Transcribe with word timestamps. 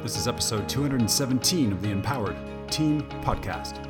This 0.00 0.16
is 0.16 0.28
episode 0.28 0.68
217 0.68 1.72
of 1.72 1.82
the 1.82 1.90
Empowered 1.90 2.36
Team 2.70 3.02
Podcast. 3.22 3.84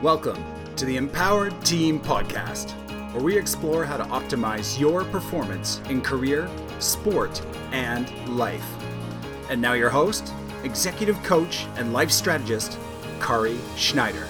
Welcome 0.00 0.42
to 0.76 0.84
the 0.84 0.96
Empowered 0.96 1.60
Team 1.64 1.98
Podcast, 1.98 2.70
where 3.12 3.22
we 3.22 3.36
explore 3.36 3.84
how 3.84 3.96
to 3.96 4.04
optimize 4.04 4.78
your 4.78 5.04
performance 5.06 5.80
in 5.90 6.00
career, 6.00 6.48
sport, 6.78 7.44
and 7.72 8.08
life. 8.28 8.64
And 9.50 9.60
now, 9.60 9.72
your 9.72 9.90
host, 9.90 10.32
executive 10.62 11.20
coach, 11.24 11.66
and 11.76 11.92
life 11.92 12.12
strategist, 12.12 12.78
Kari 13.20 13.58
Schneider. 13.74 14.28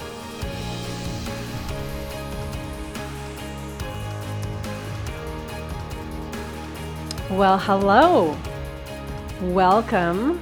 Well, 7.31 7.59
hello. 7.59 8.39
Welcome 9.43 10.41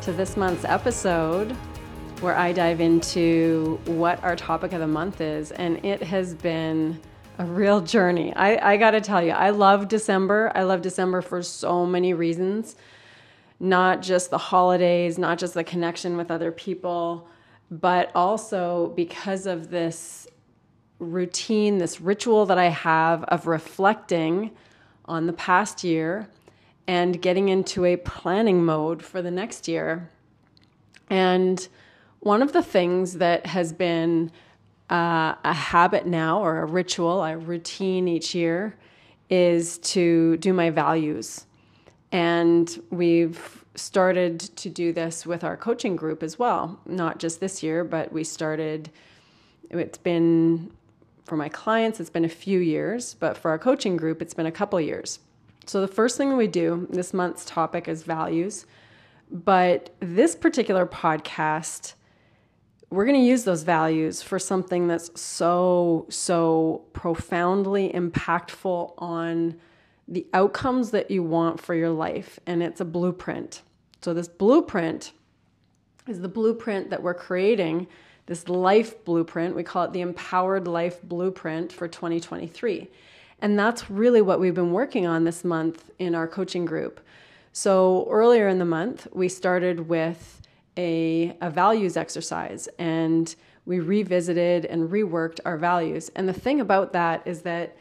to 0.00 0.10
this 0.10 0.36
month's 0.36 0.64
episode 0.64 1.52
where 2.18 2.34
I 2.34 2.50
dive 2.50 2.80
into 2.80 3.78
what 3.84 4.20
our 4.24 4.34
topic 4.34 4.72
of 4.72 4.80
the 4.80 4.88
month 4.88 5.20
is. 5.20 5.52
And 5.52 5.84
it 5.84 6.02
has 6.02 6.34
been 6.34 7.00
a 7.38 7.44
real 7.44 7.80
journey. 7.80 8.34
I, 8.34 8.72
I 8.72 8.76
got 8.76 8.90
to 8.90 9.00
tell 9.00 9.22
you, 9.22 9.30
I 9.30 9.50
love 9.50 9.86
December. 9.86 10.50
I 10.56 10.64
love 10.64 10.82
December 10.82 11.22
for 11.22 11.44
so 11.44 11.86
many 11.86 12.12
reasons, 12.12 12.74
not 13.60 14.02
just 14.02 14.30
the 14.30 14.38
holidays, 14.38 15.16
not 15.16 15.38
just 15.38 15.54
the 15.54 15.62
connection 15.62 16.16
with 16.16 16.28
other 16.28 16.50
people, 16.50 17.28
but 17.70 18.10
also 18.16 18.92
because 18.96 19.46
of 19.46 19.70
this 19.70 20.26
routine, 20.98 21.78
this 21.78 22.00
ritual 22.00 22.46
that 22.46 22.58
I 22.58 22.70
have 22.70 23.22
of 23.24 23.46
reflecting 23.46 24.50
on 25.04 25.28
the 25.28 25.32
past 25.34 25.84
year 25.84 26.28
and 26.90 27.22
getting 27.22 27.50
into 27.50 27.84
a 27.84 27.96
planning 27.98 28.64
mode 28.64 29.00
for 29.00 29.22
the 29.22 29.30
next 29.30 29.68
year. 29.68 30.10
And 31.08 31.68
one 32.18 32.42
of 32.42 32.52
the 32.52 32.64
things 32.64 33.18
that 33.18 33.46
has 33.46 33.72
been 33.72 34.32
uh, 34.90 35.36
a 35.44 35.52
habit 35.52 36.04
now 36.04 36.40
or 36.40 36.58
a 36.58 36.64
ritual, 36.64 37.22
a 37.22 37.36
routine 37.36 38.08
each 38.08 38.34
year, 38.34 38.74
is 39.28 39.78
to 39.78 40.36
do 40.38 40.52
my 40.52 40.70
values. 40.70 41.46
And 42.10 42.82
we've 42.90 43.64
started 43.76 44.40
to 44.40 44.68
do 44.68 44.92
this 44.92 45.24
with 45.24 45.44
our 45.44 45.56
coaching 45.56 45.94
group 45.94 46.24
as 46.24 46.40
well, 46.40 46.80
not 46.86 47.20
just 47.20 47.38
this 47.38 47.62
year, 47.62 47.84
but 47.84 48.12
we 48.12 48.24
started, 48.24 48.90
it's 49.70 49.98
been 49.98 50.72
for 51.24 51.36
my 51.36 51.48
clients, 51.48 52.00
it's 52.00 52.10
been 52.10 52.24
a 52.24 52.28
few 52.28 52.58
years, 52.58 53.14
but 53.14 53.36
for 53.36 53.52
our 53.52 53.60
coaching 53.60 53.96
group, 53.96 54.20
it's 54.20 54.34
been 54.34 54.46
a 54.46 54.50
couple 54.50 54.80
years. 54.80 55.20
So, 55.66 55.80
the 55.80 55.88
first 55.88 56.16
thing 56.16 56.36
we 56.36 56.46
do, 56.46 56.88
this 56.90 57.14
month's 57.14 57.44
topic 57.44 57.88
is 57.88 58.02
values. 58.02 58.66
But 59.30 59.94
this 60.00 60.34
particular 60.34 60.86
podcast, 60.86 61.94
we're 62.90 63.04
going 63.04 63.20
to 63.20 63.26
use 63.26 63.44
those 63.44 63.62
values 63.62 64.22
for 64.22 64.38
something 64.40 64.88
that's 64.88 65.20
so, 65.20 66.06
so 66.08 66.82
profoundly 66.92 67.90
impactful 67.90 68.94
on 68.98 69.54
the 70.08 70.26
outcomes 70.34 70.90
that 70.90 71.10
you 71.10 71.22
want 71.22 71.60
for 71.60 71.74
your 71.74 71.90
life. 71.90 72.40
And 72.46 72.62
it's 72.62 72.80
a 72.80 72.84
blueprint. 72.84 73.62
So, 74.02 74.12
this 74.12 74.28
blueprint 74.28 75.12
is 76.08 76.20
the 76.20 76.28
blueprint 76.28 76.90
that 76.90 77.02
we're 77.02 77.14
creating 77.14 77.86
this 78.26 78.48
life 78.48 79.04
blueprint. 79.04 79.56
We 79.56 79.62
call 79.62 79.84
it 79.84 79.92
the 79.92 80.00
Empowered 80.00 80.68
Life 80.68 81.02
Blueprint 81.02 81.72
for 81.72 81.88
2023. 81.88 82.88
And 83.42 83.58
that's 83.58 83.90
really 83.90 84.22
what 84.22 84.40
we've 84.40 84.54
been 84.54 84.72
working 84.72 85.06
on 85.06 85.24
this 85.24 85.44
month 85.44 85.90
in 85.98 86.14
our 86.14 86.28
coaching 86.28 86.64
group. 86.64 87.00
So 87.52 88.06
earlier 88.10 88.48
in 88.48 88.58
the 88.58 88.64
month, 88.64 89.08
we 89.12 89.28
started 89.28 89.88
with 89.88 90.42
a, 90.76 91.36
a 91.40 91.50
values 91.50 91.96
exercise 91.96 92.68
and 92.78 93.34
we 93.66 93.80
revisited 93.80 94.64
and 94.66 94.88
reworked 94.90 95.40
our 95.44 95.56
values. 95.56 96.10
And 96.14 96.28
the 96.28 96.32
thing 96.32 96.60
about 96.60 96.92
that 96.92 97.26
is 97.26 97.42
that 97.42 97.76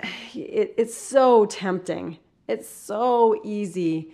it, 0.34 0.74
it's 0.76 0.96
so 0.96 1.46
tempting. 1.46 2.18
It's 2.48 2.68
so 2.68 3.40
easy 3.44 4.12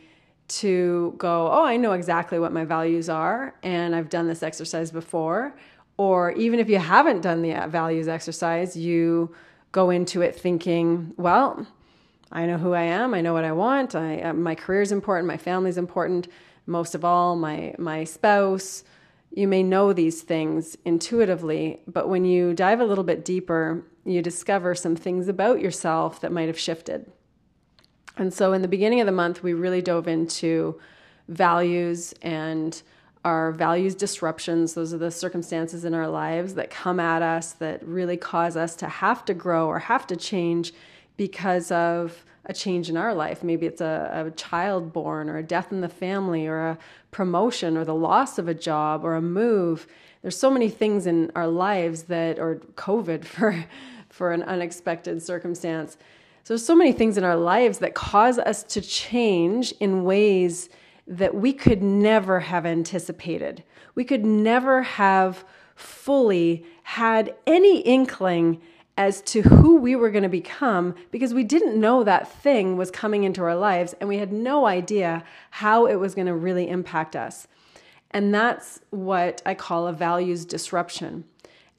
to 0.48 1.14
go, 1.18 1.48
oh, 1.50 1.64
I 1.64 1.76
know 1.76 1.92
exactly 1.92 2.38
what 2.38 2.52
my 2.52 2.64
values 2.64 3.08
are, 3.08 3.54
and 3.62 3.94
I've 3.94 4.10
done 4.10 4.26
this 4.26 4.42
exercise 4.42 4.90
before. 4.90 5.56
Or 5.96 6.32
even 6.32 6.60
if 6.60 6.68
you 6.68 6.78
haven't 6.78 7.20
done 7.20 7.42
the 7.42 7.54
uh, 7.54 7.68
values 7.68 8.08
exercise, 8.08 8.76
you 8.76 9.34
go 9.72 9.90
into 9.90 10.20
it 10.20 10.36
thinking, 10.36 11.14
well, 11.16 11.66
I 12.30 12.46
know 12.46 12.58
who 12.58 12.72
I 12.72 12.82
am, 12.82 13.14
I 13.14 13.20
know 13.20 13.32
what 13.32 13.44
I 13.44 13.52
want, 13.52 13.94
I, 13.94 14.20
uh, 14.20 14.32
my 14.32 14.54
career 14.54 14.82
is 14.82 14.92
important, 14.92 15.26
my 15.26 15.36
family 15.36 15.70
is 15.70 15.78
important, 15.78 16.28
most 16.66 16.94
of 16.94 17.04
all, 17.04 17.36
my, 17.36 17.74
my 17.78 18.04
spouse. 18.04 18.84
You 19.34 19.48
may 19.48 19.62
know 19.62 19.92
these 19.92 20.22
things 20.22 20.76
intuitively, 20.84 21.80
but 21.86 22.08
when 22.08 22.24
you 22.24 22.52
dive 22.54 22.80
a 22.80 22.84
little 22.84 23.04
bit 23.04 23.24
deeper, 23.24 23.82
you 24.04 24.20
discover 24.22 24.74
some 24.74 24.94
things 24.94 25.28
about 25.28 25.60
yourself 25.60 26.20
that 26.20 26.32
might 26.32 26.48
have 26.48 26.58
shifted. 26.58 27.10
And 28.16 28.32
so 28.32 28.52
in 28.52 28.62
the 28.62 28.68
beginning 28.68 29.00
of 29.00 29.06
the 29.06 29.12
month, 29.12 29.42
we 29.42 29.54
really 29.54 29.80
dove 29.80 30.06
into 30.06 30.78
values 31.28 32.12
and 32.20 32.82
our 33.24 33.52
values 33.52 33.94
disruptions. 33.94 34.74
Those 34.74 34.92
are 34.92 34.98
the 34.98 35.10
circumstances 35.10 35.84
in 35.84 35.94
our 35.94 36.08
lives 36.08 36.54
that 36.54 36.70
come 36.70 36.98
at 36.98 37.22
us 37.22 37.52
that 37.54 37.86
really 37.86 38.16
cause 38.16 38.56
us 38.56 38.74
to 38.76 38.88
have 38.88 39.24
to 39.26 39.34
grow 39.34 39.66
or 39.66 39.78
have 39.78 40.06
to 40.08 40.16
change 40.16 40.72
because 41.16 41.70
of 41.70 42.24
a 42.46 42.52
change 42.52 42.90
in 42.90 42.96
our 42.96 43.14
life. 43.14 43.44
Maybe 43.44 43.66
it's 43.66 43.80
a, 43.80 44.26
a 44.26 44.30
child 44.32 44.92
born 44.92 45.30
or 45.30 45.38
a 45.38 45.42
death 45.42 45.70
in 45.70 45.80
the 45.80 45.88
family 45.88 46.46
or 46.46 46.66
a 46.66 46.78
promotion 47.12 47.76
or 47.76 47.84
the 47.84 47.94
loss 47.94 48.38
of 48.38 48.48
a 48.48 48.54
job 48.54 49.04
or 49.04 49.14
a 49.14 49.22
move. 49.22 49.86
There's 50.22 50.36
so 50.36 50.50
many 50.50 50.68
things 50.68 51.06
in 51.06 51.30
our 51.36 51.46
lives 51.46 52.04
that, 52.04 52.40
or 52.40 52.56
COVID 52.74 53.24
for, 53.24 53.64
for 54.08 54.32
an 54.32 54.42
unexpected 54.42 55.22
circumstance 55.22 55.96
so, 56.44 56.54
there's 56.54 56.64
so 56.64 56.74
many 56.74 56.92
things 56.92 57.16
in 57.16 57.22
our 57.22 57.36
lives 57.36 57.78
that 57.78 57.94
cause 57.94 58.38
us 58.38 58.64
to 58.64 58.80
change 58.80 59.72
in 59.78 60.02
ways 60.02 60.68
that 61.06 61.34
we 61.34 61.52
could 61.52 61.82
never 61.82 62.40
have 62.40 62.64
anticipated. 62.64 63.64
We 63.94 64.04
could 64.04 64.24
never 64.24 64.82
have 64.82 65.44
fully 65.74 66.64
had 66.82 67.34
any 67.46 67.80
inkling 67.80 68.60
as 68.96 69.22
to 69.22 69.42
who 69.42 69.76
we 69.76 69.96
were 69.96 70.10
going 70.10 70.22
to 70.22 70.28
become 70.28 70.94
because 71.10 71.32
we 71.32 71.44
didn't 71.44 71.80
know 71.80 72.04
that 72.04 72.30
thing 72.30 72.76
was 72.76 72.90
coming 72.90 73.24
into 73.24 73.42
our 73.42 73.56
lives 73.56 73.94
and 73.94 74.08
we 74.08 74.18
had 74.18 74.32
no 74.32 74.66
idea 74.66 75.24
how 75.50 75.86
it 75.86 75.96
was 75.96 76.14
going 76.14 76.26
to 76.26 76.34
really 76.34 76.68
impact 76.68 77.16
us. 77.16 77.48
And 78.10 78.34
that's 78.34 78.80
what 78.90 79.40
I 79.46 79.54
call 79.54 79.86
a 79.86 79.92
values 79.92 80.44
disruption. 80.44 81.24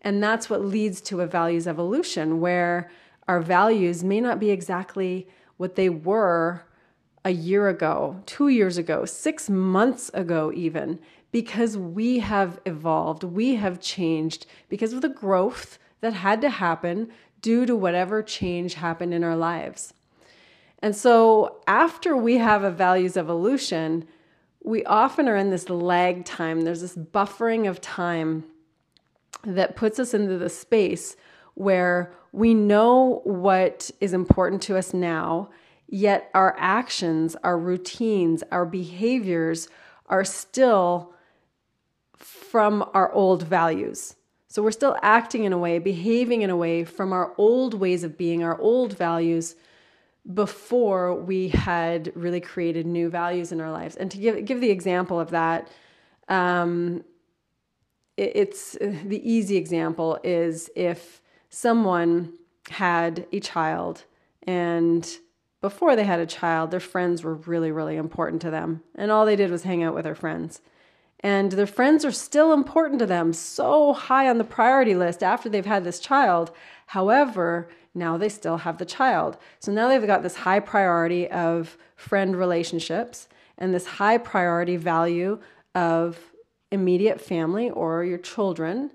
And 0.02 0.22
that's 0.22 0.50
what 0.50 0.66
leads 0.66 1.00
to 1.02 1.22
a 1.22 1.28
values 1.28 1.68
evolution 1.68 2.42
where 2.42 2.90
our 3.28 3.40
values 3.40 4.04
may 4.04 4.20
not 4.20 4.40
be 4.40 4.50
exactly 4.50 5.28
what 5.58 5.76
they 5.76 5.90
were 5.90 6.66
a 7.26 7.32
year 7.32 7.70
ago, 7.70 8.22
two 8.26 8.50
years 8.50 8.78
ago, 8.78 9.06
six 9.06 9.50
months 9.50 10.10
ago, 10.14 10.52
even, 10.54 11.00
because 11.32 11.78
we 11.78 12.20
have 12.20 12.60
evolved, 12.66 13.24
we 13.24 13.56
have 13.56 13.80
changed 13.80 14.46
because 14.70 14.94
of 14.94 15.02
the 15.02 15.10
growth 15.10 15.80
that 16.02 16.14
had 16.14 16.42
to 16.42 16.50
happen 16.50 17.10
due 17.42 17.66
to 17.66 17.76
whatever 17.76 18.22
change 18.22 18.76
happened 18.76 19.14
in 19.14 19.24
our 19.24 19.36
lives. 19.36 19.94
And 20.80 20.96
so, 20.96 21.62
after 21.66 22.16
we 22.16 22.38
have 22.38 22.64
a 22.64 22.72
values 22.72 23.16
evolution, 23.16 24.06
we 24.64 24.84
often 24.86 25.30
are 25.30 25.38
in 25.38 25.50
this 25.50 25.70
lag 25.70 26.26
time. 26.26 26.62
There's 26.62 26.82
this 26.82 26.98
buffering 26.98 27.70
of 27.70 27.80
time 27.80 28.44
that 29.46 29.76
puts 29.76 30.00
us 30.00 30.14
into 30.14 30.38
the 30.38 30.50
space 30.50 31.16
where 31.54 32.14
we 32.32 32.54
know 32.54 33.22
what 33.24 33.92
is 34.02 34.14
important 34.14 34.62
to 34.64 34.78
us 34.78 34.94
now, 34.94 35.50
yet 35.94 36.32
our 36.34 36.56
actions, 36.58 37.36
our 37.44 37.56
routines, 37.56 38.44
our 38.52 38.66
behaviors 38.66 39.70
are 40.08 40.26
still 40.26 41.14
from 42.18 42.90
our 42.96 43.12
old 43.14 43.44
values. 43.44 44.16
So 44.48 44.64
we're 44.64 44.72
still 44.72 44.98
acting 45.04 45.44
in 45.44 45.54
a 45.54 45.58
way, 45.58 45.78
behaving 45.78 46.42
in 46.42 46.50
a 46.50 46.58
way 46.58 46.84
from 46.84 47.14
our 47.14 47.32
old 47.38 47.76
ways 47.76 48.04
of 48.04 48.18
being, 48.18 48.44
our 48.44 48.60
old 48.60 48.98
values 48.98 49.56
before 50.34 51.14
we 51.14 51.50
had 51.50 52.12
really 52.16 52.42
created 52.42 52.88
new 52.88 53.08
values 53.08 53.52
in 53.52 53.62
our 53.62 53.72
lives. 53.72 53.96
And 53.96 54.10
to 54.10 54.18
give 54.18 54.46
give 54.46 54.62
the 54.62 54.72
example 54.72 55.20
of 55.20 55.30
that, 55.30 55.70
um, 56.28 57.04
it, 58.18 58.32
it's 58.36 58.72
the 58.82 59.22
easy 59.24 59.58
example 59.58 60.18
is 60.24 60.72
if 60.76 61.22
someone 61.50 62.34
had 62.68 63.28
a 63.32 63.40
child 63.40 64.06
and 64.48 65.20
before 65.64 65.96
they 65.96 66.04
had 66.04 66.20
a 66.20 66.26
child, 66.26 66.72
their 66.72 66.80
friends 66.82 67.24
were 67.24 67.36
really, 67.36 67.72
really 67.72 67.96
important 67.96 68.42
to 68.42 68.52
them. 68.52 68.84
And 68.96 69.10
all 69.10 69.26
they 69.26 69.38
did 69.38 69.50
was 69.50 69.64
hang 69.64 69.82
out 69.82 69.96
with 69.96 70.04
their 70.04 70.14
friends. 70.14 70.60
And 71.22 71.54
their 71.54 71.66
friends 71.66 72.04
are 72.04 72.12
still 72.12 72.52
important 72.52 73.00
to 73.00 73.06
them, 73.06 73.32
so 73.32 73.94
high 73.94 74.28
on 74.28 74.40
the 74.40 74.44
priority 74.44 74.94
list 74.94 75.24
after 75.24 75.48
they've 75.48 75.66
had 75.66 75.86
this 75.86 76.02
child. 76.02 76.52
However, 76.88 77.70
now 77.96 78.18
they 78.18 78.28
still 78.28 78.58
have 78.58 78.78
the 78.78 78.84
child. 78.84 79.38
So 79.62 79.72
now 79.72 79.88
they've 79.88 80.06
got 80.06 80.22
this 80.22 80.36
high 80.36 80.60
priority 80.60 81.32
of 81.32 81.78
friend 81.96 82.36
relationships. 82.36 83.30
and 83.58 83.74
this 83.74 83.86
high 83.86 84.18
priority 84.18 84.76
value 84.76 85.40
of 85.76 86.20
immediate 86.72 87.22
family 87.22 87.70
or 87.70 88.04
your 88.04 88.18
children. 88.18 88.92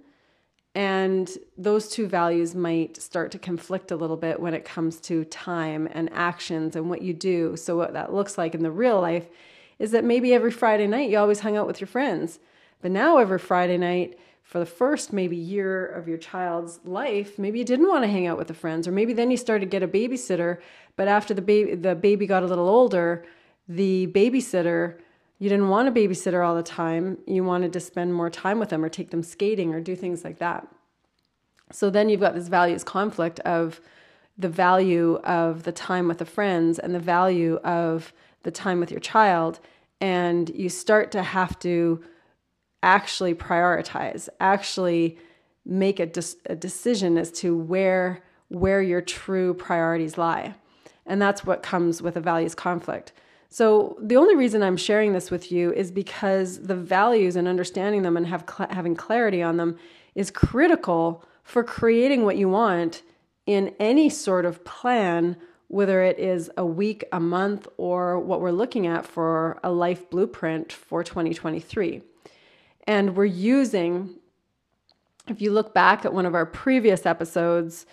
And 0.74 1.30
those 1.56 1.88
two 1.88 2.06
values 2.06 2.54
might 2.54 3.00
start 3.00 3.32
to 3.32 3.38
conflict 3.38 3.90
a 3.90 3.96
little 3.96 4.16
bit 4.16 4.38
when 4.38 4.54
it 4.54 4.64
comes 4.64 5.00
to 5.02 5.24
time 5.24 5.88
and 5.92 6.08
actions 6.12 6.76
and 6.76 6.88
what 6.88 7.02
you 7.02 7.12
do. 7.12 7.56
So, 7.56 7.76
what 7.76 7.94
that 7.94 8.12
looks 8.12 8.38
like 8.38 8.54
in 8.54 8.62
the 8.62 8.70
real 8.70 9.00
life 9.00 9.26
is 9.78 9.90
that 9.92 10.04
maybe 10.04 10.34
every 10.34 10.50
Friday 10.50 10.86
night 10.86 11.10
you 11.10 11.18
always 11.18 11.40
hung 11.40 11.56
out 11.56 11.66
with 11.66 11.80
your 11.80 11.88
friends. 11.88 12.38
But 12.80 12.90
now, 12.90 13.18
every 13.18 13.38
Friday 13.38 13.78
night, 13.78 14.18
for 14.42 14.60
the 14.60 14.66
first 14.66 15.12
maybe 15.12 15.36
year 15.36 15.84
of 15.84 16.08
your 16.08 16.16
child's 16.16 16.80
life, 16.84 17.38
maybe 17.38 17.58
you 17.58 17.64
didn't 17.64 17.88
want 17.88 18.04
to 18.04 18.08
hang 18.08 18.26
out 18.26 18.38
with 18.38 18.48
the 18.48 18.54
friends, 18.54 18.88
or 18.88 18.92
maybe 18.92 19.12
then 19.12 19.30
you 19.30 19.36
started 19.36 19.66
to 19.66 19.70
get 19.70 19.82
a 19.82 19.88
babysitter. 19.88 20.58
But 20.96 21.08
after 21.08 21.34
the 21.34 21.42
baby, 21.42 21.74
the 21.74 21.94
baby 21.94 22.26
got 22.26 22.42
a 22.42 22.46
little 22.46 22.68
older, 22.68 23.24
the 23.68 24.06
babysitter 24.08 24.98
you 25.38 25.48
didn't 25.48 25.68
want 25.68 25.88
a 25.88 25.92
babysitter 25.92 26.46
all 26.46 26.54
the 26.54 26.62
time. 26.62 27.18
You 27.26 27.44
wanted 27.44 27.72
to 27.74 27.80
spend 27.80 28.14
more 28.14 28.30
time 28.30 28.58
with 28.58 28.70
them 28.70 28.84
or 28.84 28.88
take 28.88 29.10
them 29.10 29.22
skating 29.22 29.72
or 29.72 29.80
do 29.80 29.94
things 29.94 30.24
like 30.24 30.38
that. 30.38 30.66
So 31.70 31.90
then 31.90 32.08
you've 32.08 32.20
got 32.20 32.34
this 32.34 32.48
values 32.48 32.82
conflict 32.82 33.40
of 33.40 33.80
the 34.36 34.48
value 34.48 35.16
of 35.24 35.64
the 35.64 35.72
time 35.72 36.08
with 36.08 36.18
the 36.18 36.24
friends 36.24 36.78
and 36.78 36.94
the 36.94 37.00
value 37.00 37.56
of 37.56 38.12
the 38.42 38.50
time 38.50 38.80
with 38.80 38.90
your 38.90 39.00
child. 39.00 39.60
And 40.00 40.48
you 40.50 40.68
start 40.68 41.12
to 41.12 41.22
have 41.22 41.58
to 41.60 42.02
actually 42.82 43.34
prioritize, 43.34 44.28
actually 44.40 45.18
make 45.64 46.00
a, 46.00 46.10
a 46.46 46.56
decision 46.56 47.18
as 47.18 47.30
to 47.32 47.56
where 47.56 48.22
where 48.48 48.80
your 48.80 49.02
true 49.02 49.52
priorities 49.52 50.16
lie. 50.16 50.54
And 51.04 51.20
that's 51.20 51.44
what 51.44 51.62
comes 51.62 52.00
with 52.00 52.16
a 52.16 52.20
values 52.20 52.54
conflict. 52.54 53.12
So 53.48 53.96
the 54.00 54.16
only 54.16 54.36
reason 54.36 54.62
I'm 54.62 54.76
sharing 54.76 55.12
this 55.12 55.30
with 55.30 55.50
you 55.50 55.72
is 55.72 55.90
because 55.90 56.60
the 56.60 56.74
values 56.74 57.34
and 57.34 57.48
understanding 57.48 58.02
them 58.02 58.16
and 58.16 58.26
have 58.26 58.44
cl- 58.48 58.68
having 58.70 58.94
clarity 58.94 59.42
on 59.42 59.56
them 59.56 59.78
is 60.14 60.30
critical 60.30 61.24
for 61.42 61.64
creating 61.64 62.24
what 62.24 62.36
you 62.36 62.48
want 62.48 63.02
in 63.46 63.74
any 63.80 64.10
sort 64.10 64.44
of 64.44 64.62
plan, 64.64 65.34
whether 65.68 66.02
it 66.02 66.18
is 66.18 66.50
a 66.58 66.66
week, 66.66 67.04
a 67.10 67.20
month, 67.20 67.66
or 67.78 68.20
what 68.20 68.42
we're 68.42 68.50
looking 68.50 68.86
at 68.86 69.06
for 69.06 69.58
a 69.64 69.70
life 69.70 70.10
blueprint 70.10 70.70
for 70.70 71.02
2023. 71.02 72.02
And 72.86 73.16
we're 73.16 73.24
using, 73.24 74.10
if 75.26 75.40
you 75.40 75.50
look 75.50 75.72
back 75.72 76.04
at 76.04 76.12
one 76.12 76.26
of 76.26 76.34
our 76.34 76.44
previous 76.44 77.06
episodes, 77.06 77.86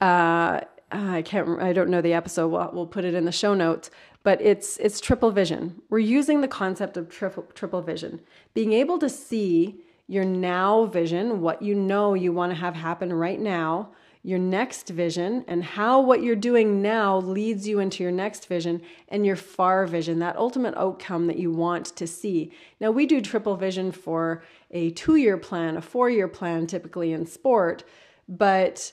uh, 0.00 0.62
I 0.90 1.22
can't, 1.22 1.60
I 1.60 1.72
don't 1.72 1.90
know 1.90 2.00
the 2.00 2.12
episode. 2.14 2.48
We'll, 2.48 2.70
we'll 2.72 2.86
put 2.86 3.04
it 3.04 3.14
in 3.14 3.24
the 3.24 3.32
show 3.32 3.54
notes 3.54 3.90
but 4.26 4.42
it's 4.42 4.76
it's 4.78 5.00
triple 5.00 5.30
vision. 5.30 5.80
We're 5.88 6.00
using 6.00 6.40
the 6.40 6.48
concept 6.48 6.96
of 6.96 7.08
triple 7.08 7.44
triple 7.54 7.80
vision. 7.80 8.20
Being 8.54 8.72
able 8.72 8.98
to 8.98 9.08
see 9.08 9.84
your 10.08 10.24
now 10.24 10.86
vision, 10.86 11.40
what 11.40 11.62
you 11.62 11.76
know 11.76 12.14
you 12.14 12.32
want 12.32 12.50
to 12.50 12.56
have 12.56 12.74
happen 12.74 13.12
right 13.12 13.38
now, 13.38 13.92
your 14.24 14.40
next 14.40 14.88
vision, 14.88 15.44
and 15.46 15.62
how 15.62 16.00
what 16.00 16.24
you're 16.24 16.34
doing 16.34 16.82
now 16.82 17.18
leads 17.18 17.68
you 17.68 17.78
into 17.78 18.02
your 18.02 18.10
next 18.10 18.48
vision 18.48 18.82
and 19.10 19.24
your 19.24 19.36
far 19.36 19.86
vision, 19.86 20.18
that 20.18 20.36
ultimate 20.36 20.74
outcome 20.76 21.28
that 21.28 21.38
you 21.38 21.52
want 21.52 21.86
to 21.94 22.04
see. 22.04 22.50
Now, 22.80 22.90
we 22.90 23.06
do 23.06 23.20
triple 23.20 23.54
vision 23.54 23.92
for 23.92 24.42
a 24.72 24.90
two 24.90 25.14
year 25.14 25.36
plan, 25.36 25.76
a 25.76 25.80
four 25.80 26.10
year 26.10 26.26
plan, 26.26 26.66
typically 26.66 27.12
in 27.12 27.26
sport, 27.26 27.84
but 28.28 28.90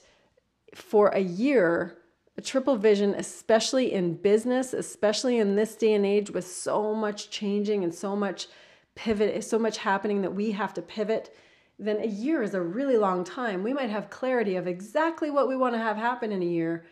for 0.75 1.07
a 1.07 1.21
year, 1.21 1.97
a 2.37 2.41
triple 2.41 2.75
vision, 2.75 3.13
especially 3.15 3.93
in 3.93 4.15
business, 4.15 4.73
especially 4.73 5.37
in 5.37 5.55
this 5.55 5.75
day 5.75 5.93
and 5.93 6.05
age 6.05 6.31
with 6.31 6.47
so 6.47 6.93
much 6.93 7.29
changing 7.29 7.83
and 7.83 7.93
so 7.93 8.15
much 8.15 8.47
pivot, 8.95 9.43
so 9.43 9.59
much 9.59 9.77
happening 9.79 10.21
that 10.21 10.33
we 10.33 10.51
have 10.51 10.73
to 10.73 10.81
pivot, 10.81 11.35
then 11.79 11.99
a 11.99 12.07
year 12.07 12.43
is 12.43 12.53
a 12.53 12.61
really 12.61 12.97
long 12.97 13.23
time. 13.23 13.63
We 13.63 13.73
might 13.73 13.89
have 13.89 14.09
clarity 14.09 14.55
of 14.55 14.67
exactly 14.67 15.29
what 15.29 15.47
we 15.47 15.55
want 15.55 15.73
to 15.75 15.79
have 15.79 15.97
happen 15.97 16.31
in 16.31 16.41
a 16.41 16.45
year, 16.45 16.85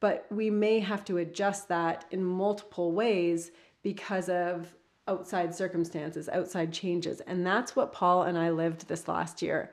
but 0.00 0.26
we 0.30 0.50
may 0.50 0.80
have 0.80 1.04
to 1.06 1.18
adjust 1.18 1.68
that 1.68 2.04
in 2.10 2.24
multiple 2.24 2.92
ways 2.92 3.50
because 3.82 4.28
of 4.28 4.74
outside 5.08 5.54
circumstances, 5.54 6.28
outside 6.28 6.72
changes. 6.72 7.20
And 7.22 7.44
that's 7.46 7.74
what 7.74 7.92
Paul 7.92 8.24
and 8.24 8.38
I 8.38 8.50
lived 8.50 8.86
this 8.86 9.08
last 9.08 9.42
year. 9.42 9.72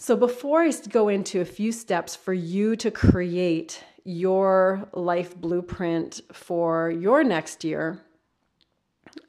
So, 0.00 0.14
before 0.16 0.62
I 0.62 0.70
go 0.88 1.08
into 1.08 1.40
a 1.40 1.44
few 1.44 1.72
steps 1.72 2.14
for 2.14 2.32
you 2.32 2.76
to 2.76 2.88
create 2.88 3.82
your 4.04 4.88
life 4.92 5.34
blueprint 5.36 6.20
for 6.32 6.88
your 6.88 7.24
next 7.24 7.64
year, 7.64 8.00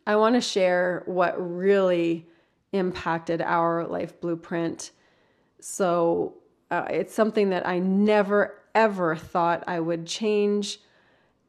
I 0.05 0.15
want 0.15 0.35
to 0.35 0.41
share 0.41 1.01
what 1.07 1.33
really 1.39 2.27
impacted 2.71 3.41
our 3.41 3.87
life 3.87 4.21
blueprint. 4.21 4.91
So, 5.59 6.35
uh, 6.69 6.85
it's 6.91 7.15
something 7.15 7.49
that 7.49 7.67
I 7.67 7.79
never 7.79 8.53
ever 8.75 9.15
thought 9.15 9.63
I 9.65 9.79
would 9.79 10.05
change, 10.05 10.81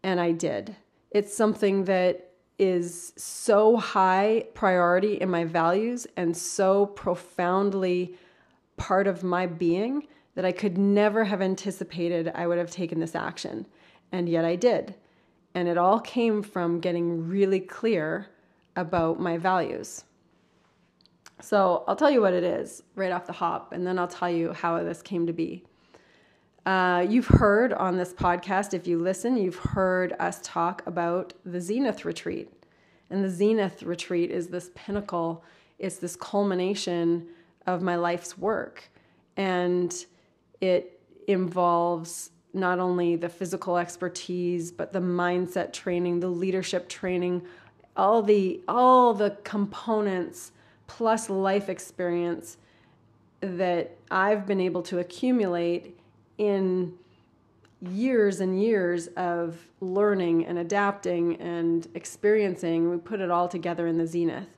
and 0.02 0.19
I 0.19 0.32
did. 0.32 0.75
It's 1.11 1.37
something 1.37 1.84
that 1.84 2.31
is 2.58 3.12
so 3.19 3.76
high 3.76 4.46
priority 4.55 5.20
in 5.20 5.28
my 5.28 5.44
values 5.44 6.06
and 6.16 6.34
so 6.34 6.87
profoundly 6.87 8.16
part 8.80 9.06
of 9.06 9.22
my 9.22 9.46
being 9.46 10.08
that 10.34 10.46
I 10.46 10.52
could 10.52 10.78
never 10.78 11.22
have 11.24 11.42
anticipated 11.42 12.32
I 12.34 12.46
would 12.46 12.56
have 12.56 12.70
taken 12.70 12.98
this 12.98 13.14
action. 13.14 13.66
And 14.10 14.26
yet 14.26 14.44
I 14.44 14.56
did. 14.56 14.94
And 15.54 15.68
it 15.68 15.76
all 15.76 16.00
came 16.00 16.42
from 16.42 16.80
getting 16.80 17.28
really 17.28 17.60
clear 17.60 18.28
about 18.76 19.20
my 19.20 19.36
values. 19.36 20.04
So 21.42 21.84
I'll 21.86 21.96
tell 21.96 22.10
you 22.10 22.22
what 22.22 22.32
it 22.32 22.42
is 22.42 22.82
right 22.94 23.12
off 23.12 23.26
the 23.26 23.34
hop, 23.34 23.72
and 23.72 23.86
then 23.86 23.98
I'll 23.98 24.08
tell 24.08 24.30
you 24.30 24.52
how 24.54 24.82
this 24.82 25.02
came 25.02 25.26
to 25.26 25.32
be. 25.32 25.64
Uh, 26.64 27.04
you've 27.06 27.26
heard 27.26 27.74
on 27.74 27.98
this 27.98 28.14
podcast, 28.14 28.72
if 28.72 28.86
you 28.86 28.98
listen, 28.98 29.36
you've 29.36 29.56
heard 29.56 30.14
us 30.18 30.40
talk 30.42 30.82
about 30.86 31.34
the 31.44 31.60
Zenith 31.60 32.04
Retreat. 32.06 32.50
And 33.10 33.22
the 33.22 33.28
Zenith 33.30 33.82
Retreat 33.82 34.30
is 34.30 34.48
this 34.48 34.70
pinnacle, 34.74 35.44
it's 35.78 35.96
this 35.96 36.16
culmination 36.16 37.26
of 37.66 37.82
my 37.82 37.96
life's 37.96 38.36
work. 38.36 38.90
And 39.36 39.94
it 40.60 41.00
involves 41.26 42.30
not 42.52 42.78
only 42.78 43.16
the 43.16 43.28
physical 43.28 43.78
expertise, 43.78 44.72
but 44.72 44.92
the 44.92 45.00
mindset 45.00 45.72
training, 45.72 46.20
the 46.20 46.28
leadership 46.28 46.88
training, 46.88 47.42
all 47.96 48.22
the 48.22 48.61
all 48.66 49.14
the 49.14 49.37
components 49.44 50.52
plus 50.87 51.30
life 51.30 51.68
experience 51.68 52.56
that 53.40 53.96
I've 54.11 54.46
been 54.46 54.61
able 54.61 54.82
to 54.82 54.99
accumulate 54.99 55.99
in 56.38 56.94
years 57.80 58.40
and 58.40 58.61
years 58.62 59.06
of 59.16 59.56
learning 59.80 60.46
and 60.46 60.58
adapting 60.58 61.37
and 61.37 61.87
experiencing. 61.94 62.90
We 62.90 62.99
put 62.99 63.20
it 63.20 63.30
all 63.30 63.49
together 63.49 63.87
in 63.87 63.99
the 63.99 64.06
zenith. 64.06 64.49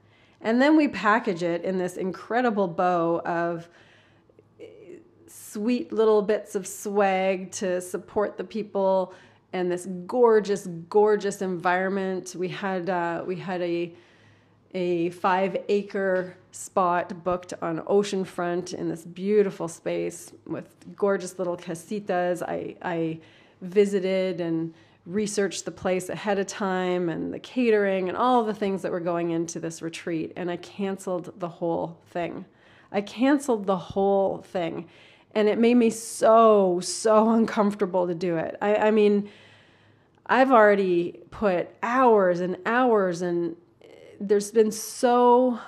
And 0.43 0.61
then 0.61 0.77
we 0.77 0.89
package 0.89 1.43
it 1.43 1.65
in 1.65 1.79
this 1.79 1.97
incredible 1.97 2.67
bow 2.67 3.23
of 3.25 3.69
sweet 5.29 5.93
little 5.93 6.21
bits 6.23 6.55
of 6.55 6.67
swag 6.67 7.51
to 7.53 7.81
support 7.81 8.37
the 8.37 8.45
people 8.45 9.15
and 9.53 9.71
this 9.71 9.87
gorgeous, 10.07 10.67
gorgeous 10.89 11.43
environment. 11.43 12.35
We 12.37 12.49
had 12.49 12.91
uh, 12.91 13.23
we 13.27 13.37
had 13.37 13.63
a 13.63 13.93
a 14.75 15.11
five 15.11 15.57
acre 15.69 16.37
spot 16.51 17.23
booked 17.23 17.53
on 17.61 17.81
oceanfront 17.81 18.73
in 18.73 18.89
this 18.89 19.05
beautiful 19.05 19.69
space 19.69 20.33
with 20.47 20.75
gorgeous 20.97 21.39
little 21.39 21.57
casitas. 21.57 22.43
I 22.43 22.77
I 22.83 23.21
visited 23.61 24.41
and 24.41 24.75
researched 25.05 25.65
the 25.65 25.71
place 25.71 26.09
ahead 26.09 26.39
of 26.39 26.47
time 26.47 27.09
and 27.09 27.35
the 27.35 27.39
catering 27.39 28.09
and 28.09 28.17
all 28.17 28.45
the 28.45 28.55
things 28.55 28.83
that 28.83 28.93
were 28.93 29.01
going 29.01 29.31
into 29.31 29.59
this 29.59 29.83
retreat. 29.83 30.33
And 30.37 30.51
I 30.51 30.57
canceled 30.57 31.33
the 31.41 31.49
whole 31.49 31.99
thing. 32.11 32.45
I 32.93 33.01
canceled 33.01 33.67
the 33.67 33.77
whole 33.77 34.39
thing. 34.39 34.89
And 35.35 35.49
it 35.49 35.59
made 35.59 35.75
me 35.75 35.91
so, 35.91 36.79
so 36.81 37.31
uncomfortable 37.31 38.07
to 38.07 38.15
do 38.15 38.37
it. 38.37 38.57
I, 38.61 38.77
I 38.77 38.91
mean, 38.91 39.29
I've 40.27 40.53
already 40.53 41.21
put 41.31 41.71
hours 41.83 42.41
and 42.41 42.57
hours, 42.65 43.23
and 43.23 43.57
there's 44.21 44.53
been 44.53 44.71
so 44.71 45.59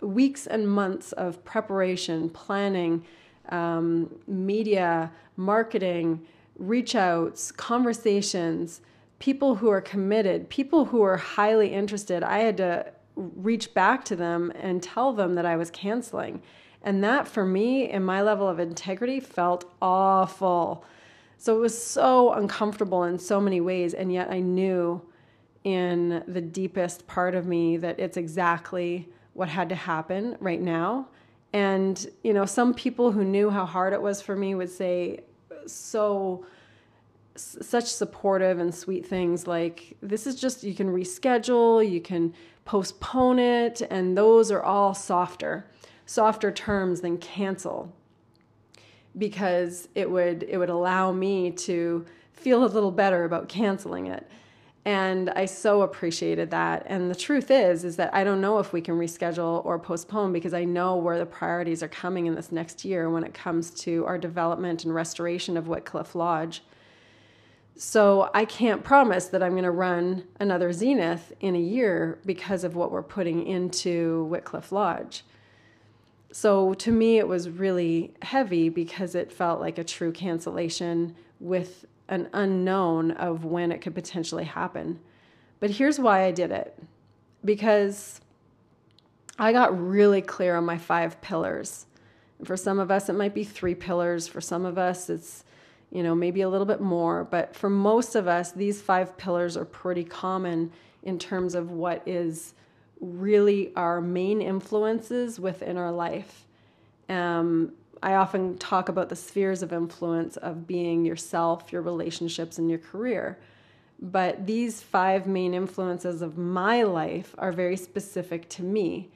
weeks 0.00 0.46
and 0.46 0.68
months 0.68 1.12
of 1.12 1.44
preparation, 1.44 2.30
planning, 2.30 3.04
um, 3.50 4.14
media, 4.26 5.12
marketing, 5.36 6.26
reach 6.56 6.94
outs, 6.94 7.52
conversations, 7.52 8.80
people 9.18 9.56
who 9.56 9.70
are 9.70 9.80
committed, 9.80 10.48
people 10.48 10.86
who 10.86 11.02
are 11.02 11.16
highly 11.16 11.72
interested. 11.72 12.22
I 12.22 12.38
had 12.38 12.56
to 12.58 12.92
reach 13.16 13.74
back 13.74 14.04
to 14.06 14.16
them 14.16 14.52
and 14.54 14.82
tell 14.82 15.12
them 15.12 15.34
that 15.34 15.46
I 15.46 15.56
was 15.56 15.70
canceling. 15.70 16.42
And 16.82 17.02
that 17.02 17.26
for 17.26 17.44
me, 17.44 17.90
in 17.90 18.04
my 18.04 18.22
level 18.22 18.48
of 18.48 18.58
integrity, 18.58 19.20
felt 19.20 19.70
awful. 19.80 20.84
So 21.38 21.56
it 21.56 21.60
was 21.60 21.76
so 21.82 22.32
uncomfortable 22.32 23.04
in 23.04 23.18
so 23.18 23.40
many 23.40 23.60
ways. 23.60 23.94
And 23.94 24.12
yet 24.12 24.30
I 24.30 24.40
knew 24.40 25.02
in 25.64 26.22
the 26.28 26.40
deepest 26.40 27.06
part 27.06 27.34
of 27.34 27.46
me 27.46 27.78
that 27.78 27.98
it's 27.98 28.16
exactly 28.16 29.08
what 29.32 29.48
had 29.48 29.70
to 29.70 29.74
happen 29.74 30.36
right 30.40 30.60
now. 30.60 31.08
And, 31.52 32.06
you 32.22 32.34
know, 32.34 32.44
some 32.44 32.74
people 32.74 33.12
who 33.12 33.24
knew 33.24 33.48
how 33.48 33.64
hard 33.64 33.92
it 33.92 34.02
was 34.02 34.20
for 34.20 34.36
me 34.36 34.54
would 34.54 34.70
say 34.70 35.20
so 35.66 36.44
such 37.36 37.86
supportive 37.86 38.58
and 38.58 38.72
sweet 38.72 39.04
things 39.04 39.46
like 39.46 39.96
this 40.00 40.26
is 40.26 40.36
just 40.36 40.62
you 40.62 40.74
can 40.74 40.88
reschedule, 40.88 41.88
you 41.88 42.00
can 42.00 42.32
postpone 42.64 43.38
it, 43.38 43.82
and 43.90 44.16
those 44.16 44.50
are 44.50 44.62
all 44.62 44.94
softer, 44.94 45.66
softer 46.06 46.52
terms 46.52 47.00
than 47.00 47.18
cancel. 47.18 47.92
Because 49.16 49.88
it 49.94 50.10
would 50.10 50.44
it 50.48 50.58
would 50.58 50.70
allow 50.70 51.12
me 51.12 51.50
to 51.50 52.04
feel 52.32 52.64
a 52.64 52.66
little 52.66 52.90
better 52.90 53.24
about 53.24 53.48
canceling 53.48 54.06
it 54.06 54.28
and 54.84 55.30
i 55.30 55.44
so 55.44 55.82
appreciated 55.82 56.50
that. 56.50 56.84
And 56.86 57.10
the 57.10 57.14
truth 57.14 57.50
is 57.50 57.84
is 57.84 57.96
that 57.96 58.14
i 58.14 58.24
don't 58.24 58.40
know 58.40 58.58
if 58.58 58.72
we 58.72 58.80
can 58.80 58.94
reschedule 58.98 59.64
or 59.64 59.78
postpone 59.78 60.32
because 60.32 60.54
i 60.54 60.64
know 60.64 60.96
where 60.96 61.18
the 61.18 61.26
priorities 61.26 61.82
are 61.82 61.88
coming 61.88 62.26
in 62.26 62.34
this 62.34 62.52
next 62.52 62.84
year 62.84 63.10
when 63.10 63.24
it 63.24 63.34
comes 63.34 63.70
to 63.82 64.04
our 64.06 64.18
development 64.18 64.84
and 64.84 64.94
restoration 64.94 65.56
of 65.56 65.68
whitcliffe 65.68 66.14
lodge. 66.14 66.62
So 67.76 68.30
i 68.34 68.44
can't 68.44 68.84
promise 68.84 69.26
that 69.26 69.42
i'm 69.42 69.52
going 69.52 69.64
to 69.64 69.70
run 69.70 70.24
another 70.38 70.72
zenith 70.72 71.32
in 71.40 71.56
a 71.56 71.60
year 71.60 72.18
because 72.24 72.64
of 72.64 72.76
what 72.76 72.92
we're 72.92 73.02
putting 73.02 73.46
into 73.46 74.24
whitcliffe 74.26 74.70
lodge. 74.70 75.24
So 76.34 76.74
to 76.74 76.90
me, 76.90 77.18
it 77.18 77.28
was 77.28 77.48
really 77.48 78.12
heavy 78.22 78.68
because 78.68 79.14
it 79.14 79.30
felt 79.30 79.60
like 79.60 79.78
a 79.78 79.84
true 79.84 80.10
cancellation 80.10 81.14
with 81.38 81.84
an 82.08 82.28
unknown 82.32 83.12
of 83.12 83.44
when 83.44 83.72
it 83.72 83.80
could 83.80 83.94
potentially 83.94 84.44
happen. 84.44 85.00
But 85.60 85.70
here's 85.70 85.98
why 85.98 86.24
I 86.24 86.30
did 86.30 86.50
it 86.50 86.78
because 87.44 88.20
I 89.38 89.52
got 89.52 89.78
really 89.78 90.22
clear 90.22 90.56
on 90.56 90.64
my 90.64 90.78
five 90.78 91.20
pillars. 91.20 91.86
For 92.44 92.56
some 92.56 92.78
of 92.78 92.90
us, 92.90 93.08
it 93.08 93.14
might 93.14 93.34
be 93.34 93.44
three 93.44 93.74
pillars. 93.74 94.28
For 94.28 94.40
some 94.40 94.64
of 94.64 94.78
us, 94.78 95.08
it's 95.08 95.44
you 95.90 96.02
know 96.02 96.14
maybe 96.14 96.40
a 96.40 96.48
little 96.48 96.66
bit 96.66 96.80
more 96.80 97.22
but 97.22 97.54
for 97.54 97.70
most 97.70 98.16
of 98.16 98.26
us 98.26 98.50
these 98.50 98.82
five 98.82 99.16
pillars 99.16 99.56
are 99.56 99.66
pretty 99.66 100.02
common 100.02 100.72
in 101.04 101.20
terms 101.20 101.54
of 101.54 101.70
what 101.70 102.02
is 102.04 102.54
really 103.00 103.72
our 103.76 104.00
main 104.00 104.40
influences 104.40 105.38
within 105.38 105.76
our 105.76 105.92
life. 105.92 106.46
Um, 107.08 107.72
I 108.04 108.16
often 108.16 108.58
talk 108.58 108.90
about 108.90 109.08
the 109.08 109.16
spheres 109.16 109.62
of 109.62 109.72
influence 109.72 110.36
of 110.36 110.66
being 110.66 111.06
yourself, 111.06 111.72
your 111.72 111.80
relationships, 111.80 112.58
and 112.58 112.68
your 112.68 112.78
career. 112.78 113.38
But 113.98 114.46
these 114.46 114.82
five 114.82 115.26
main 115.26 115.54
influences 115.54 116.20
of 116.20 116.36
my 116.36 116.82
life 116.82 117.34
are 117.38 117.50
very 117.50 117.78
specific 117.78 118.50
to 118.50 118.62
me, 118.62 119.08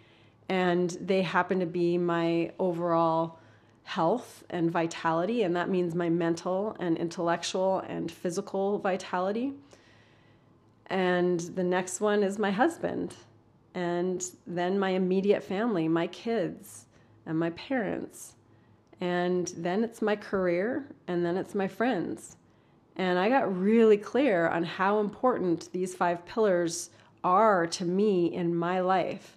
and 0.48 0.88
they 1.02 1.20
happen 1.20 1.60
to 1.60 1.66
be 1.66 1.98
my 1.98 2.52
overall 2.58 3.38
health 3.82 4.42
and 4.48 4.70
vitality, 4.70 5.42
and 5.42 5.54
that 5.54 5.68
means 5.68 5.94
my 5.94 6.08
mental 6.08 6.74
and 6.80 6.96
intellectual 6.96 7.80
and 7.80 8.10
physical 8.10 8.78
vitality. 8.78 9.52
And 10.86 11.40
the 11.40 11.62
next 11.62 12.00
one 12.00 12.22
is 12.22 12.38
my 12.38 12.52
husband 12.52 13.14
and 13.74 14.24
then 14.46 14.78
my 14.78 14.90
immediate 14.90 15.42
family, 15.42 15.88
my 15.88 16.06
kids, 16.06 16.86
and 17.26 17.38
my 17.38 17.50
parents. 17.50 18.32
And 19.00 19.52
then 19.56 19.84
it's 19.84 20.02
my 20.02 20.16
career, 20.16 20.86
and 21.06 21.24
then 21.24 21.36
it's 21.36 21.54
my 21.54 21.68
friends. 21.68 22.36
And 22.96 23.18
I 23.18 23.28
got 23.28 23.56
really 23.56 23.96
clear 23.96 24.48
on 24.48 24.64
how 24.64 24.98
important 24.98 25.70
these 25.72 25.94
five 25.94 26.26
pillars 26.26 26.90
are 27.22 27.66
to 27.66 27.84
me 27.84 28.34
in 28.34 28.54
my 28.54 28.80
life. 28.80 29.36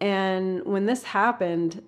And 0.00 0.64
when 0.64 0.86
this 0.86 1.02
happened, 1.02 1.82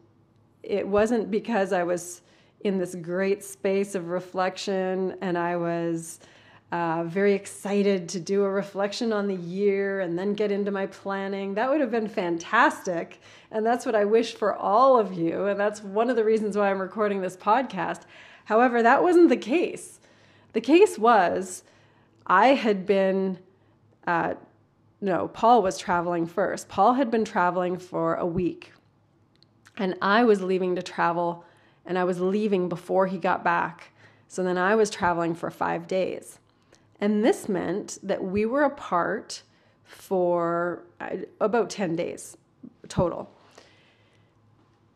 it 0.63 0.87
wasn't 0.87 1.31
because 1.31 1.73
I 1.73 1.85
was 1.85 2.23
in 2.63 2.79
this 2.79 2.95
great 2.97 3.45
space 3.45 3.95
of 3.95 4.09
reflection 4.09 5.17
and 5.21 5.39
I 5.39 5.57
was 5.57 6.19
uh, 6.71 7.05
very 7.05 7.33
excited 7.33 8.09
to 8.11 8.21
do 8.21 8.45
a 8.45 8.51
reflection 8.51 9.13
on 9.13 9.27
the 9.27 9.35
year 9.35 10.01
and 10.01 10.19
then 10.19 10.35
get 10.35 10.53
into 10.53 10.71
my 10.71 10.87
planning. 10.87 11.55
That 11.55 11.71
would 11.71 11.81
have 11.81 11.91
been 11.91 12.09
fantastic. 12.09 13.21
And 13.51 13.65
that's 13.65 13.87
what 13.87 13.95
I 13.95 14.05
wish 14.05 14.35
for 14.35 14.55
all 14.55 14.99
of 14.99 15.15
you. 15.15 15.47
And 15.47 15.59
that's 15.59 15.83
one 15.83 16.11
of 16.11 16.17
the 16.17 16.25
reasons 16.25 16.57
why 16.57 16.71
I'm 16.71 16.81
recording 16.81 17.23
this 17.23 17.37
podcast. 17.37 18.03
However, 18.45 18.83
that 18.83 19.03
wasn't 19.03 19.31
the 19.31 19.37
case. 19.37 19.99
The 20.53 20.61
case 20.61 20.99
was 20.99 21.63
I 22.27 22.49
had 22.49 22.85
been, 22.85 23.39
uh, 24.07 24.35
no, 25.01 25.29
Paul 25.29 25.63
was 25.63 25.79
traveling 25.79 26.27
first. 26.27 26.69
Paul 26.69 26.95
had 26.95 27.11
been 27.11 27.25
traveling 27.25 27.79
for 27.79 28.15
a 28.17 28.27
week. 28.27 28.73
And 29.79 29.95
I 30.03 30.25
was 30.25 30.43
leaving 30.43 30.75
to 30.75 30.83
travel, 30.83 31.45
and 31.87 31.97
I 31.97 32.05
was 32.05 32.21
leaving 32.21 32.69
before 32.69 33.07
he 33.07 33.17
got 33.17 33.45
back. 33.45 33.93
So 34.27 34.43
then 34.43 34.59
I 34.59 34.75
was 34.75 34.91
traveling 34.91 35.35
for 35.35 35.51
five 35.51 35.87
days. 35.87 36.41
And 37.01 37.25
this 37.25 37.49
meant 37.49 37.99
that 38.03 38.23
we 38.23 38.45
were 38.45 38.63
apart 38.63 39.43
for 39.85 40.85
uh, 41.01 41.17
about 41.41 41.71
10 41.71 41.97
days 41.97 42.37
total 42.89 43.31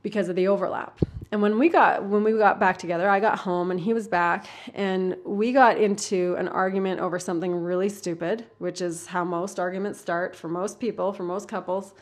because 0.02 0.28
of 0.28 0.36
the 0.36 0.48
overlap. 0.48 0.98
And 1.30 1.40
when 1.40 1.58
we 1.58 1.70
got 1.70 2.04
when 2.04 2.24
we 2.24 2.32
got 2.32 2.60
back 2.60 2.76
together, 2.76 3.08
I 3.08 3.18
got 3.18 3.38
home 3.38 3.70
and 3.70 3.80
he 3.80 3.94
was 3.94 4.06
back 4.06 4.46
and 4.74 5.16
we 5.24 5.50
got 5.52 5.78
into 5.78 6.36
an 6.38 6.46
argument 6.46 7.00
over 7.00 7.18
something 7.18 7.54
really 7.54 7.88
stupid, 7.88 8.44
which 8.58 8.82
is 8.82 9.06
how 9.06 9.24
most 9.24 9.58
arguments 9.58 9.98
start 9.98 10.36
for 10.36 10.48
most 10.48 10.78
people, 10.78 11.10
for 11.12 11.22
most 11.22 11.48
couples. 11.48 11.94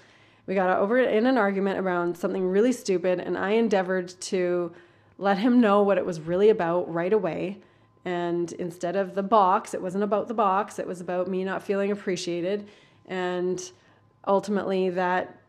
We 0.47 0.57
got 0.57 0.77
over 0.77 0.99
in 0.99 1.27
an 1.27 1.39
argument 1.39 1.79
around 1.79 2.19
something 2.19 2.45
really 2.45 2.73
stupid 2.73 3.21
and 3.21 3.39
I 3.39 3.51
endeavored 3.51 4.09
to 4.23 4.73
let 5.17 5.39
him 5.39 5.61
know 5.61 5.83
what 5.83 5.97
it 5.97 6.05
was 6.05 6.21
really 6.21 6.49
about 6.49 6.93
right 6.93 7.13
away 7.13 7.61
and 8.05 8.53
instead 8.53 8.97
of 8.97 9.15
the 9.15 9.23
box, 9.23 9.75
it 9.75 9.83
wasn't 9.83 10.05
about 10.05 10.29
the 10.29 10.35
box, 10.35 10.79
it 10.79 10.87
was 10.87 11.01
about 11.01 11.29
me 11.29 11.45
not 11.45 11.63
feeling 11.63 11.91
appreciated. 11.91 12.69
And 13.07 13.61
ultimately, 14.27 14.91
that 14.91 15.41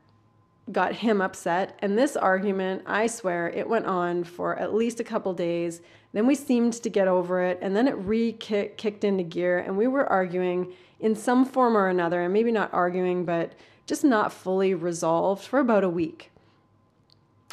got 0.72 0.94
him 0.94 1.22
upset. 1.22 1.78
And 1.80 1.98
this 1.98 2.16
argument, 2.16 2.84
I 2.86 3.08
swear, 3.08 3.50
it 3.50 3.68
went 3.68 3.86
on 3.86 4.24
for 4.24 4.58
at 4.58 4.74
least 4.74 5.00
a 5.00 5.04
couple 5.04 5.34
days. 5.34 5.82
Then 6.14 6.28
we 6.28 6.36
seemed 6.36 6.74
to 6.74 6.90
get 6.90 7.08
over 7.08 7.42
it, 7.42 7.60
and 7.62 7.76
then 7.76 7.88
it 7.88 7.94
re 7.94 8.34
kicked 8.34 9.04
into 9.04 9.24
gear, 9.24 9.60
and 9.60 9.78
we 9.78 9.88
were 9.88 10.06
arguing 10.06 10.74
in 11.00 11.16
some 11.16 11.46
form 11.46 11.76
or 11.76 11.88
another, 11.88 12.22
and 12.22 12.34
maybe 12.34 12.52
not 12.52 12.74
arguing, 12.74 13.26
but 13.26 13.54
just 13.86 14.04
not 14.04 14.32
fully 14.32 14.74
resolved 14.74 15.44
for 15.44 15.60
about 15.60 15.84
a 15.84 15.90
week. 15.90 16.32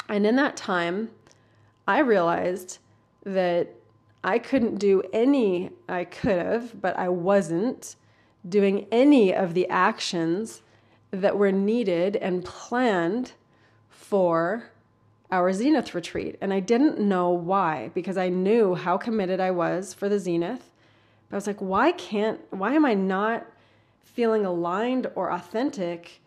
And 0.07 0.25
in 0.25 0.35
that 0.35 0.57
time, 0.57 1.09
I 1.87 1.99
realized 1.99 2.79
that 3.23 3.75
I 4.23 4.39
couldn't 4.39 4.75
do 4.75 5.01
any, 5.13 5.71
I 5.87 6.03
could 6.03 6.37
have, 6.37 6.81
but 6.81 6.97
I 6.97 7.09
wasn't 7.09 7.95
doing 8.47 8.87
any 8.91 9.33
of 9.33 9.53
the 9.53 9.67
actions 9.69 10.61
that 11.11 11.37
were 11.37 11.51
needed 11.51 12.15
and 12.15 12.43
planned 12.43 13.33
for 13.89 14.71
our 15.31 15.53
Zenith 15.53 15.93
retreat. 15.93 16.37
And 16.41 16.53
I 16.53 16.59
didn't 16.59 16.99
know 16.99 17.29
why 17.29 17.91
because 17.93 18.17
I 18.17 18.29
knew 18.29 18.75
how 18.75 18.97
committed 18.97 19.39
I 19.39 19.51
was 19.51 19.93
for 19.93 20.09
the 20.09 20.19
Zenith. 20.19 20.69
But 21.29 21.35
I 21.35 21.37
was 21.37 21.47
like, 21.47 21.59
why 21.59 21.91
can't, 21.91 22.39
why 22.49 22.73
am 22.73 22.85
I 22.85 22.95
not 22.95 23.45
feeling 24.03 24.45
aligned 24.45 25.07
or 25.15 25.31
authentic 25.31 26.21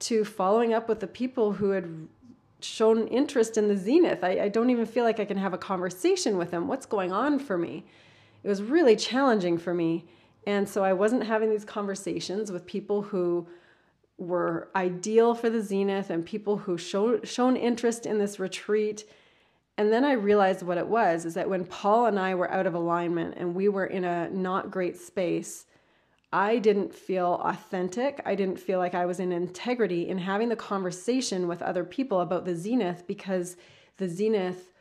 to 0.00 0.24
following 0.24 0.72
up 0.72 0.88
with 0.88 1.00
the 1.00 1.06
people 1.06 1.52
who 1.52 1.70
had 1.70 2.08
shown 2.64 3.06
interest 3.08 3.56
in 3.56 3.68
the 3.68 3.76
zenith. 3.76 4.24
I, 4.24 4.40
I, 4.40 4.48
don't 4.48 4.70
even 4.70 4.86
feel 4.86 5.04
like 5.04 5.20
I 5.20 5.24
can 5.24 5.36
have 5.36 5.52
a 5.52 5.58
conversation 5.58 6.36
with 6.38 6.50
them. 6.50 6.66
What's 6.66 6.86
going 6.86 7.12
on 7.12 7.38
for 7.38 7.58
me? 7.58 7.84
It 8.42 8.48
was 8.48 8.62
really 8.62 8.96
challenging 8.96 9.58
for 9.58 9.74
me. 9.74 10.04
And 10.46 10.68
so 10.68 10.84
I 10.84 10.92
wasn't 10.92 11.24
having 11.24 11.50
these 11.50 11.64
conversations 11.64 12.52
with 12.52 12.66
people 12.66 13.02
who 13.02 13.46
were 14.18 14.68
ideal 14.76 15.34
for 15.34 15.50
the 15.50 15.62
zenith 15.62 16.10
and 16.10 16.24
people 16.24 16.58
who 16.58 16.78
show, 16.78 17.20
shown 17.22 17.56
interest 17.56 18.06
in 18.06 18.18
this 18.18 18.38
retreat. 18.38 19.04
And 19.76 19.92
then 19.92 20.04
I 20.04 20.12
realized 20.12 20.62
what 20.62 20.78
it 20.78 20.86
was 20.86 21.24
is 21.24 21.34
that 21.34 21.48
when 21.48 21.64
Paul 21.64 22.06
and 22.06 22.18
I 22.18 22.34
were 22.34 22.50
out 22.50 22.66
of 22.66 22.74
alignment 22.74 23.34
and 23.36 23.54
we 23.54 23.68
were 23.68 23.86
in 23.86 24.04
a 24.04 24.30
not 24.30 24.70
great 24.70 24.96
space, 24.96 25.66
I 26.34 26.58
didn't 26.58 26.92
feel 26.92 27.40
authentic. 27.44 28.20
I 28.26 28.34
didn't 28.34 28.58
feel 28.58 28.80
like 28.80 28.96
I 28.96 29.06
was 29.06 29.20
in 29.20 29.30
integrity 29.30 30.08
in 30.08 30.18
having 30.18 30.48
the 30.48 30.56
conversation 30.56 31.46
with 31.46 31.62
other 31.62 31.84
people 31.84 32.20
about 32.20 32.44
the 32.44 32.56
Zenith 32.56 33.06
because 33.06 33.56
the 33.98 34.08
Zenith 34.08 34.72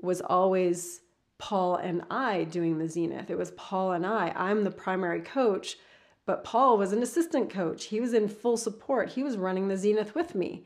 was 0.00 0.22
always 0.22 1.02
Paul 1.36 1.76
and 1.76 2.02
I 2.10 2.44
doing 2.44 2.78
the 2.78 2.88
Zenith. 2.88 3.28
It 3.28 3.36
was 3.36 3.50
Paul 3.58 3.92
and 3.92 4.06
I. 4.06 4.32
I'm 4.34 4.64
the 4.64 4.70
primary 4.70 5.20
coach, 5.20 5.76
but 6.24 6.44
Paul 6.44 6.78
was 6.78 6.94
an 6.94 7.02
assistant 7.02 7.50
coach. 7.50 7.84
He 7.84 8.00
was 8.00 8.14
in 8.14 8.26
full 8.26 8.56
support. 8.56 9.10
He 9.10 9.22
was 9.22 9.36
running 9.36 9.68
the 9.68 9.76
Zenith 9.76 10.14
with 10.14 10.34
me. 10.34 10.64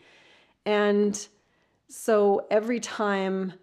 And 0.64 1.26
so 1.88 2.46
every 2.52 2.78
time 2.78 3.54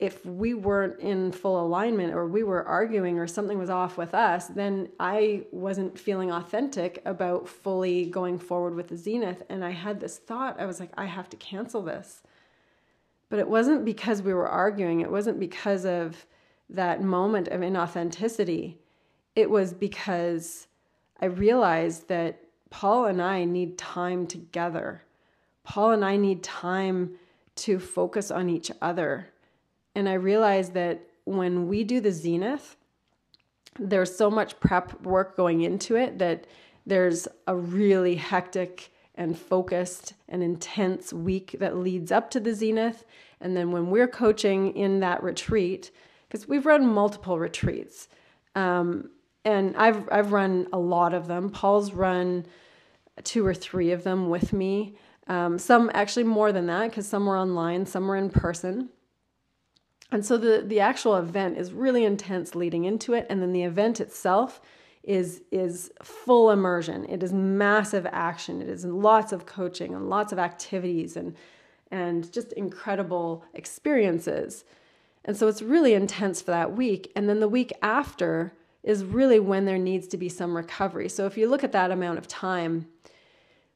if 0.00 0.24
we 0.26 0.54
weren't 0.54 0.98
in 0.98 1.30
full 1.30 1.64
alignment 1.64 2.14
or 2.14 2.26
we 2.26 2.42
were 2.42 2.64
arguing 2.66 3.18
or 3.18 3.26
something 3.26 3.58
was 3.58 3.70
off 3.70 3.96
with 3.96 4.12
us, 4.12 4.48
then 4.48 4.88
I 4.98 5.44
wasn't 5.52 5.98
feeling 5.98 6.32
authentic 6.32 7.00
about 7.04 7.48
fully 7.48 8.06
going 8.06 8.38
forward 8.38 8.74
with 8.74 8.88
the 8.88 8.96
Zenith. 8.96 9.44
And 9.48 9.64
I 9.64 9.70
had 9.70 10.00
this 10.00 10.18
thought 10.18 10.60
I 10.60 10.66
was 10.66 10.80
like, 10.80 10.90
I 10.96 11.04
have 11.04 11.30
to 11.30 11.36
cancel 11.36 11.80
this. 11.80 12.22
But 13.28 13.38
it 13.38 13.48
wasn't 13.48 13.84
because 13.84 14.20
we 14.20 14.34
were 14.34 14.48
arguing, 14.48 15.00
it 15.00 15.10
wasn't 15.10 15.38
because 15.38 15.84
of 15.84 16.26
that 16.68 17.02
moment 17.02 17.48
of 17.48 17.60
inauthenticity. 17.60 18.76
It 19.36 19.48
was 19.48 19.72
because 19.72 20.66
I 21.20 21.26
realized 21.26 22.08
that 22.08 22.40
Paul 22.70 23.06
and 23.06 23.22
I 23.22 23.44
need 23.44 23.78
time 23.78 24.26
together. 24.26 25.02
Paul 25.62 25.92
and 25.92 26.04
I 26.04 26.16
need 26.16 26.42
time 26.42 27.12
to 27.56 27.78
focus 27.78 28.30
on 28.32 28.50
each 28.50 28.72
other 28.82 29.28
and 29.94 30.08
I 30.08 30.14
realized 30.14 30.74
that 30.74 31.00
when 31.24 31.68
we 31.68 31.84
do 31.84 32.00
the 32.00 32.12
zenith, 32.12 32.76
there's 33.78 34.16
so 34.16 34.30
much 34.30 34.58
prep 34.60 35.02
work 35.02 35.36
going 35.36 35.62
into 35.62 35.96
it 35.96 36.18
that 36.18 36.46
there's 36.86 37.26
a 37.46 37.56
really 37.56 38.16
hectic 38.16 38.92
and 39.14 39.38
focused 39.38 40.14
and 40.28 40.42
intense 40.42 41.12
week 41.12 41.56
that 41.60 41.76
leads 41.76 42.10
up 42.12 42.30
to 42.30 42.40
the 42.40 42.54
zenith. 42.54 43.04
And 43.40 43.56
then 43.56 43.70
when 43.70 43.90
we're 43.90 44.08
coaching 44.08 44.76
in 44.76 45.00
that 45.00 45.22
retreat, 45.22 45.90
because 46.28 46.48
we've 46.48 46.66
run 46.66 46.86
multiple 46.86 47.38
retreats, 47.38 48.08
um, 48.54 49.10
and 49.44 49.76
I've 49.76 50.08
I've 50.10 50.32
run 50.32 50.68
a 50.72 50.78
lot 50.78 51.14
of 51.14 51.26
them. 51.26 51.50
Paul's 51.50 51.92
run 51.92 52.46
two 53.22 53.46
or 53.46 53.54
three 53.54 53.92
of 53.92 54.02
them 54.02 54.30
with 54.30 54.52
me. 54.52 54.96
Um, 55.26 55.58
some 55.58 55.90
actually 55.94 56.24
more 56.24 56.52
than 56.52 56.66
that 56.66 56.90
because 56.90 57.06
some 57.06 57.26
were 57.26 57.36
online, 57.36 57.86
some 57.86 58.06
were 58.06 58.16
in 58.16 58.30
person. 58.30 58.88
And 60.12 60.24
so 60.24 60.36
the, 60.36 60.62
the 60.64 60.80
actual 60.80 61.16
event 61.16 61.58
is 61.58 61.72
really 61.72 62.04
intense 62.04 62.54
leading 62.54 62.84
into 62.84 63.14
it. 63.14 63.26
And 63.28 63.42
then 63.42 63.52
the 63.52 63.64
event 63.64 64.00
itself 64.00 64.60
is, 65.02 65.42
is 65.50 65.90
full 66.02 66.50
immersion. 66.50 67.06
It 67.08 67.22
is 67.22 67.32
massive 67.32 68.06
action. 68.10 68.62
It 68.62 68.68
is 68.68 68.84
lots 68.84 69.32
of 69.32 69.46
coaching 69.46 69.94
and 69.94 70.08
lots 70.08 70.32
of 70.32 70.38
activities 70.38 71.16
and, 71.16 71.34
and 71.90 72.30
just 72.32 72.52
incredible 72.52 73.44
experiences. 73.54 74.64
And 75.24 75.36
so 75.36 75.48
it's 75.48 75.62
really 75.62 75.94
intense 75.94 76.42
for 76.42 76.50
that 76.52 76.76
week. 76.76 77.10
And 77.16 77.28
then 77.28 77.40
the 77.40 77.48
week 77.48 77.72
after 77.82 78.52
is 78.82 79.04
really 79.04 79.40
when 79.40 79.64
there 79.64 79.78
needs 79.78 80.06
to 80.08 80.16
be 80.16 80.28
some 80.28 80.56
recovery. 80.56 81.08
So 81.08 81.26
if 81.26 81.36
you 81.36 81.48
look 81.48 81.64
at 81.64 81.72
that 81.72 81.90
amount 81.90 82.18
of 82.18 82.28
time, 82.28 82.86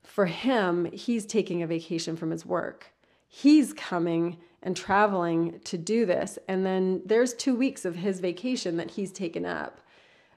for 0.02 0.26
him, 0.26 0.86
he's 0.86 1.26
taking 1.26 1.62
a 1.62 1.66
vacation 1.66 2.16
from 2.16 2.30
his 2.30 2.44
work. 2.44 2.92
He's 3.28 3.72
coming 3.72 4.38
and 4.62 4.76
traveling 4.76 5.60
to 5.64 5.78
do 5.78 6.04
this. 6.04 6.38
And 6.48 6.66
then 6.66 7.02
there's 7.04 7.34
two 7.34 7.54
weeks 7.54 7.84
of 7.84 7.96
his 7.96 8.20
vacation 8.20 8.76
that 8.76 8.92
he's 8.92 9.12
taken 9.12 9.46
up. 9.46 9.80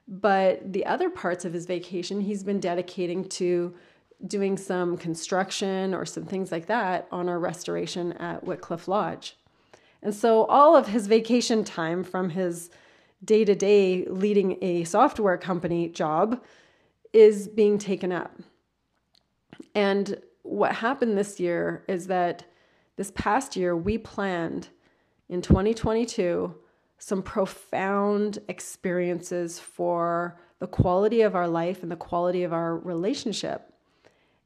But 0.07 0.73
the 0.73 0.85
other 0.85 1.09
parts 1.09 1.45
of 1.45 1.53
his 1.53 1.65
vacation, 1.65 2.21
he's 2.21 2.43
been 2.43 2.59
dedicating 2.59 3.27
to 3.29 3.73
doing 4.27 4.57
some 4.57 4.97
construction 4.97 5.93
or 5.93 6.05
some 6.05 6.25
things 6.25 6.51
like 6.51 6.67
that 6.67 7.07
on 7.11 7.27
our 7.27 7.39
restoration 7.39 8.13
at 8.13 8.43
Whitcliffe 8.43 8.87
Lodge. 8.87 9.37
And 10.03 10.13
so 10.13 10.45
all 10.45 10.75
of 10.75 10.87
his 10.87 11.07
vacation 11.07 11.63
time 11.63 12.03
from 12.03 12.29
his 12.29 12.69
day 13.23 13.45
to 13.45 13.55
day 13.55 14.05
leading 14.05 14.57
a 14.61 14.83
software 14.83 15.37
company 15.37 15.87
job 15.89 16.43
is 17.13 17.47
being 17.47 17.77
taken 17.77 18.11
up. 18.11 18.39
And 19.75 20.21
what 20.43 20.75
happened 20.75 21.17
this 21.17 21.39
year 21.39 21.83
is 21.87 22.07
that 22.07 22.45
this 22.97 23.11
past 23.15 23.55
year, 23.55 23.75
we 23.75 23.97
planned 23.97 24.69
in 25.29 25.41
2022 25.41 26.55
some 26.97 27.23
profound 27.23 28.39
experiences 28.47 29.59
for 29.59 30.39
the 30.59 30.67
quality 30.67 31.21
of 31.21 31.35
our 31.35 31.47
life 31.47 31.81
and 31.81 31.91
the 31.91 31.95
quality 31.95 32.43
of 32.43 32.53
our 32.53 32.77
relationship. 32.77 33.73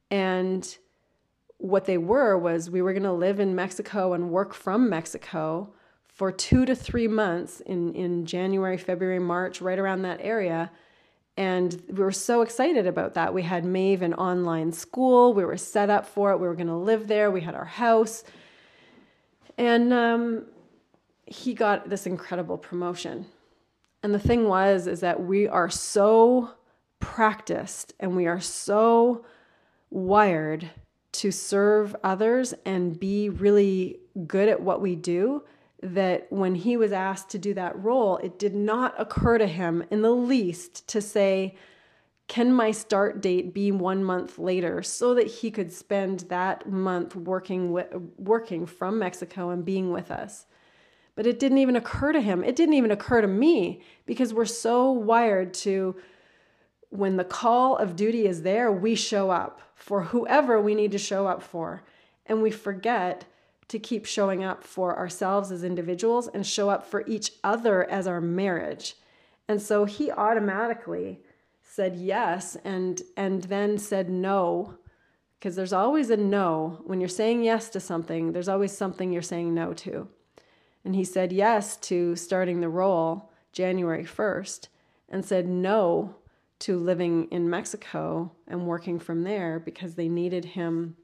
And 0.09 0.77
what 1.57 1.85
they 1.85 1.97
were 1.97 2.38
was 2.38 2.69
we 2.69 2.81
were 2.81 2.93
going 2.93 3.03
to 3.03 3.12
live 3.12 3.39
in 3.39 3.55
Mexico 3.55 4.13
and 4.13 4.29
work 4.29 4.53
from 4.53 4.89
Mexico 4.89 5.73
for 6.08 6.31
two 6.31 6.65
to 6.65 6.73
three 6.73 7.10
months 7.10 7.60
in, 7.62 7.93
in 7.93 8.25
January, 8.25 8.77
February, 8.77 9.19
March, 9.19 9.60
right 9.62 9.77
around 9.77 10.03
that 10.03 10.19
area. 10.21 10.71
And 11.38 11.82
we 11.89 12.02
were 12.02 12.12
so 12.12 12.41
excited 12.41 12.88
about 12.88 13.13
that. 13.15 13.34
We 13.34 13.43
had 13.43 13.65
Maeve 13.65 14.02
an 14.02 14.13
online 14.13 14.71
school. 14.71 15.34
We 15.34 15.43
were 15.43 15.58
set 15.58 15.89
up 15.89 16.08
for 16.08 16.32
it. 16.32 16.38
We 16.38 16.48
were 16.48 16.56
going 16.56 16.67
to 16.67 16.76
live 16.76 17.08
there. 17.08 17.30
We 17.30 17.41
had 17.41 17.56
our 17.56 17.65
house. 17.65 18.24
And 19.58 19.91
um, 19.91 20.45
he 21.26 21.54
got 21.54 21.89
this 21.89 22.06
incredible 22.06 22.58
promotion. 22.58 23.26
And 24.02 24.13
the 24.13 24.19
thing 24.19 24.48
was, 24.48 24.88
is 24.88 25.02
that 25.02 25.24
we 25.24 25.48
are 25.48 25.69
so 25.69 26.52
practiced 27.00 27.93
and 28.00 28.15
we 28.15 28.28
are 28.28 28.39
so 28.39 29.26
wired 29.89 30.69
to 31.12 31.32
serve 31.32 31.95
others 32.04 32.54
and 32.65 33.00
be 33.00 33.30
really 33.30 34.00
good 34.28 34.48
at 34.48 34.62
what 34.62 34.82
we 34.82 34.95
do 34.95 35.43
that 35.93 36.28
when 36.32 36.56
he 36.56 36.78
was 36.78 36.91
asked 36.91 37.30
to 37.30 37.38
do 37.38 37.54
that 37.54 37.82
role, 37.82 38.17
it 38.17 38.39
did 38.39 38.56
not 38.56 38.93
occur 38.98 39.38
to 39.38 39.48
him 39.48 39.84
in 39.91 40.02
the 40.02 40.12
least 40.12 40.88
to 40.89 41.02
say, 41.02 41.56
Can 42.28 42.52
my 42.52 42.71
start 42.71 43.21
date 43.21 43.54
be 43.54 43.71
one 43.71 44.04
month 44.04 44.39
later 44.39 44.82
so 44.82 45.13
that 45.13 45.28
he 45.28 45.52
could 45.52 45.71
spend 45.71 46.21
that 46.21 46.69
month 46.69 47.15
working, 47.15 47.71
with, 47.71 47.88
working 48.17 48.65
from 48.65 49.00
Mexico 49.00 49.50
and 49.50 49.63
being 49.63 49.91
with 49.91 50.12
us? 50.12 50.45
But 51.15 51.28
it 51.28 51.39
didn't 51.39 51.60
even 51.60 51.76
occur 51.76 52.12
to 52.12 52.21
him. 52.21 52.43
It 52.43 52.56
didn't 52.56 52.74
even 52.76 52.91
occur 52.91 53.21
to 53.21 53.28
me 53.28 53.82
because 54.06 54.34
we're 54.34 54.45
so 54.45 54.91
wired 54.91 55.54
to, 55.54 55.95
when 56.89 57.15
the 57.15 57.24
call 57.24 57.78
of 57.78 57.95
duty 57.95 58.28
is 58.28 58.41
there, 58.41 58.71
we 58.71 58.95
show 58.95 59.30
up 59.30 59.62
for 59.76 60.04
whoever 60.04 60.60
we 60.60 60.76
need 60.76 60.91
to 60.91 60.98
show 60.98 61.28
up 61.28 61.41
for. 61.41 61.84
And 62.26 62.41
we 62.41 62.52
forget 62.52 63.26
to 63.67 63.80
keep 63.80 64.06
showing 64.06 64.43
up 64.43 64.63
for 64.63 64.97
ourselves 64.97 65.51
as 65.51 65.63
individuals 65.63 66.28
and 66.28 66.45
show 66.45 66.69
up 66.69 66.86
for 66.86 67.04
each 67.08 67.32
other 67.43 67.89
as 67.89 68.08
our 68.08 68.21
marriage. 68.21 68.95
And 69.47 69.62
so 69.62 69.86
he 69.86 70.12
automatically 70.12 71.19
said 71.63 71.95
yes 71.95 72.56
and 72.63 73.01
and 73.17 73.43
then 73.43 73.78
said 73.78 74.10
no 74.10 74.75
because 75.39 75.56
there's 75.56 75.73
always 75.73 76.10
a 76.10 76.17
no 76.17 76.82
when 76.86 77.01
you're 77.01 77.10
saying 77.10 77.43
yes 77.43 77.69
to 77.69 77.80
something 77.80 78.32
there's 78.32 78.47
always 78.47 78.71
something 78.71 79.12
you're 79.12 79.21
saying 79.21 79.54
no 79.54 79.73
to. 79.73 80.08
And 80.84 80.95
he 80.95 81.04
said 81.04 81.32
yes 81.34 81.78
to 81.78 82.15
starting 82.15 82.62
the 82.62 82.69
role 82.69 83.32
January 83.51 84.04
1st 84.06 84.67
and 85.10 85.25
said 85.25 85.47
no 85.47 86.15
to 86.60 86.78
living 86.78 87.28
in 87.32 87.49
Mexico 87.49 88.32
and 88.47 88.67
working 88.67 88.99
from 88.99 89.23
there 89.23 89.60
because 89.60 89.95
they 89.95 90.08
needed 90.08 90.45
him 90.45 90.95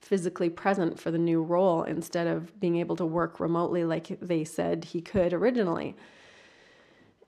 physically 0.00 0.48
present 0.48 1.00
for 1.00 1.10
the 1.10 1.18
new 1.18 1.42
role 1.42 1.82
instead 1.82 2.26
of 2.26 2.58
being 2.60 2.76
able 2.76 2.96
to 2.96 3.04
work 3.04 3.40
remotely 3.40 3.84
like 3.84 4.18
they 4.20 4.44
said 4.44 4.84
he 4.84 5.00
could 5.00 5.32
originally. 5.32 5.96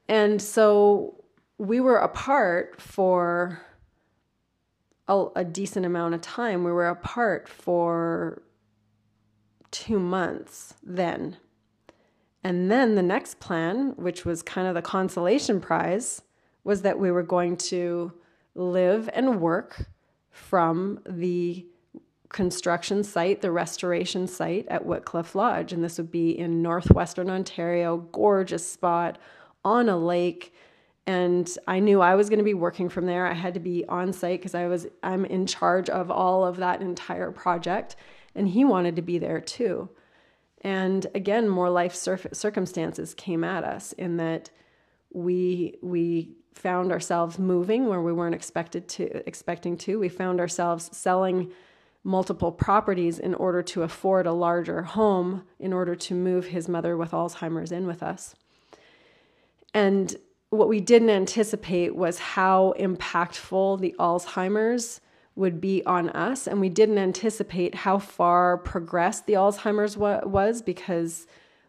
And 0.08 0.40
so 0.40 1.24
we 1.58 1.80
were 1.80 1.96
apart 1.96 2.80
for 2.80 3.60
a, 5.08 5.26
a, 5.36 5.44
decent 5.44 5.84
amount 5.84 6.14
of 6.14 6.20
time. 6.20 6.64
We 6.64 6.72
were 6.72 6.88
apart 6.88 7.48
for 7.48 8.42
two 9.70 9.98
months 9.98 10.74
then. 10.82 11.36
And 12.44 12.70
then 12.70 12.94
the 12.94 13.02
next 13.02 13.40
plan, 13.40 13.94
which 13.96 14.24
was 14.24 14.42
kind 14.42 14.68
of 14.68 14.74
the 14.74 14.82
consolation 14.82 15.60
prize, 15.60 16.22
was 16.62 16.82
that 16.82 16.98
we 16.98 17.10
were 17.10 17.22
going 17.22 17.56
to 17.56 18.12
live 18.54 19.10
and 19.12 19.40
work 19.40 19.88
from 20.30 21.00
the 21.06 21.66
construction 22.28 23.02
site, 23.02 23.40
the 23.40 23.50
restoration 23.50 24.26
site 24.26 24.66
at 24.68 24.84
Whitcliffe 24.84 25.34
Lodge. 25.34 25.72
And 25.72 25.82
this 25.82 25.98
would 25.98 26.10
be 26.10 26.38
in 26.38 26.62
northwestern 26.62 27.30
Ontario, 27.30 27.98
gorgeous 28.12 28.70
spot 28.70 29.18
on 29.64 29.88
a 29.88 29.96
lake. 29.96 30.54
And 31.06 31.50
I 31.66 31.78
knew 31.80 32.02
I 32.02 32.14
was 32.14 32.28
going 32.28 32.38
to 32.38 32.44
be 32.44 32.54
working 32.54 32.90
from 32.90 33.06
there. 33.06 33.26
I 33.26 33.32
had 33.32 33.54
to 33.54 33.60
be 33.60 33.84
on 33.88 34.12
site 34.12 34.40
because 34.40 34.54
I 34.54 34.66
was 34.66 34.86
I'm 35.02 35.24
in 35.24 35.46
charge 35.46 35.88
of 35.88 36.10
all 36.10 36.44
of 36.44 36.58
that 36.58 36.82
entire 36.82 37.30
project. 37.30 37.96
And 38.34 38.48
he 38.48 38.64
wanted 38.64 38.96
to 38.96 39.02
be 39.02 39.18
there 39.18 39.40
too. 39.40 39.88
And 40.60 41.06
again, 41.14 41.48
more 41.48 41.70
life 41.70 41.94
circumstances 41.94 43.14
came 43.14 43.44
at 43.44 43.64
us 43.64 43.92
in 43.92 44.16
that 44.18 44.50
we 45.12 45.76
we 45.82 46.32
found 46.54 46.90
ourselves 46.92 47.38
moving 47.38 47.86
where 47.86 48.02
we 48.02 48.12
weren't 48.12 48.34
expected 48.34 48.88
to 48.88 49.26
expecting 49.26 49.76
to. 49.78 49.98
We 49.98 50.08
found 50.08 50.40
ourselves 50.40 50.90
selling 50.94 51.52
multiple 52.08 52.50
properties 52.50 53.18
in 53.18 53.34
order 53.34 53.62
to 53.62 53.82
afford 53.82 54.26
a 54.26 54.32
larger 54.32 54.82
home 54.82 55.42
in 55.60 55.74
order 55.74 55.94
to 55.94 56.14
move 56.14 56.46
his 56.46 56.66
mother 56.66 56.96
with 56.96 57.10
Alzheimer's 57.10 57.70
in 57.70 57.86
with 57.86 58.02
us. 58.02 58.34
And 59.74 60.16
what 60.48 60.68
we 60.68 60.80
didn't 60.80 61.10
anticipate 61.10 61.94
was 61.94 62.18
how 62.18 62.72
impactful 62.78 63.80
the 63.80 63.94
Alzheimer's 63.98 65.02
would 65.36 65.60
be 65.60 65.84
on 65.84 66.08
us. 66.10 66.46
And 66.46 66.60
we 66.60 66.70
didn't 66.70 66.96
anticipate 66.96 67.74
how 67.74 67.98
far 67.98 68.56
progressed 68.56 69.26
the 69.26 69.34
Alzheimer's 69.34 69.96
wa- 69.98 70.22
was 70.24 70.62
because 70.62 71.26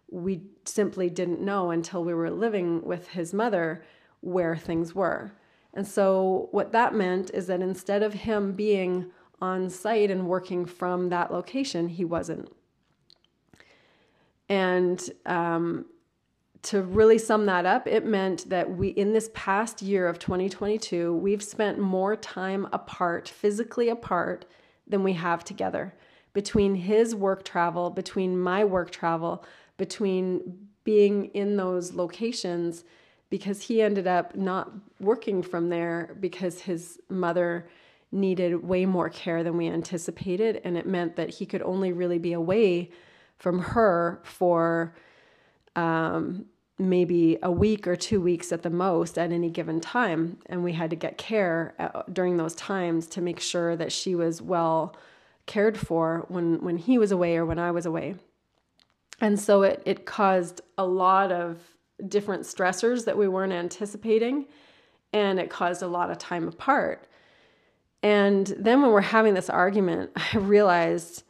we 0.09 0.41
simply 0.63 1.09
didn't 1.09 1.41
know 1.41 1.69
until 1.69 2.03
we 2.03 2.13
were 2.13 2.31
living 2.31 2.81
with 2.83 3.09
his 3.09 3.33
mother 3.33 3.83
where 4.21 4.55
things 4.55 4.95
were. 4.95 5.33
And 5.73 5.85
so, 5.85 6.47
what 6.51 6.71
that 6.71 6.95
meant 6.95 7.29
is 7.31 7.45
that 7.47 7.61
instead 7.61 8.01
of 8.01 8.13
him 8.13 8.53
being 8.53 9.11
on 9.41 9.69
site 9.69 10.11
and 10.11 10.27
working 10.27 10.65
from 10.65 11.09
that 11.09 11.31
location, 11.31 11.87
he 11.87 12.05
wasn't. 12.05 12.51
And 14.49 15.09
um, 15.25 15.85
to 16.63 16.81
really 16.81 17.17
sum 17.17 17.45
that 17.45 17.65
up, 17.65 17.87
it 17.87 18.05
meant 18.05 18.49
that 18.49 18.69
we, 18.69 18.89
in 18.89 19.13
this 19.13 19.29
past 19.33 19.81
year 19.81 20.07
of 20.07 20.19
2022, 20.19 21.15
we've 21.15 21.43
spent 21.43 21.79
more 21.79 22.15
time 22.15 22.67
apart, 22.73 23.29
physically 23.29 23.89
apart, 23.89 24.45
than 24.87 25.03
we 25.03 25.13
have 25.13 25.43
together. 25.43 25.93
Between 26.33 26.75
his 26.75 27.15
work 27.15 27.43
travel, 27.43 27.89
between 27.89 28.39
my 28.39 28.65
work 28.65 28.91
travel, 28.91 29.45
between 29.77 30.67
being 30.83 31.25
in 31.27 31.55
those 31.55 31.93
locations, 31.93 32.83
because 33.29 33.61
he 33.63 33.81
ended 33.81 34.07
up 34.07 34.35
not 34.35 34.71
working 34.99 35.43
from 35.43 35.69
there 35.69 36.15
because 36.19 36.61
his 36.61 36.99
mother 37.09 37.69
needed 38.11 38.63
way 38.63 38.85
more 38.85 39.09
care 39.09 39.43
than 39.43 39.57
we 39.57 39.67
anticipated. 39.67 40.61
And 40.63 40.77
it 40.77 40.87
meant 40.87 41.15
that 41.15 41.29
he 41.29 41.45
could 41.45 41.61
only 41.61 41.91
really 41.91 42.17
be 42.17 42.33
away 42.33 42.89
from 43.37 43.59
her 43.59 44.19
for 44.23 44.95
um, 45.75 46.45
maybe 46.77 47.37
a 47.43 47.51
week 47.51 47.87
or 47.87 47.95
two 47.95 48.21
weeks 48.21 48.51
at 48.51 48.63
the 48.63 48.69
most 48.69 49.17
at 49.17 49.31
any 49.31 49.49
given 49.49 49.79
time. 49.79 50.37
And 50.47 50.63
we 50.63 50.73
had 50.73 50.89
to 50.89 50.95
get 50.95 51.17
care 51.17 51.75
uh, 51.77 52.03
during 52.11 52.37
those 52.37 52.55
times 52.55 53.05
to 53.07 53.21
make 53.21 53.39
sure 53.39 53.75
that 53.75 53.91
she 53.91 54.15
was 54.15 54.41
well 54.41 54.95
cared 55.45 55.77
for 55.77 56.25
when, 56.29 56.63
when 56.63 56.77
he 56.77 56.97
was 56.97 57.11
away 57.11 57.35
or 57.35 57.45
when 57.45 57.59
I 57.59 57.71
was 57.71 57.85
away. 57.85 58.15
And 59.21 59.39
so 59.39 59.63
it, 59.63 59.83
it 59.85 60.05
caused 60.05 60.61
a 60.77 60.85
lot 60.85 61.31
of 61.31 61.59
different 62.07 62.43
stressors 62.43 63.05
that 63.05 63.17
we 63.17 63.27
weren't 63.27 63.51
anticipating. 63.51 64.45
And 65.11 65.39
it 65.39 65.49
caused 65.49 65.81
a 65.81 65.87
lot 65.87 66.11
of 66.11 66.17
time 66.17 66.47
apart. 66.47 67.07
And 68.01 68.47
then 68.57 68.81
when 68.81 68.91
we're 68.91 69.01
having 69.01 69.33
this 69.33 69.49
argument, 69.49 70.11
I 70.33 70.37
realized 70.37 71.23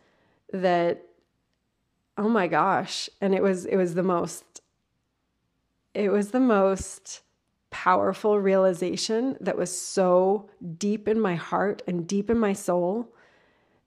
that 0.54 1.06
oh 2.18 2.28
my 2.28 2.48
gosh, 2.48 3.10
and 3.22 3.34
it 3.34 3.42
was 3.42 3.66
it 3.66 3.78
was 3.78 3.96
the 3.96 4.04
most 4.04 4.62
it 5.94 6.12
was 6.12 6.32
the 6.32 6.40
most 6.40 7.22
powerful 7.72 8.40
realization 8.40 9.38
that 9.40 9.58
was 9.58 9.76
so 9.80 10.50
deep 10.78 11.08
in 11.08 11.20
my 11.20 11.36
heart 11.36 11.82
and 11.88 12.08
deep 12.08 12.30
in 12.30 12.38
my 12.38 12.54
soul 12.54 13.14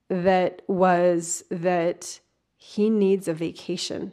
that 0.09 0.63
was 0.67 1.45
that 1.51 2.21
he 2.57 2.91
needs 2.91 3.29
a 3.29 3.35
vacation. 3.35 4.13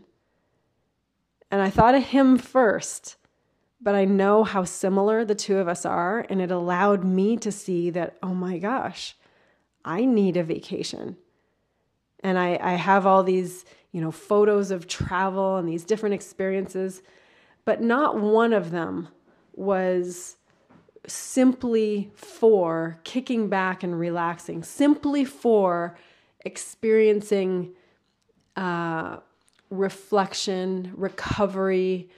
And 1.51 1.61
I 1.61 1.69
thought 1.69 1.95
of 1.95 2.03
him 2.03 2.37
first, 2.37 3.15
but 3.81 3.95
I 3.95 4.05
know 4.05 4.43
how 4.43 4.63
similar 4.63 5.23
the 5.23 5.35
two 5.35 5.57
of 5.57 5.67
us 5.67 5.85
are. 5.85 6.25
And 6.29 6.41
it 6.41 6.51
allowed 6.51 7.03
me 7.03 7.37
to 7.37 7.51
see 7.51 7.89
that, 7.91 8.17
oh 8.21 8.33
my 8.33 8.57
gosh, 8.57 9.15
I 9.85 10.05
need 10.05 10.37
a 10.37 10.43
vacation. 10.43 11.17
And 12.21 12.37
I, 12.37 12.59
I 12.61 12.73
have 12.73 13.05
all 13.05 13.23
these, 13.23 13.63
you 13.91 14.01
know, 14.01 14.11
photos 14.11 14.71
of 14.71 14.87
travel 14.87 15.55
and 15.55 15.67
these 15.67 15.85
different 15.85 16.15
experiences, 16.15 17.01
but 17.63 17.81
not 17.81 18.19
one 18.19 18.51
of 18.51 18.71
them 18.71 19.07
was 19.53 20.35
simply 21.07 22.11
for 22.15 22.99
kicking 23.05 23.47
back 23.47 23.83
and 23.83 23.97
relaxing, 23.97 24.63
simply 24.63 25.23
for 25.23 25.97
experiencing 26.45 27.71
uh, 28.57 29.17
reflection, 29.69 30.91
recovery, 30.95 32.09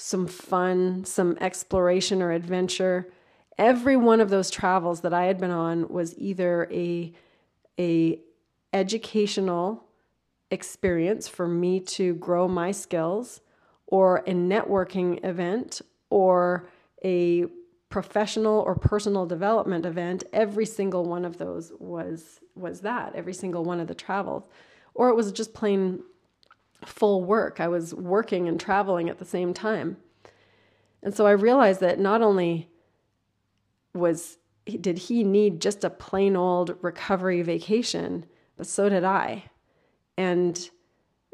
some 0.00 0.26
fun, 0.26 1.04
some 1.04 1.36
exploration 1.40 2.22
or 2.22 2.32
adventure. 2.32 3.12
Every 3.58 3.96
one 3.96 4.20
of 4.20 4.30
those 4.30 4.50
travels 4.50 5.02
that 5.02 5.12
I 5.12 5.24
had 5.24 5.38
been 5.38 5.50
on 5.50 5.88
was 5.88 6.18
either 6.18 6.68
a 6.72 7.12
a 7.78 8.20
educational 8.72 9.84
experience 10.50 11.28
for 11.28 11.46
me 11.46 11.80
to 11.80 12.14
grow 12.14 12.48
my 12.48 12.70
skills 12.70 13.40
or 13.86 14.18
a 14.18 14.32
networking 14.32 15.24
event 15.24 15.82
or 16.08 16.68
a 17.04 17.46
professional 17.88 18.60
or 18.60 18.74
personal 18.74 19.26
development 19.26 19.84
event 19.84 20.24
every 20.32 20.66
single 20.66 21.04
one 21.04 21.24
of 21.24 21.38
those 21.38 21.72
was 21.78 22.40
was 22.54 22.80
that 22.80 23.14
every 23.14 23.34
single 23.34 23.64
one 23.64 23.80
of 23.80 23.88
the 23.88 23.94
travels 23.94 24.44
or 24.94 25.08
it 25.08 25.14
was 25.14 25.32
just 25.32 25.54
plain 25.54 26.00
full 26.84 27.24
work. 27.24 27.60
I 27.60 27.68
was 27.68 27.94
working 27.94 28.48
and 28.48 28.58
traveling 28.58 29.08
at 29.08 29.18
the 29.18 29.24
same 29.24 29.54
time. 29.54 29.96
And 31.02 31.14
so 31.14 31.26
I 31.26 31.32
realized 31.32 31.80
that 31.80 31.98
not 31.98 32.22
only 32.22 32.68
was 33.94 34.38
did 34.80 34.98
he 34.98 35.24
need 35.24 35.60
just 35.60 35.84
a 35.84 35.90
plain 35.90 36.36
old 36.36 36.76
recovery 36.82 37.42
vacation, 37.42 38.26
but 38.56 38.66
so 38.66 38.88
did 38.88 39.04
I. 39.04 39.44
And 40.16 40.70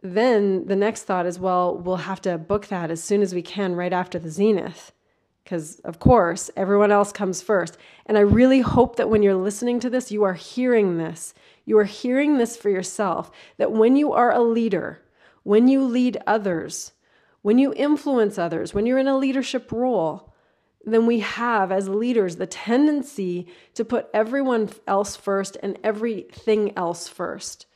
then 0.03 0.67
the 0.67 0.77
next 0.77 1.03
thought 1.03 1.27
is, 1.27 1.39
well, 1.39 1.77
we'll 1.77 1.97
have 1.97 2.21
to 2.23 2.39
book 2.39 2.69
that 2.69 2.91
as 2.91 3.03
soon 3.03 3.23
as 3.23 3.35
we 3.35 3.43
can 3.43 3.75
right 3.75 3.93
after 3.93 4.19
the 4.19 4.31
zenith. 4.31 4.93
Because, 5.43 5.79
of 5.81 6.01
course, 6.01 6.51
everyone 6.57 6.91
else 6.91 7.13
comes 7.13 7.41
first. 7.41 7.77
And 8.07 8.19
I 8.19 8.23
really 8.23 8.61
hope 8.61 8.97
that 8.97 9.09
when 9.09 9.23
you're 9.23 9.35
listening 9.37 9.79
to 9.81 9.91
this, 9.91 10.11
you 10.11 10.25
are 10.25 10.35
hearing 10.35 10.99
this. 10.99 11.35
You 11.65 11.79
are 11.79 11.85
hearing 11.85 12.39
this 12.39 12.57
for 12.57 12.69
yourself 12.69 13.31
that 13.57 13.73
when 13.73 13.95
you 13.97 14.13
are 14.13 14.33
a 14.33 14.41
leader, 14.41 15.03
when 15.47 15.69
you 15.69 15.85
lead 15.85 16.19
others, 16.27 16.91
when 17.43 17.57
you 17.57 17.73
influence 17.75 18.37
others, 18.37 18.75
when 18.75 18.85
you're 18.85 18.99
in 18.99 19.07
a 19.07 19.17
leadership 19.17 19.71
role, 19.71 20.35
then 20.85 21.07
we 21.07 21.21
have, 21.21 21.71
as 21.71 21.89
leaders, 21.89 22.35
the 22.35 22.49
tendency 22.49 23.47
to 23.75 23.85
put 23.85 24.09
everyone 24.13 24.69
else 24.89 25.15
first 25.15 25.57
and 25.63 25.79
everything 25.85 26.77
else 26.77 27.07
first. 27.07 27.67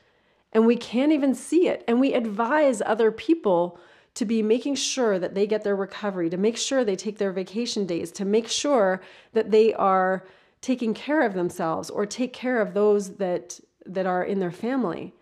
And 0.52 0.66
we 0.66 0.74
can't 0.74 1.12
even 1.12 1.32
see 1.32 1.68
it. 1.68 1.84
And 1.86 2.00
we 2.00 2.12
advise 2.12 2.82
other 2.84 3.12
people 3.12 3.78
to 4.14 4.24
be 4.24 4.42
making 4.42 4.74
sure 4.74 5.20
that 5.20 5.36
they 5.36 5.46
get 5.46 5.62
their 5.62 5.76
recovery, 5.76 6.28
to 6.30 6.36
make 6.36 6.56
sure 6.56 6.84
they 6.84 6.96
take 6.96 7.18
their 7.18 7.30
vacation 7.30 7.86
days, 7.86 8.10
to 8.10 8.24
make 8.24 8.48
sure 8.48 9.00
that 9.32 9.52
they 9.52 9.72
are 9.74 10.26
taking 10.60 10.92
care 10.92 11.24
of 11.24 11.34
themselves 11.34 11.88
or 11.88 12.04
take 12.04 12.32
care 12.32 12.60
of 12.60 12.74
those 12.74 13.18
that 13.18 13.60
that 13.86 14.06
are 14.06 14.24
in 14.24 14.40
their 14.40 14.50
family. 14.50 15.14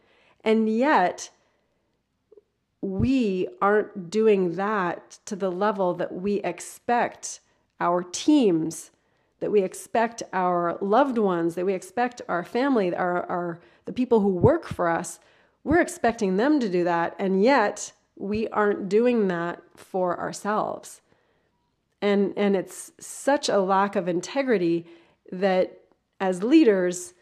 And 0.43 0.67
yet 0.67 1.29
we 2.81 3.49
aren't 3.61 4.11
doing 4.11 4.55
that 4.55 5.19
to 5.27 5.37
the 5.37 5.51
level 5.51 5.95
that 5.95 6.13
we 6.15 6.37
expect 6.37 7.41
our 7.81 8.03
teams, 8.03 8.91
that 9.41 9.51
we 9.51 9.63
expect 9.63 10.23
our 10.33 10.79
loved 10.81 11.19
ones, 11.19 11.55
that 11.55 11.67
we 11.67 11.75
expect 11.75 12.23
our 12.29 12.45
family, 12.45 12.95
our, 12.95 13.25
our 13.27 13.61
the 13.85 13.93
people 13.93 14.21
who 14.21 14.29
work 14.29 14.67
for 14.67 14.89
us. 14.89 15.19
We're 15.65 15.81
expecting 15.81 16.37
them 16.37 16.61
to 16.61 16.69
do 16.69 16.85
that, 16.85 17.17
and 17.19 17.43
yet 17.43 17.93
we 18.17 18.49
aren't 18.49 18.89
doing 18.89 19.29
that 19.29 19.63
for 19.77 20.19
ourselves. 20.19 21.01
And 22.01 22.33
and 22.37 22.55
it's 22.55 22.93
such 23.01 23.49
a 23.49 23.59
lack 23.59 23.97
of 23.97 24.09
integrity 24.09 24.87
that 25.33 25.81
as 26.21 26.43
leaders, 26.43 27.15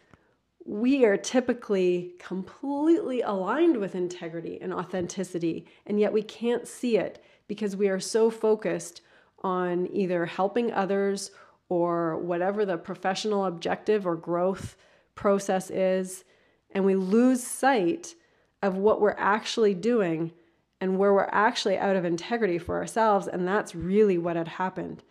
we 0.66 1.04
are 1.04 1.16
typically 1.16 2.14
completely 2.18 3.20
aligned 3.22 3.76
with 3.76 3.94
integrity 3.94 4.58
and 4.60 4.74
authenticity, 4.74 5.66
and 5.86 6.00
yet 6.00 6.12
we 6.12 6.22
can't 6.22 6.66
see 6.66 6.96
it 6.96 7.22
because 7.46 7.76
we 7.76 7.88
are 7.88 8.00
so 8.00 8.30
focused 8.30 9.00
on 9.42 9.86
either 9.92 10.26
helping 10.26 10.72
others 10.72 11.30
or 11.68 12.18
whatever 12.18 12.64
the 12.64 12.76
professional 12.76 13.44
objective 13.44 14.06
or 14.06 14.16
growth 14.16 14.76
process 15.14 15.70
is, 15.70 16.24
and 16.72 16.84
we 16.84 16.96
lose 16.96 17.42
sight 17.42 18.14
of 18.62 18.76
what 18.76 19.00
we're 19.00 19.14
actually 19.18 19.74
doing 19.74 20.32
and 20.80 20.98
where 20.98 21.14
we're 21.14 21.28
actually 21.30 21.78
out 21.78 21.96
of 21.96 22.04
integrity 22.04 22.58
for 22.58 22.76
ourselves, 22.76 23.28
and 23.28 23.46
that's 23.46 23.74
really 23.74 24.18
what 24.18 24.36
had 24.36 24.48
happened. 24.48 25.02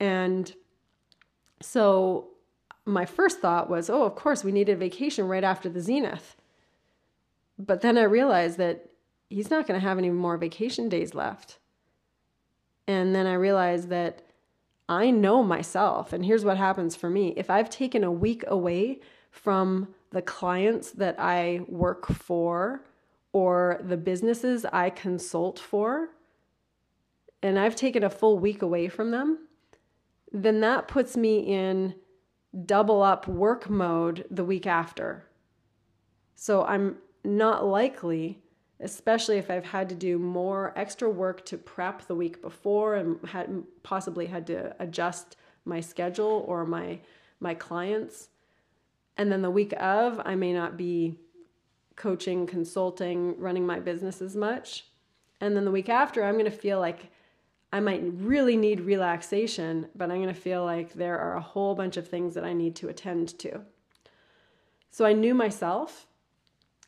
And 0.00 0.52
so 1.62 2.29
my 2.86 3.04
first 3.04 3.40
thought 3.40 3.70
was, 3.70 3.90
oh, 3.90 4.04
of 4.04 4.14
course, 4.14 4.44
we 4.44 4.52
needed 4.52 4.78
vacation 4.78 5.28
right 5.28 5.44
after 5.44 5.68
the 5.68 5.80
zenith. 5.80 6.36
But 7.58 7.82
then 7.82 7.98
I 7.98 8.02
realized 8.02 8.58
that 8.58 8.90
he's 9.28 9.50
not 9.50 9.66
going 9.66 9.78
to 9.78 9.86
have 9.86 9.98
any 9.98 10.10
more 10.10 10.36
vacation 10.36 10.88
days 10.88 11.14
left. 11.14 11.58
And 12.86 13.14
then 13.14 13.26
I 13.26 13.34
realized 13.34 13.88
that 13.90 14.22
I 14.88 15.10
know 15.10 15.42
myself. 15.42 16.12
And 16.12 16.24
here's 16.24 16.44
what 16.44 16.56
happens 16.56 16.96
for 16.96 17.08
me 17.08 17.28
if 17.36 17.48
I've 17.48 17.70
taken 17.70 18.02
a 18.02 18.10
week 18.10 18.42
away 18.48 19.00
from 19.30 19.94
the 20.10 20.22
clients 20.22 20.90
that 20.92 21.14
I 21.18 21.60
work 21.68 22.06
for 22.06 22.82
or 23.32 23.80
the 23.84 23.96
businesses 23.96 24.64
I 24.72 24.90
consult 24.90 25.58
for, 25.58 26.08
and 27.42 27.58
I've 27.58 27.76
taken 27.76 28.02
a 28.02 28.10
full 28.10 28.38
week 28.40 28.62
away 28.62 28.88
from 28.88 29.12
them, 29.12 29.46
then 30.32 30.60
that 30.60 30.88
puts 30.88 31.16
me 31.16 31.38
in 31.38 31.94
double 32.66 33.02
up 33.02 33.28
work 33.28 33.70
mode 33.70 34.26
the 34.30 34.44
week 34.44 34.66
after. 34.66 35.24
So 36.34 36.64
I'm 36.64 36.96
not 37.24 37.64
likely 37.64 38.42
especially 38.82 39.36
if 39.36 39.50
I've 39.50 39.64
had 39.64 39.88
to 39.90 39.94
do 39.94 40.18
more 40.18 40.72
extra 40.74 41.08
work 41.08 41.44
to 41.46 41.58
prep 41.58 42.06
the 42.06 42.14
week 42.14 42.40
before 42.40 42.96
and 42.96 43.18
had 43.28 43.62
possibly 43.82 44.26
had 44.26 44.46
to 44.48 44.74
adjust 44.80 45.36
my 45.64 45.80
schedule 45.80 46.44
or 46.48 46.64
my 46.64 47.00
my 47.40 47.54
clients. 47.54 48.28
And 49.16 49.30
then 49.30 49.42
the 49.42 49.50
week 49.50 49.72
of, 49.78 50.20
I 50.24 50.34
may 50.34 50.52
not 50.52 50.76
be 50.76 51.14
coaching, 51.96 52.46
consulting, 52.46 53.38
running 53.38 53.66
my 53.66 53.80
business 53.80 54.20
as 54.20 54.36
much. 54.36 54.86
And 55.40 55.56
then 55.56 55.64
the 55.64 55.70
week 55.70 55.88
after, 55.88 56.22
I'm 56.22 56.34
going 56.34 56.44
to 56.44 56.50
feel 56.50 56.80
like 56.80 57.10
I 57.72 57.80
might 57.80 58.02
really 58.04 58.56
need 58.56 58.80
relaxation, 58.80 59.86
but 59.94 60.10
I'm 60.10 60.20
going 60.22 60.34
to 60.34 60.40
feel 60.40 60.64
like 60.64 60.92
there 60.92 61.18
are 61.18 61.36
a 61.36 61.40
whole 61.40 61.74
bunch 61.74 61.96
of 61.96 62.08
things 62.08 62.34
that 62.34 62.44
I 62.44 62.52
need 62.52 62.74
to 62.76 62.88
attend 62.88 63.38
to. 63.40 63.60
So 64.90 65.04
I 65.04 65.12
knew 65.12 65.34
myself 65.34 66.08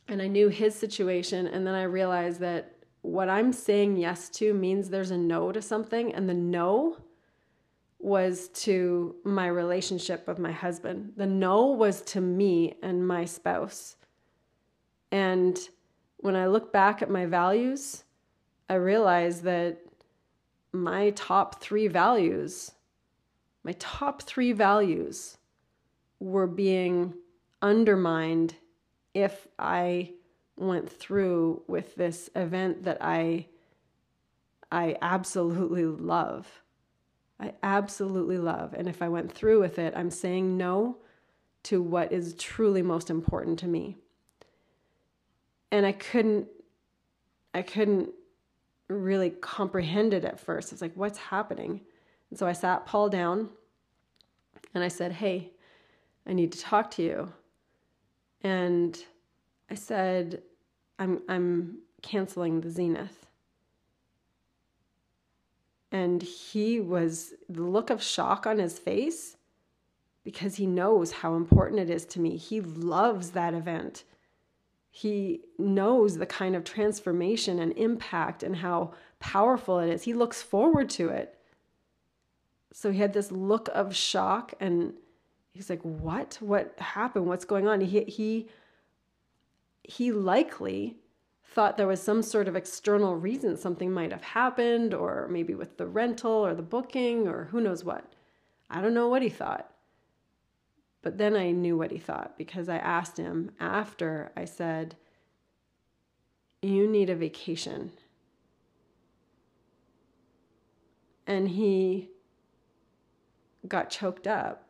and 0.08 0.20
I 0.20 0.26
knew 0.26 0.48
his 0.48 0.74
situation. 0.74 1.46
And 1.46 1.66
then 1.66 1.74
I 1.74 1.84
realized 1.84 2.40
that 2.40 2.74
what 3.02 3.28
I'm 3.28 3.52
saying 3.52 3.96
yes 3.96 4.28
to 4.30 4.54
means 4.54 4.88
there's 4.88 5.10
a 5.10 5.16
no 5.16 5.52
to 5.52 5.60
something, 5.60 6.14
and 6.14 6.28
the 6.28 6.34
no 6.34 6.96
was 7.98 8.48
to 8.48 9.14
my 9.24 9.46
relationship 9.46 10.26
with 10.26 10.38
my 10.38 10.52
husband. 10.52 11.12
The 11.16 11.26
no 11.26 11.66
was 11.66 12.02
to 12.02 12.20
me 12.20 12.74
and 12.82 13.06
my 13.06 13.24
spouse. 13.24 13.96
And 15.12 15.58
when 16.18 16.34
I 16.36 16.46
look 16.46 16.72
back 16.72 17.02
at 17.02 17.10
my 17.10 17.26
values, 17.26 18.04
I 18.68 18.74
realize 18.74 19.42
that 19.42 19.78
my 20.72 21.10
top 21.10 21.60
three 21.60 21.88
values, 21.88 22.72
my 23.64 23.72
top 23.78 24.22
three 24.22 24.52
values 24.52 25.36
were 26.18 26.46
being 26.46 27.14
undermined 27.60 28.54
if 29.14 29.46
I 29.58 30.12
went 30.56 30.90
through 30.90 31.62
with 31.66 31.94
this 31.96 32.30
event 32.34 32.84
that 32.84 32.98
I 33.00 33.46
I 34.70 34.96
absolutely 35.02 35.84
love. 35.84 36.62
I 37.38 37.52
absolutely 37.62 38.38
love. 38.38 38.72
And 38.72 38.88
if 38.88 39.02
I 39.02 39.08
went 39.08 39.30
through 39.30 39.60
with 39.60 39.78
it, 39.78 39.92
I'm 39.94 40.10
saying 40.10 40.56
no 40.56 40.96
to 41.64 41.82
what 41.82 42.10
is 42.10 42.34
truly 42.34 42.80
most 42.80 43.10
important 43.10 43.58
to 43.58 43.66
me. 43.66 43.96
And 45.70 45.84
I 45.84 45.92
couldn't 45.92 46.48
I 47.54 47.62
couldn't 47.62 48.10
really 48.88 49.30
comprehended 49.30 50.24
at 50.24 50.40
first. 50.40 50.72
It's 50.72 50.82
like, 50.82 50.92
what's 50.94 51.18
happening? 51.18 51.80
And 52.30 52.38
so 52.38 52.46
I 52.46 52.52
sat 52.52 52.86
Paul 52.86 53.08
down 53.08 53.50
and 54.74 54.82
I 54.82 54.88
said, 54.88 55.12
Hey, 55.12 55.50
I 56.26 56.32
need 56.32 56.52
to 56.52 56.60
talk 56.60 56.90
to 56.92 57.02
you. 57.02 57.32
And 58.42 58.98
I 59.70 59.74
said, 59.74 60.42
I'm 60.98 61.22
I'm 61.28 61.78
canceling 62.02 62.60
the 62.60 62.70
Zenith. 62.70 63.26
And 65.90 66.22
he 66.22 66.80
was 66.80 67.34
the 67.48 67.62
look 67.62 67.90
of 67.90 68.02
shock 68.02 68.46
on 68.46 68.58
his 68.58 68.78
face 68.78 69.36
because 70.24 70.56
he 70.56 70.66
knows 70.66 71.12
how 71.12 71.34
important 71.34 71.80
it 71.80 71.90
is 71.90 72.06
to 72.06 72.20
me. 72.20 72.36
He 72.36 72.60
loves 72.60 73.30
that 73.30 73.52
event. 73.52 74.04
He 74.94 75.40
knows 75.58 76.18
the 76.18 76.26
kind 76.26 76.54
of 76.54 76.64
transformation 76.64 77.58
and 77.58 77.72
impact 77.78 78.42
and 78.42 78.56
how 78.56 78.92
powerful 79.20 79.78
it 79.78 79.88
is. 79.88 80.02
He 80.02 80.12
looks 80.12 80.42
forward 80.42 80.90
to 80.90 81.08
it. 81.08 81.38
So 82.74 82.92
he 82.92 82.98
had 82.98 83.14
this 83.14 83.32
look 83.32 83.70
of 83.72 83.96
shock 83.96 84.52
and 84.60 84.92
he's 85.54 85.70
like, 85.70 85.80
"What? 85.80 86.36
What 86.40 86.78
happened? 86.78 87.26
What's 87.26 87.46
going 87.46 87.66
on?" 87.66 87.80
He 87.80 88.04
he 88.04 88.50
he 89.82 90.12
likely 90.12 90.98
thought 91.42 91.78
there 91.78 91.86
was 91.86 92.02
some 92.02 92.22
sort 92.22 92.46
of 92.46 92.54
external 92.54 93.16
reason 93.16 93.56
something 93.56 93.90
might 93.92 94.12
have 94.12 94.22
happened, 94.22 94.92
or 94.92 95.26
maybe 95.30 95.54
with 95.54 95.78
the 95.78 95.86
rental 95.86 96.32
or 96.32 96.54
the 96.54 96.62
booking, 96.62 97.26
or 97.26 97.44
who 97.44 97.62
knows 97.62 97.82
what. 97.82 98.12
I 98.68 98.82
don't 98.82 98.94
know 98.94 99.08
what 99.08 99.22
he 99.22 99.30
thought. 99.30 99.71
But 101.02 101.18
then 101.18 101.34
I 101.36 101.50
knew 101.50 101.76
what 101.76 101.90
he 101.90 101.98
thought 101.98 102.38
because 102.38 102.68
I 102.68 102.76
asked 102.76 103.16
him 103.16 103.50
after 103.58 104.30
I 104.36 104.44
said, 104.44 104.94
You 106.62 106.88
need 106.88 107.10
a 107.10 107.16
vacation. 107.16 107.90
And 111.26 111.48
he 111.48 112.10
got 113.66 113.90
choked 113.90 114.26
up. 114.26 114.68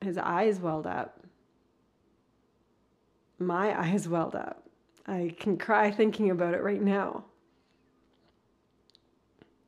His 0.00 0.18
eyes 0.18 0.60
welled 0.60 0.86
up. 0.86 1.24
My 3.38 3.78
eyes 3.84 4.08
welled 4.08 4.36
up. 4.36 4.64
I 5.06 5.34
can 5.38 5.56
cry 5.56 5.90
thinking 5.90 6.30
about 6.30 6.54
it 6.54 6.62
right 6.62 6.82
now. 6.82 7.24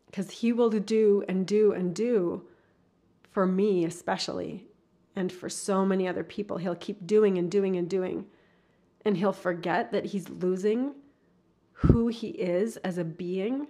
Because 0.06 0.30
he 0.30 0.52
will 0.52 0.68
do 0.68 1.24
and 1.28 1.46
do 1.46 1.72
and 1.72 1.94
do 1.94 2.42
for 3.30 3.46
me, 3.46 3.84
especially, 3.84 4.66
and 5.16 5.32
for 5.32 5.48
so 5.48 5.84
many 5.84 6.06
other 6.06 6.24
people. 6.24 6.58
He'll 6.58 6.74
keep 6.74 7.06
doing 7.06 7.38
and 7.38 7.50
doing 7.50 7.76
and 7.76 7.88
doing. 7.88 8.26
And 9.04 9.16
he'll 9.16 9.32
forget 9.32 9.92
that 9.92 10.06
he's 10.06 10.28
losing 10.28 10.94
who 11.72 12.08
he 12.08 12.28
is 12.28 12.76
as 12.78 12.98
a 12.98 13.04
being 13.04 13.66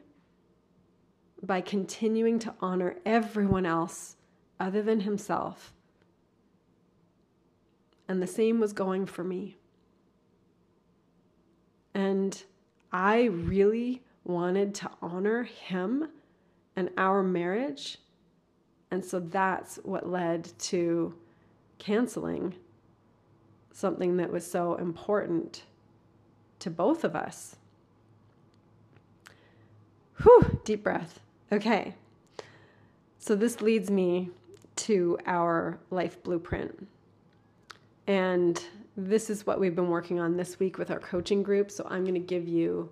by 1.42 1.60
continuing 1.60 2.38
to 2.40 2.54
honor 2.60 2.96
everyone 3.06 3.64
else 3.64 4.16
other 4.58 4.82
than 4.82 5.00
himself. 5.00 5.72
And 8.08 8.20
the 8.20 8.26
same 8.26 8.60
was 8.60 8.72
going 8.72 9.06
for 9.06 9.22
me. 9.22 9.56
And 11.94 12.42
I 12.92 13.24
really 13.24 14.02
wanted 14.24 14.74
to 14.76 14.90
honor 15.00 15.44
him 15.44 16.08
and 16.76 16.90
our 16.96 17.22
marriage. 17.22 17.98
And 18.90 19.04
so 19.04 19.20
that's 19.20 19.76
what 19.84 20.08
led 20.08 20.50
to 20.58 21.14
canceling 21.80 22.54
something 23.72 24.18
that 24.18 24.30
was 24.30 24.48
so 24.48 24.74
important 24.76 25.64
to 26.60 26.70
both 26.70 27.02
of 27.02 27.16
us. 27.16 27.56
Whew, 30.22 30.60
deep 30.64 30.84
breath. 30.84 31.18
Okay. 31.50 31.94
So 33.18 33.34
this 33.34 33.60
leads 33.60 33.90
me 33.90 34.30
to 34.76 35.18
our 35.26 35.78
life 35.90 36.22
blueprint. 36.22 36.86
And 38.06 38.62
this 38.96 39.30
is 39.30 39.46
what 39.46 39.58
we've 39.58 39.74
been 39.74 39.88
working 39.88 40.20
on 40.20 40.36
this 40.36 40.58
week 40.58 40.78
with 40.78 40.90
our 40.90 40.98
coaching 40.98 41.42
group. 41.42 41.70
So 41.70 41.86
I'm 41.88 42.02
going 42.02 42.14
to 42.14 42.20
give 42.20 42.46
you 42.46 42.90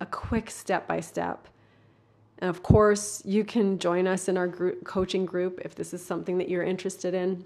a 0.00 0.06
quick 0.06 0.50
step 0.50 0.86
by 0.86 1.00
step. 1.00 1.48
And 2.38 2.48
of 2.48 2.62
course, 2.62 3.22
you 3.24 3.44
can 3.44 3.78
join 3.78 4.06
us 4.06 4.28
in 4.28 4.38
our 4.38 4.46
group, 4.46 4.84
coaching 4.84 5.26
group 5.26 5.60
if 5.64 5.74
this 5.74 5.92
is 5.92 6.04
something 6.04 6.38
that 6.38 6.48
you're 6.48 6.62
interested 6.62 7.12
in. 7.12 7.44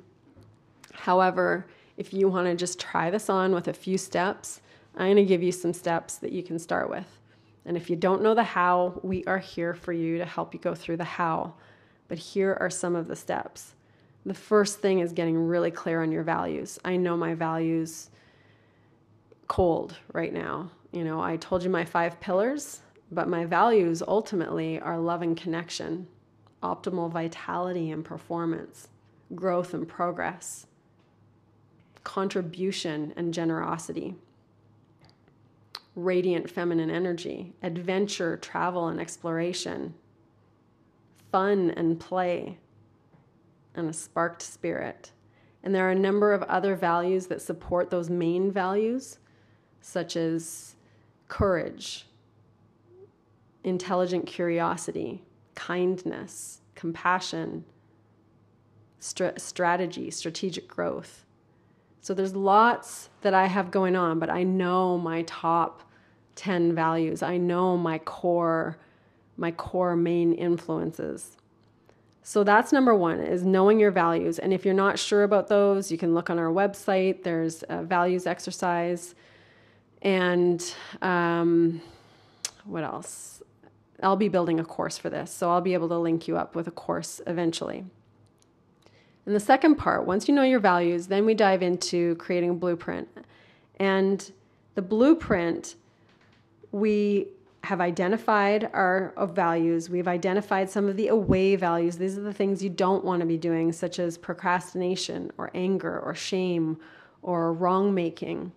However, 0.94 1.66
if 1.96 2.12
you 2.12 2.28
want 2.28 2.46
to 2.46 2.54
just 2.54 2.80
try 2.80 3.10
this 3.10 3.28
on 3.28 3.52
with 3.52 3.68
a 3.68 3.72
few 3.72 3.98
steps, 3.98 4.60
I'm 4.96 5.06
going 5.06 5.16
to 5.16 5.24
give 5.24 5.42
you 5.42 5.52
some 5.52 5.72
steps 5.72 6.16
that 6.18 6.32
you 6.32 6.42
can 6.42 6.58
start 6.58 6.88
with. 6.88 7.06
And 7.66 7.76
if 7.76 7.88
you 7.88 7.96
don't 7.96 8.22
know 8.22 8.34
the 8.34 8.42
how, 8.42 9.00
we 9.02 9.24
are 9.24 9.38
here 9.38 9.74
for 9.74 9.92
you 9.92 10.18
to 10.18 10.24
help 10.24 10.54
you 10.54 10.60
go 10.60 10.74
through 10.74 10.98
the 10.98 11.04
how. 11.04 11.54
But 12.08 12.18
here 12.18 12.56
are 12.60 12.70
some 12.70 12.94
of 12.94 13.08
the 13.08 13.16
steps 13.16 13.74
the 14.26 14.34
first 14.34 14.80
thing 14.80 15.00
is 15.00 15.12
getting 15.12 15.36
really 15.36 15.70
clear 15.70 16.02
on 16.02 16.10
your 16.10 16.22
values. 16.22 16.78
I 16.84 16.96
know 16.96 17.16
my 17.16 17.34
values 17.34 18.10
cold 19.48 19.96
right 20.12 20.32
now. 20.32 20.70
You 20.92 21.04
know, 21.04 21.20
I 21.20 21.36
told 21.36 21.62
you 21.62 21.70
my 21.70 21.84
five 21.84 22.20
pillars, 22.20 22.80
but 23.12 23.28
my 23.28 23.44
values 23.44 24.02
ultimately 24.06 24.80
are 24.80 24.98
love 24.98 25.20
and 25.20 25.36
connection, 25.36 26.06
optimal 26.62 27.10
vitality 27.10 27.90
and 27.90 28.04
performance, 28.04 28.88
growth 29.34 29.74
and 29.74 29.86
progress, 29.86 30.66
contribution 32.04 33.12
and 33.16 33.34
generosity, 33.34 34.14
radiant 35.96 36.48
feminine 36.50 36.90
energy, 36.90 37.52
adventure, 37.62 38.36
travel, 38.36 38.88
and 38.88 39.00
exploration, 39.00 39.94
fun 41.32 41.70
and 41.70 41.98
play 41.98 42.58
and 43.74 43.88
a 43.88 43.92
sparked 43.92 44.42
spirit. 44.42 45.10
And 45.62 45.74
there 45.74 45.88
are 45.88 45.92
a 45.92 45.96
number 45.96 46.32
of 46.32 46.42
other 46.44 46.76
values 46.76 47.26
that 47.26 47.42
support 47.42 47.90
those 47.90 48.10
main 48.10 48.52
values, 48.52 49.18
such 49.80 50.16
as 50.16 50.76
courage, 51.28 52.06
intelligent 53.64 54.26
curiosity, 54.26 55.22
kindness, 55.54 56.60
compassion, 56.74 57.64
strategy, 58.98 60.10
strategic 60.10 60.68
growth. 60.68 61.23
So 62.04 62.12
there's 62.12 62.36
lots 62.36 63.08
that 63.22 63.32
I 63.32 63.46
have 63.46 63.70
going 63.70 63.96
on, 63.96 64.18
but 64.18 64.28
I 64.28 64.42
know 64.42 64.98
my 64.98 65.22
top 65.22 65.80
10 66.36 66.74
values. 66.74 67.22
I 67.22 67.38
know 67.38 67.78
my 67.78 67.96
core 67.96 68.76
my 69.38 69.50
core 69.52 69.96
main 69.96 70.34
influences. 70.34 71.38
So 72.22 72.44
that's 72.44 72.72
number 72.72 72.94
one 72.94 73.20
is 73.20 73.42
knowing 73.42 73.80
your 73.80 73.90
values. 73.90 74.38
And 74.38 74.52
if 74.52 74.66
you're 74.66 74.74
not 74.74 74.98
sure 74.98 75.22
about 75.22 75.48
those, 75.48 75.90
you 75.90 75.96
can 75.96 76.12
look 76.12 76.28
on 76.28 76.38
our 76.38 76.52
website. 76.52 77.22
There's 77.22 77.64
a 77.70 77.82
values 77.82 78.26
exercise. 78.26 79.14
And 80.02 80.62
um, 81.00 81.80
what 82.64 82.84
else? 82.84 83.42
I'll 84.02 84.14
be 84.14 84.28
building 84.28 84.60
a 84.60 84.64
course 84.64 84.98
for 84.98 85.08
this, 85.08 85.30
so 85.30 85.50
I'll 85.50 85.62
be 85.62 85.72
able 85.72 85.88
to 85.88 85.96
link 85.96 86.28
you 86.28 86.36
up 86.36 86.54
with 86.54 86.68
a 86.68 86.70
course 86.70 87.22
eventually. 87.26 87.86
And 89.26 89.34
the 89.34 89.40
second 89.40 89.76
part, 89.76 90.06
once 90.06 90.28
you 90.28 90.34
know 90.34 90.42
your 90.42 90.60
values, 90.60 91.06
then 91.06 91.24
we 91.24 91.34
dive 91.34 91.62
into 91.62 92.14
creating 92.16 92.50
a 92.50 92.54
blueprint. 92.54 93.08
And 93.80 94.30
the 94.74 94.82
blueprint, 94.82 95.76
we 96.72 97.28
have 97.64 97.80
identified 97.80 98.68
our 98.74 99.14
values. 99.32 99.88
We've 99.88 100.08
identified 100.08 100.68
some 100.68 100.88
of 100.88 100.96
the 100.96 101.08
away 101.08 101.56
values. 101.56 101.96
These 101.96 102.18
are 102.18 102.22
the 102.22 102.32
things 102.32 102.62
you 102.62 102.68
don't 102.68 103.04
want 103.04 103.20
to 103.20 103.26
be 103.26 103.38
doing, 103.38 103.72
such 103.72 103.98
as 103.98 104.18
procrastination 104.18 105.30
or 105.38 105.50
anger 105.54 105.98
or 105.98 106.14
shame 106.14 106.78
or 107.22 107.54
wrong 107.54 107.94
making 107.94 108.52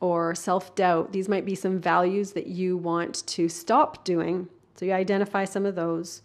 or 0.00 0.34
self 0.34 0.74
doubt. 0.74 1.12
These 1.12 1.28
might 1.28 1.44
be 1.44 1.54
some 1.54 1.78
values 1.78 2.32
that 2.32 2.46
you 2.46 2.78
want 2.78 3.26
to 3.26 3.48
stop 3.48 4.04
doing. 4.04 4.48
So 4.76 4.86
you 4.86 4.92
identify 4.92 5.44
some 5.44 5.66
of 5.66 5.74
those. 5.74 6.22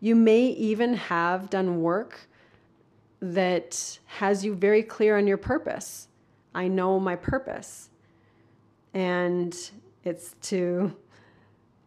You 0.00 0.14
may 0.14 0.46
even 0.46 0.94
have 0.94 1.50
done 1.50 1.82
work 1.82 2.28
that 3.20 3.98
has 4.06 4.44
you 4.44 4.54
very 4.54 4.82
clear 4.82 5.18
on 5.18 5.26
your 5.26 5.36
purpose. 5.36 6.08
I 6.54 6.68
know 6.68 6.98
my 7.00 7.16
purpose. 7.16 7.90
And 8.94 9.56
it's 10.04 10.34
to 10.42 10.96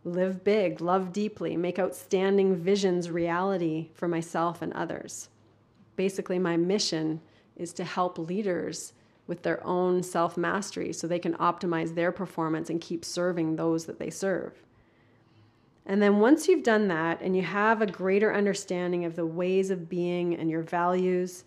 live 0.03 0.43
big, 0.43 0.81
love 0.81 1.13
deeply, 1.13 1.55
make 1.57 1.79
outstanding 1.79 2.55
visions 2.55 3.09
reality 3.09 3.89
for 3.93 4.07
myself 4.07 4.61
and 4.61 4.73
others. 4.73 5.29
Basically, 5.95 6.39
my 6.39 6.57
mission 6.57 7.21
is 7.55 7.73
to 7.73 7.83
help 7.83 8.17
leaders 8.17 8.93
with 9.27 9.43
their 9.43 9.65
own 9.65 10.03
self 10.03 10.35
mastery 10.37 10.91
so 10.91 11.07
they 11.07 11.19
can 11.19 11.35
optimize 11.35 11.95
their 11.95 12.11
performance 12.11 12.69
and 12.69 12.81
keep 12.81 13.05
serving 13.05 13.55
those 13.55 13.85
that 13.85 13.99
they 13.99 14.09
serve. 14.09 14.61
And 15.85 16.01
then 16.01 16.19
once 16.19 16.47
you've 16.47 16.63
done 16.63 16.87
that 16.89 17.21
and 17.21 17.35
you 17.35 17.41
have 17.41 17.81
a 17.81 17.87
greater 17.87 18.33
understanding 18.33 19.05
of 19.05 19.15
the 19.15 19.25
ways 19.25 19.71
of 19.71 19.89
being 19.89 20.35
and 20.35 20.49
your 20.49 20.61
values, 20.61 21.43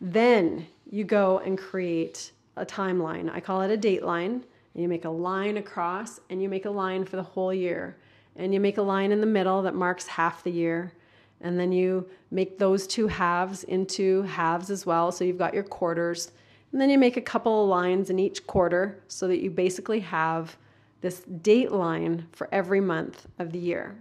then 0.00 0.66
you 0.90 1.04
go 1.04 1.38
and 1.40 1.58
create 1.58 2.32
a 2.56 2.64
timeline. 2.64 3.30
I 3.32 3.40
call 3.40 3.62
it 3.62 3.70
a 3.70 3.76
date 3.76 4.04
line 4.04 4.44
and 4.74 4.82
you 4.82 4.88
make 4.88 5.04
a 5.04 5.10
line 5.10 5.56
across 5.56 6.20
and 6.30 6.42
you 6.42 6.48
make 6.48 6.64
a 6.64 6.70
line 6.70 7.04
for 7.04 7.16
the 7.16 7.22
whole 7.22 7.52
year. 7.52 7.96
And 8.36 8.52
you 8.52 8.60
make 8.60 8.78
a 8.78 8.82
line 8.82 9.12
in 9.12 9.20
the 9.20 9.26
middle 9.26 9.62
that 9.62 9.74
marks 9.74 10.06
half 10.06 10.42
the 10.42 10.50
year. 10.50 10.92
And 11.40 11.58
then 11.58 11.70
you 11.70 12.08
make 12.30 12.58
those 12.58 12.86
two 12.86 13.06
halves 13.06 13.62
into 13.64 14.22
halves 14.22 14.70
as 14.70 14.84
well. 14.86 15.12
So 15.12 15.24
you've 15.24 15.38
got 15.38 15.54
your 15.54 15.62
quarters. 15.62 16.32
And 16.72 16.80
then 16.80 16.90
you 16.90 16.98
make 16.98 17.16
a 17.16 17.20
couple 17.20 17.62
of 17.62 17.68
lines 17.68 18.10
in 18.10 18.18
each 18.18 18.46
quarter 18.46 19.00
so 19.06 19.28
that 19.28 19.40
you 19.40 19.50
basically 19.50 20.00
have 20.00 20.56
this 21.04 21.20
date 21.20 21.70
line 21.70 22.26
for 22.32 22.48
every 22.50 22.80
month 22.80 23.26
of 23.38 23.52
the 23.52 23.58
year. 23.58 23.94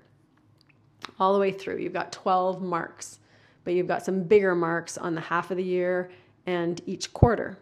All 1.19 1.33
the 1.33 1.39
way 1.39 1.51
through. 1.51 1.79
You've 1.79 1.91
got 1.91 2.13
12 2.13 2.61
marks, 2.61 3.19
but 3.65 3.73
you've 3.73 3.89
got 3.89 4.05
some 4.05 4.23
bigger 4.23 4.55
marks 4.55 4.97
on 4.97 5.13
the 5.13 5.19
half 5.19 5.51
of 5.51 5.57
the 5.57 5.63
year 5.65 6.11
and 6.45 6.79
each 6.85 7.11
quarter. 7.11 7.57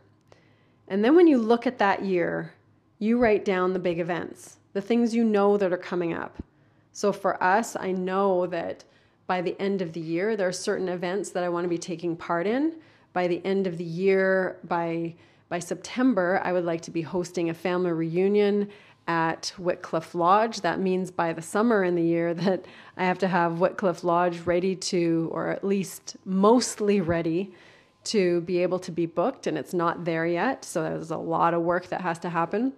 And 0.90 1.04
then 1.04 1.16
when 1.16 1.26
you 1.26 1.40
look 1.40 1.66
at 1.66 1.80
that 1.80 2.06
year, 2.06 2.54
you 3.00 3.18
write 3.18 3.44
down 3.44 3.74
the 3.74 3.80
big 3.80 4.00
events, 4.00 4.58
the 4.74 4.82
things 4.82 5.16
you 5.16 5.24
know 5.24 5.58
that 5.58 5.74
are 5.74 5.78
coming 5.78 6.14
up. 6.14 6.44
So 6.92 7.12
for 7.12 7.44
us, 7.44 7.76
I 7.76 7.94
know 7.94 8.46
that 8.46 8.84
by 9.26 9.42
the 9.42 9.60
end 9.60 9.82
of 9.82 9.94
the 9.94 10.00
year, 10.00 10.36
there 10.36 10.50
are 10.50 10.54
certain 10.54 10.88
events 10.88 11.32
that 11.32 11.44
I 11.44 11.50
want 11.50 11.66
to 11.66 11.70
be 11.70 11.80
taking 11.80 12.16
part 12.16 12.46
in. 12.46 12.76
By 13.12 13.28
the 13.28 13.44
end 13.44 13.66
of 13.66 13.80
the 13.80 13.84
year, 13.84 14.60
by 14.66 15.16
by 15.52 15.60
September, 15.60 16.40
I 16.46 16.54
would 16.54 16.64
like 16.64 16.80
to 16.84 16.92
be 16.92 17.02
hosting 17.02 17.50
a 17.50 17.54
family 17.54 17.92
reunion 17.92 18.70
at 19.12 19.52
Whitcliffe 19.58 20.16
Lodge. 20.16 20.62
That 20.62 20.80
means 20.80 21.12
by 21.12 21.34
the 21.34 21.42
summer 21.42 21.84
in 21.84 21.96
the 21.96 22.02
year 22.02 22.34
that 22.34 22.64
I 22.96 23.04
have 23.04 23.20
to 23.20 23.28
have 23.28 23.60
Whitcliffe 23.60 24.06
Lodge 24.06 24.40
ready 24.46 24.74
to, 24.74 25.30
or 25.34 25.50
at 25.50 25.66
least 25.66 26.16
mostly 26.24 27.02
ready 27.02 27.52
to 28.06 28.40
be 28.42 28.60
able 28.60 28.80
to 28.80 28.92
be 28.92 29.06
booked, 29.06 29.48
and 29.48 29.58
it's 29.58 29.74
not 29.74 30.06
there 30.06 30.26
yet. 30.26 30.64
So 30.64 30.82
there's 30.84 31.12
a 31.12 31.18
lot 31.18 31.54
of 31.54 31.62
work 31.62 31.88
that 31.88 32.00
has 32.02 32.20
to 32.20 32.30
happen. 32.30 32.72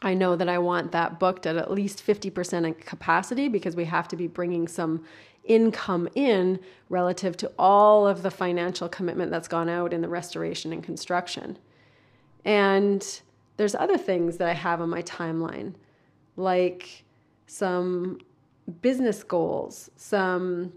I 0.00 0.14
know 0.14 0.36
that 0.36 0.48
I 0.48 0.58
want 0.58 0.92
that 0.92 1.18
booked 1.18 1.44
at 1.44 1.56
at 1.56 1.72
least 1.72 2.06
50% 2.06 2.64
in 2.64 2.74
capacity 2.74 3.48
because 3.48 3.74
we 3.74 3.86
have 3.86 4.06
to 4.08 4.16
be 4.16 4.28
bringing 4.28 4.68
some 4.68 5.04
income 5.44 6.08
in 6.14 6.60
relative 6.88 7.36
to 7.38 7.50
all 7.58 8.06
of 8.06 8.22
the 8.22 8.30
financial 8.30 8.88
commitment 8.88 9.32
that's 9.32 9.48
gone 9.48 9.68
out 9.68 9.92
in 9.92 10.02
the 10.02 10.08
restoration 10.08 10.72
and 10.72 10.84
construction. 10.84 11.58
And 12.44 13.04
there's 13.56 13.74
other 13.74 13.98
things 13.98 14.38
that 14.38 14.48
I 14.48 14.54
have 14.54 14.80
on 14.80 14.90
my 14.90 15.02
timeline, 15.02 15.74
like 16.36 17.04
some 17.46 18.18
business 18.80 19.22
goals, 19.22 19.90
some 19.96 20.72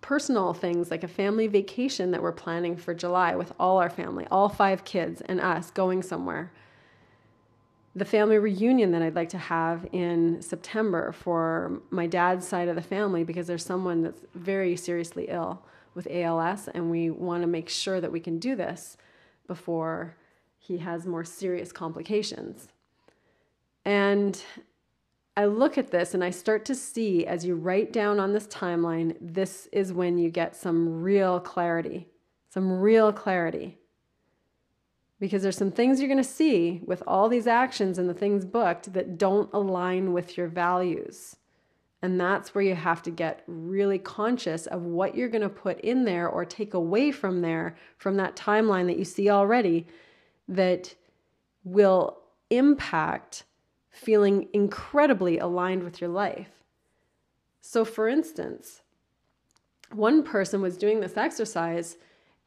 personal 0.00 0.54
things 0.54 0.90
like 0.90 1.04
a 1.04 1.08
family 1.08 1.46
vacation 1.46 2.10
that 2.12 2.22
we're 2.22 2.32
planning 2.32 2.76
for 2.76 2.94
July 2.94 3.36
with 3.36 3.52
all 3.58 3.78
our 3.78 3.90
family, 3.90 4.26
all 4.30 4.48
five 4.48 4.84
kids 4.84 5.20
and 5.22 5.40
us 5.40 5.70
going 5.70 6.02
somewhere. 6.02 6.52
The 7.94 8.04
family 8.04 8.38
reunion 8.38 8.92
that 8.92 9.02
I'd 9.02 9.16
like 9.16 9.28
to 9.30 9.38
have 9.38 9.86
in 9.92 10.40
September 10.40 11.12
for 11.12 11.82
my 11.90 12.06
dad's 12.06 12.46
side 12.46 12.68
of 12.68 12.76
the 12.76 12.82
family 12.82 13.24
because 13.24 13.46
there's 13.46 13.64
someone 13.64 14.02
that's 14.02 14.22
very 14.34 14.76
seriously 14.76 15.26
ill 15.28 15.62
with 15.94 16.06
ALS, 16.10 16.68
and 16.68 16.90
we 16.90 17.10
want 17.10 17.42
to 17.42 17.48
make 17.48 17.68
sure 17.68 18.00
that 18.00 18.12
we 18.12 18.20
can 18.20 18.38
do 18.38 18.54
this 18.54 18.96
before 19.48 20.14
he 20.68 20.76
has 20.78 21.06
more 21.06 21.24
serious 21.24 21.72
complications. 21.72 22.68
And 23.86 24.40
I 25.34 25.46
look 25.46 25.78
at 25.78 25.90
this 25.90 26.12
and 26.12 26.22
I 26.22 26.28
start 26.28 26.66
to 26.66 26.74
see 26.74 27.26
as 27.26 27.42
you 27.46 27.54
write 27.54 27.90
down 27.90 28.20
on 28.20 28.34
this 28.34 28.46
timeline, 28.46 29.16
this 29.18 29.66
is 29.72 29.94
when 29.94 30.18
you 30.18 30.28
get 30.28 30.54
some 30.54 31.02
real 31.02 31.40
clarity, 31.40 32.08
some 32.50 32.70
real 32.80 33.14
clarity 33.14 33.78
because 35.20 35.42
there's 35.42 35.56
some 35.56 35.72
things 35.72 35.98
you're 36.00 36.08
going 36.08 36.22
to 36.22 36.28
see 36.28 36.82
with 36.84 37.02
all 37.06 37.30
these 37.30 37.46
actions 37.46 37.98
and 37.98 38.08
the 38.08 38.14
things 38.14 38.44
booked 38.44 38.92
that 38.92 39.16
don't 39.16 39.50
align 39.54 40.12
with 40.12 40.36
your 40.36 40.48
values. 40.48 41.36
And 42.02 42.20
that's 42.20 42.54
where 42.54 42.62
you 42.62 42.76
have 42.76 43.02
to 43.04 43.10
get 43.10 43.42
really 43.48 43.98
conscious 43.98 44.66
of 44.66 44.82
what 44.82 45.16
you're 45.16 45.28
going 45.28 45.42
to 45.42 45.48
put 45.48 45.80
in 45.80 46.04
there 46.04 46.28
or 46.28 46.44
take 46.44 46.74
away 46.74 47.10
from 47.10 47.40
there, 47.40 47.74
from 47.96 48.16
that 48.18 48.36
timeline 48.36 48.86
that 48.86 48.98
you 48.98 49.04
see 49.04 49.28
already, 49.28 49.88
that 50.48 50.94
will 51.64 52.18
impact 52.50 53.44
feeling 53.90 54.48
incredibly 54.52 55.38
aligned 55.38 55.82
with 55.82 56.00
your 56.00 56.10
life. 56.10 56.64
So, 57.60 57.84
for 57.84 58.08
instance, 58.08 58.82
one 59.92 60.22
person 60.22 60.62
was 60.62 60.76
doing 60.76 61.00
this 61.00 61.16
exercise 61.16 61.96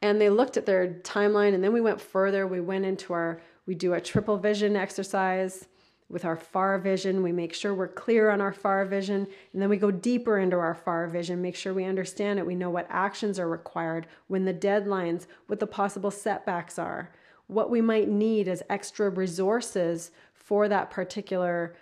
and 0.02 0.20
they 0.20 0.30
looked 0.30 0.58
at 0.58 0.66
their 0.66 0.88
timeline 1.04 1.54
and 1.54 1.64
then 1.64 1.74
we 1.74 1.82
went 1.82 2.02
further. 2.02 2.48
We 2.48 2.62
went 2.62 2.86
into 2.86 3.14
our 3.14 3.42
we 3.68 3.76
do 3.76 3.94
a 3.94 4.02
triple 4.02 4.38
vision 4.38 4.76
exercise 4.76 5.68
with 6.10 6.26
our 6.26 6.36
far 6.36 6.78
vision. 6.80 7.22
We 7.22 7.32
make 7.32 7.54
sure 7.54 7.74
we're 7.74 7.88
clear 7.88 8.32
on 8.32 8.42
our 8.42 8.52
far 8.52 8.84
vision. 8.86 9.28
And 9.54 9.62
then 9.62 9.70
we 9.70 9.78
go 9.78 9.92
deeper 9.92 10.40
into 10.40 10.58
our 10.58 10.74
far 10.74 11.08
vision 11.08 11.42
make 11.42 11.56
sure 11.56 11.74
we 11.74 11.86
understand 11.86 12.40
it. 12.40 12.46
We 12.46 12.56
know 12.56 12.72
what 12.72 12.88
actions 12.90 13.40
are 13.40 13.48
required 13.48 14.08
when 14.28 14.46
the 14.46 14.54
deadlines 14.54 15.28
what 15.48 15.60
the 15.60 15.68
possible 15.68 16.12
setbacks 16.12 16.80
are 16.80 17.12
what 17.52 17.70
we 17.70 17.82
might 17.82 18.08
need 18.08 18.48
as 18.48 18.64
extra 18.70 19.10
resources 19.10 20.12
for 20.34 20.68
that 20.68 20.90
particular 20.90 21.76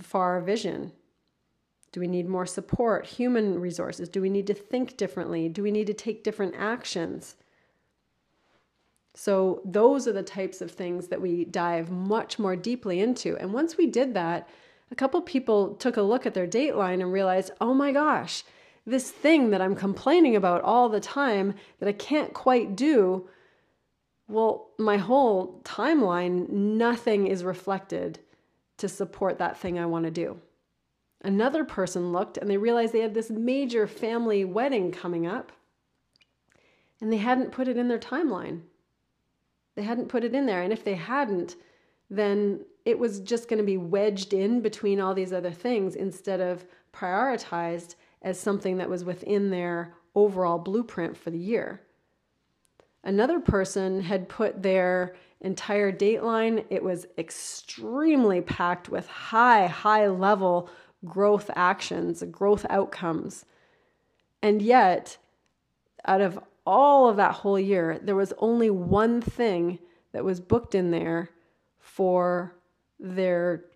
far 0.00 0.40
vision. 0.40 0.92
Do 1.92 2.00
we 2.00 2.06
need 2.06 2.28
more 2.28 2.46
support 2.46 3.06
human 3.06 3.58
resources? 3.58 4.08
Do 4.08 4.20
we 4.20 4.28
need 4.28 4.46
to 4.48 4.54
think 4.54 4.96
differently? 4.96 5.48
Do 5.48 5.62
we 5.62 5.70
need 5.70 5.86
to 5.86 5.94
take 5.94 6.22
different 6.22 6.54
actions? 6.58 7.36
So, 9.14 9.62
those 9.64 10.06
are 10.06 10.12
the 10.12 10.22
types 10.22 10.60
of 10.60 10.70
things 10.70 11.08
that 11.08 11.22
we 11.22 11.46
dive 11.46 11.90
much 11.90 12.38
more 12.38 12.54
deeply 12.54 13.00
into. 13.00 13.34
And 13.38 13.54
once 13.54 13.78
we 13.78 13.86
did 13.86 14.12
that, 14.12 14.46
a 14.90 14.94
couple 14.94 15.22
people 15.22 15.74
took 15.74 15.96
a 15.96 16.02
look 16.02 16.26
at 16.26 16.34
their 16.34 16.46
dateline 16.46 17.00
and 17.00 17.10
realized, 17.10 17.50
oh 17.58 17.72
my 17.72 17.92
gosh, 17.92 18.44
this 18.86 19.10
thing 19.10 19.48
that 19.50 19.62
I'm 19.62 19.74
complaining 19.74 20.36
about 20.36 20.60
all 20.62 20.90
the 20.90 21.00
time 21.00 21.54
that 21.80 21.88
I 21.88 21.92
can't 21.92 22.34
quite 22.34 22.76
do, 22.76 23.26
well, 24.28 24.70
my 24.78 24.96
whole 24.96 25.60
timeline, 25.64 26.48
nothing 26.48 27.26
is 27.26 27.44
reflected 27.44 28.18
to 28.78 28.88
support 28.88 29.38
that 29.38 29.58
thing 29.58 29.78
I 29.78 29.86
want 29.86 30.04
to 30.04 30.10
do. 30.10 30.40
Another 31.22 31.64
person 31.64 32.12
looked 32.12 32.36
and 32.36 32.50
they 32.50 32.56
realized 32.56 32.92
they 32.92 33.00
had 33.00 33.14
this 33.14 33.30
major 33.30 33.86
family 33.86 34.44
wedding 34.44 34.92
coming 34.92 35.26
up 35.26 35.52
and 37.00 37.12
they 37.12 37.16
hadn't 37.16 37.52
put 37.52 37.68
it 37.68 37.76
in 37.76 37.88
their 37.88 37.98
timeline. 37.98 38.62
They 39.76 39.82
hadn't 39.82 40.08
put 40.08 40.24
it 40.24 40.34
in 40.34 40.46
there. 40.46 40.62
And 40.62 40.72
if 40.72 40.84
they 40.84 40.94
hadn't, 40.94 41.56
then 42.10 42.64
it 42.84 42.98
was 42.98 43.20
just 43.20 43.48
going 43.48 43.58
to 43.58 43.64
be 43.64 43.76
wedged 43.76 44.32
in 44.32 44.60
between 44.60 45.00
all 45.00 45.14
these 45.14 45.32
other 45.32 45.50
things 45.50 45.96
instead 45.96 46.40
of 46.40 46.64
prioritized 46.92 47.96
as 48.22 48.40
something 48.40 48.78
that 48.78 48.88
was 48.88 49.04
within 49.04 49.50
their 49.50 49.94
overall 50.14 50.58
blueprint 50.58 51.16
for 51.16 51.30
the 51.30 51.38
year. 51.38 51.82
Another 53.06 53.38
person 53.38 54.00
had 54.00 54.28
put 54.28 54.64
their 54.64 55.14
entire 55.40 55.92
dateline, 55.92 56.64
it 56.70 56.82
was 56.82 57.06
extremely 57.16 58.40
packed 58.40 58.88
with 58.88 59.06
high, 59.06 59.68
high 59.68 60.08
level 60.08 60.68
growth 61.04 61.48
actions, 61.54 62.24
growth 62.32 62.66
outcomes. 62.68 63.44
And 64.42 64.60
yet, 64.60 65.18
out 66.04 66.20
of 66.20 66.40
all 66.66 67.08
of 67.08 67.16
that 67.16 67.32
whole 67.32 67.60
year, 67.60 68.00
there 68.02 68.16
was 68.16 68.32
only 68.38 68.70
one 68.70 69.20
thing 69.20 69.78
that 70.10 70.24
was 70.24 70.40
booked 70.40 70.74
in 70.74 70.90
there 70.90 71.30
for 71.78 72.56
their 72.98 73.66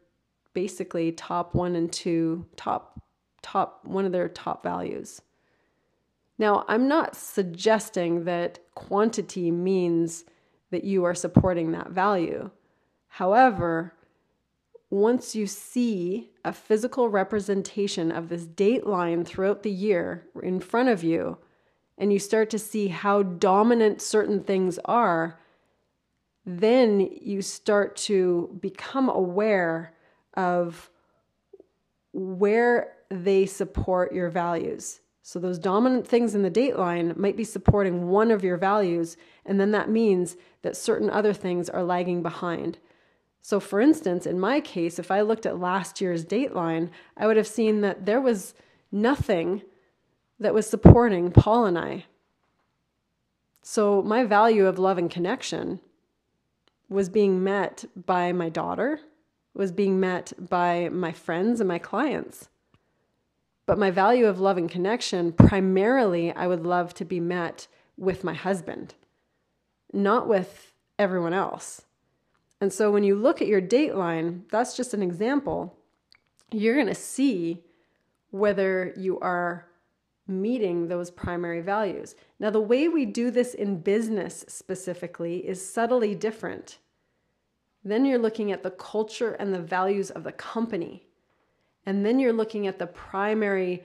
basically 0.55 1.13
top 1.13 1.55
one 1.55 1.77
and 1.77 1.93
two, 1.93 2.47
top, 2.57 3.01
top, 3.43 3.85
one 3.85 4.05
of 4.05 4.11
their 4.11 4.29
top 4.29 4.65
values. 4.65 5.23
Now, 6.41 6.65
I'm 6.69 6.89
not 6.89 7.15
suggesting 7.15 8.25
that 8.25 8.61
quantity 8.75 9.51
means 9.51 10.25
that 10.71 10.85
you 10.85 11.05
are 11.05 11.15
supporting 11.15 11.73
that 11.73 11.91
value. 11.91 12.49
However, 13.09 13.93
once 14.89 15.37
you 15.37 15.47
see 15.47 16.31
a 16.43 16.55
physical 16.55 17.11
representation 17.11 18.11
of 18.11 18.31
this 18.31 18.47
date 18.47 18.87
line 18.87 19.23
throughout 19.23 19.63
the 19.63 19.71
year 19.71 20.29
in 20.43 20.61
front 20.61 20.89
of 20.89 21.05
you, 21.05 21.37
and 21.99 22.11
you 22.11 22.19
start 22.19 22.49
to 22.49 22.59
see 22.59 22.89
how 22.89 23.23
dominant 23.23 24.01
certain 24.01 24.43
things 24.43 24.79
are, 24.87 25.39
then 26.47 27.01
you 27.21 27.43
start 27.43 27.97
to 27.97 28.59
become 28.63 29.11
aware 29.11 29.93
of 30.39 30.89
where 32.15 32.95
they 33.11 33.45
support 33.45 34.15
your 34.15 34.31
values. 34.31 35.01
So, 35.23 35.39
those 35.39 35.59
dominant 35.59 36.07
things 36.07 36.35
in 36.35 36.43
the 36.43 36.51
date 36.51 36.77
line 36.77 37.15
might 37.17 37.37
be 37.37 37.45
supporting 37.45 38.09
one 38.09 38.31
of 38.31 38.43
your 38.43 38.57
values, 38.57 39.17
and 39.45 39.61
then 39.61 39.71
that 39.73 39.91
means 39.91 40.37
that 40.63 40.77
certain 40.77 41.11
other 41.11 41.33
things 41.33 41.69
are 41.69 41.85
lagging 41.85 42.23
behind. 42.23 42.79
So, 43.43 43.61
for 43.61 43.81
instance, 43.81 44.27
in 44.27 44.39
my 44.39 44.61
case, 44.61 44.99
if 44.99 45.11
I 45.11 45.23
looked 45.23 45.47
at 45.47 45.59
last 45.59 46.01
year's 46.01 46.25
dateline, 46.25 46.91
I 47.17 47.27
would 47.27 47.37
have 47.37 47.47
seen 47.47 47.81
that 47.81 48.07
there 48.07 48.21
was 48.21 48.55
nothing 48.93 49.63
that 50.39 50.55
was 50.55 50.67
supporting 50.67 51.31
Paul 51.31 51.65
and 51.67 51.79
I. 51.79 52.05
So, 53.63 54.03
my 54.03 54.25
value 54.25 54.67
of 54.67 54.79
love 54.79 54.99
and 54.99 55.11
connection 55.11 55.81
was 56.89 57.09
being 57.09 57.43
met 57.43 57.85
by 57.95 58.33
my 58.33 58.49
daughter, 58.49 59.01
was 59.55 59.73
being 59.73 59.99
met 59.99 60.33
by 60.39 60.89
my 60.91 61.13
friends 61.13 61.61
and 61.61 61.69
my 61.69 61.79
clients. 61.79 62.50
But 63.71 63.79
my 63.79 63.93
value 63.93 64.27
of 64.27 64.41
love 64.41 64.59
and 64.59 64.69
connection, 64.69 65.31
primarily, 65.31 66.33
I 66.33 66.49
would 66.49 66.67
love 66.67 66.93
to 66.95 67.05
be 67.05 67.21
met 67.21 67.69
with 67.97 68.25
my 68.25 68.35
husband, 68.35 68.97
not 69.93 70.27
with 70.27 70.75
everyone 70.99 71.35
else. 71.35 71.83
And 72.61 72.73
so 72.73 72.91
when 72.91 73.05
you 73.05 73.15
look 73.15 73.41
at 73.41 73.47
your 73.47 73.63
dateline, 73.63 74.41
that's 74.51 74.77
just 74.77 74.93
an 74.93 75.05
example. 75.05 75.79
You're 76.51 76.75
going 76.75 76.89
to 76.89 76.97
see 76.97 77.63
whether 78.33 78.93
you 78.97 79.21
are 79.21 79.69
meeting 80.27 80.89
those 80.89 81.13
primary 81.13 81.61
values. 81.61 82.17
Now, 82.41 82.51
the 82.51 82.61
way 82.61 82.89
we 82.89 83.07
do 83.07 83.31
this 83.31 83.55
in 83.55 83.83
business 83.83 84.45
specifically 84.49 85.47
is 85.47 85.65
subtly 85.65 86.17
different. 86.17 86.79
Then 87.85 88.05
you're 88.05 88.19
looking 88.19 88.51
at 88.51 88.65
the 88.65 88.73
culture 88.73 89.35
and 89.35 89.55
the 89.55 89.63
values 89.63 90.11
of 90.11 90.25
the 90.25 90.33
company. 90.33 91.07
And 91.91 92.07
then 92.07 92.21
you're 92.21 92.33
looking 92.33 92.69
at 92.69 92.79
the 92.79 92.87
primary 92.87 93.83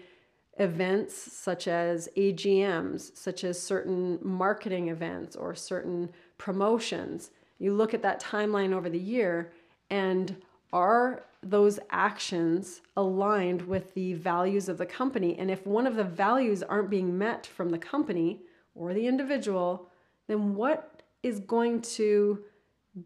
events 0.60 1.16
such 1.16 1.68
as 1.68 2.08
AGMs, 2.16 3.18
such 3.18 3.44
as 3.44 3.60
certain 3.60 4.20
marketing 4.22 4.90
events 4.90 5.36
or 5.36 5.56
certain 5.56 6.12
promotions. 6.38 7.32
You 7.58 7.74
look 7.74 7.96
at 7.96 8.04
that 8.04 8.22
timeline 8.22 8.74
over 8.74 8.92
the 8.92 9.00
year 9.00 9.52
and 9.90 10.36
are 10.72 11.24
those 11.42 11.80
actions 11.90 12.82
aligned 12.96 13.64
with 13.64 13.96
the 13.96 14.14
values 14.14 14.70
of 14.70 14.78
the 14.78 14.86
company? 14.86 15.36
And 15.40 15.50
if 15.50 15.66
one 15.66 15.88
of 15.88 15.96
the 15.96 16.04
values 16.04 16.62
aren't 16.62 16.92
being 16.92 17.18
met 17.18 17.48
from 17.48 17.72
the 17.72 17.80
company 17.80 18.42
or 18.76 18.94
the 18.94 19.08
individual, 19.08 19.90
then 20.28 20.54
what 20.54 21.02
is 21.24 21.40
going 21.40 21.82
to 21.82 22.44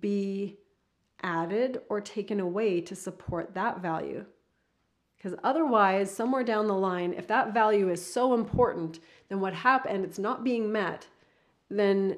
be 0.02 0.58
added 1.24 1.84
or 1.88 2.02
taken 2.02 2.41
away 2.41 2.82
to 2.82 2.97
support 2.97 3.54
that 3.54 3.80
value? 3.80 4.26
Because 5.20 5.38
otherwise, 5.43 6.09
somewhere 6.09 6.45
down 6.45 6.67
the 6.67 6.74
line, 6.74 7.13
if 7.13 7.28
that 7.28 7.53
value 7.53 7.89
is 7.89 8.03
so 8.03 8.34
important, 8.34 8.99
then 9.28 9.41
what 9.41 9.53
happened 9.53 10.05
it's 10.05 10.17
not 10.17 10.45
being 10.45 10.72
met, 10.72 11.07
then 11.70 12.17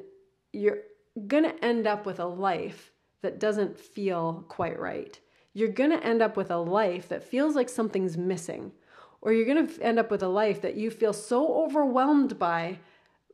you're 0.54 0.84
going 1.28 1.44
to 1.44 1.66
end 1.66 1.88
up 1.88 2.06
with 2.06 2.20
a 2.20 2.26
life 2.26 2.92
that 3.24 3.40
doesn't 3.40 3.80
feel 3.80 4.46
quite 4.48 4.80
right. 4.80 5.20
You're 5.54 5.70
going 5.70 5.90
to 5.90 6.04
end 6.04 6.22
up 6.22 6.38
with 6.38 6.52
a 6.52 6.58
life 6.58 7.10
that 7.10 7.24
feels 7.24 7.56
like 7.56 7.70
something's 7.70 8.18
missing, 8.18 8.72
or 9.20 9.34
you're 9.34 9.52
going 9.52 9.68
to 9.68 9.82
end 9.82 9.98
up 9.98 10.12
with 10.12 10.22
a 10.22 10.28
life 10.28 10.62
that 10.62 10.76
you 10.76 10.92
feel 10.92 11.14
so 11.14 11.64
overwhelmed 11.64 12.38
by, 12.38 12.78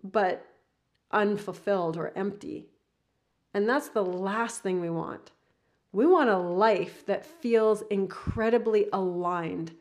but 0.01 0.45
unfulfilled 1.11 1.97
or 1.97 2.13
empty. 2.15 2.67
And 3.53 3.67
that's 3.67 3.89
the 3.89 4.03
last 4.03 4.63
thing 4.63 4.79
we 4.79 4.89
want. 4.89 5.31
We 5.91 6.05
want 6.05 6.29
a 6.29 6.37
life 6.37 7.05
that 7.05 7.25
feels 7.25 7.81
incredibly 7.89 8.87
aligned, 8.91 9.71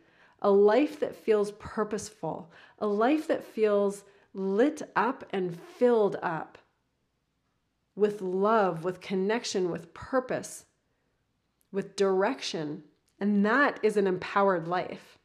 a 0.40 0.50
life 0.50 1.00
that 1.00 1.16
feels 1.16 1.52
purposeful, 1.52 2.50
a 2.78 2.86
life 2.86 3.26
that 3.28 3.44
feels 3.44 4.04
lit 4.32 4.82
up 4.94 5.24
and 5.30 5.58
filled 5.58 6.16
up 6.22 6.58
with 7.94 8.20
love, 8.20 8.84
with 8.84 9.00
connection, 9.00 9.70
with 9.70 9.94
purpose, 9.94 10.66
with 11.72 11.96
direction. 11.96 12.84
And 13.18 13.44
that 13.46 13.80
is 13.82 13.96
an 13.96 14.06
empowered 14.06 14.68
life. 14.68 15.18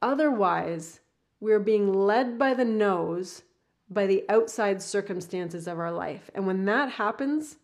Otherwise, 0.00 1.00
we're 1.40 1.58
being 1.58 1.92
led 1.92 2.38
by 2.38 2.54
the 2.54 2.64
nose 2.64 3.42
by 3.90 4.06
the 4.06 4.24
outside 4.28 4.80
circumstances 4.80 5.66
of 5.66 5.78
our 5.78 5.90
life. 5.90 6.30
And 6.34 6.46
when 6.46 6.64
that 6.66 6.92
happens, 6.92 7.56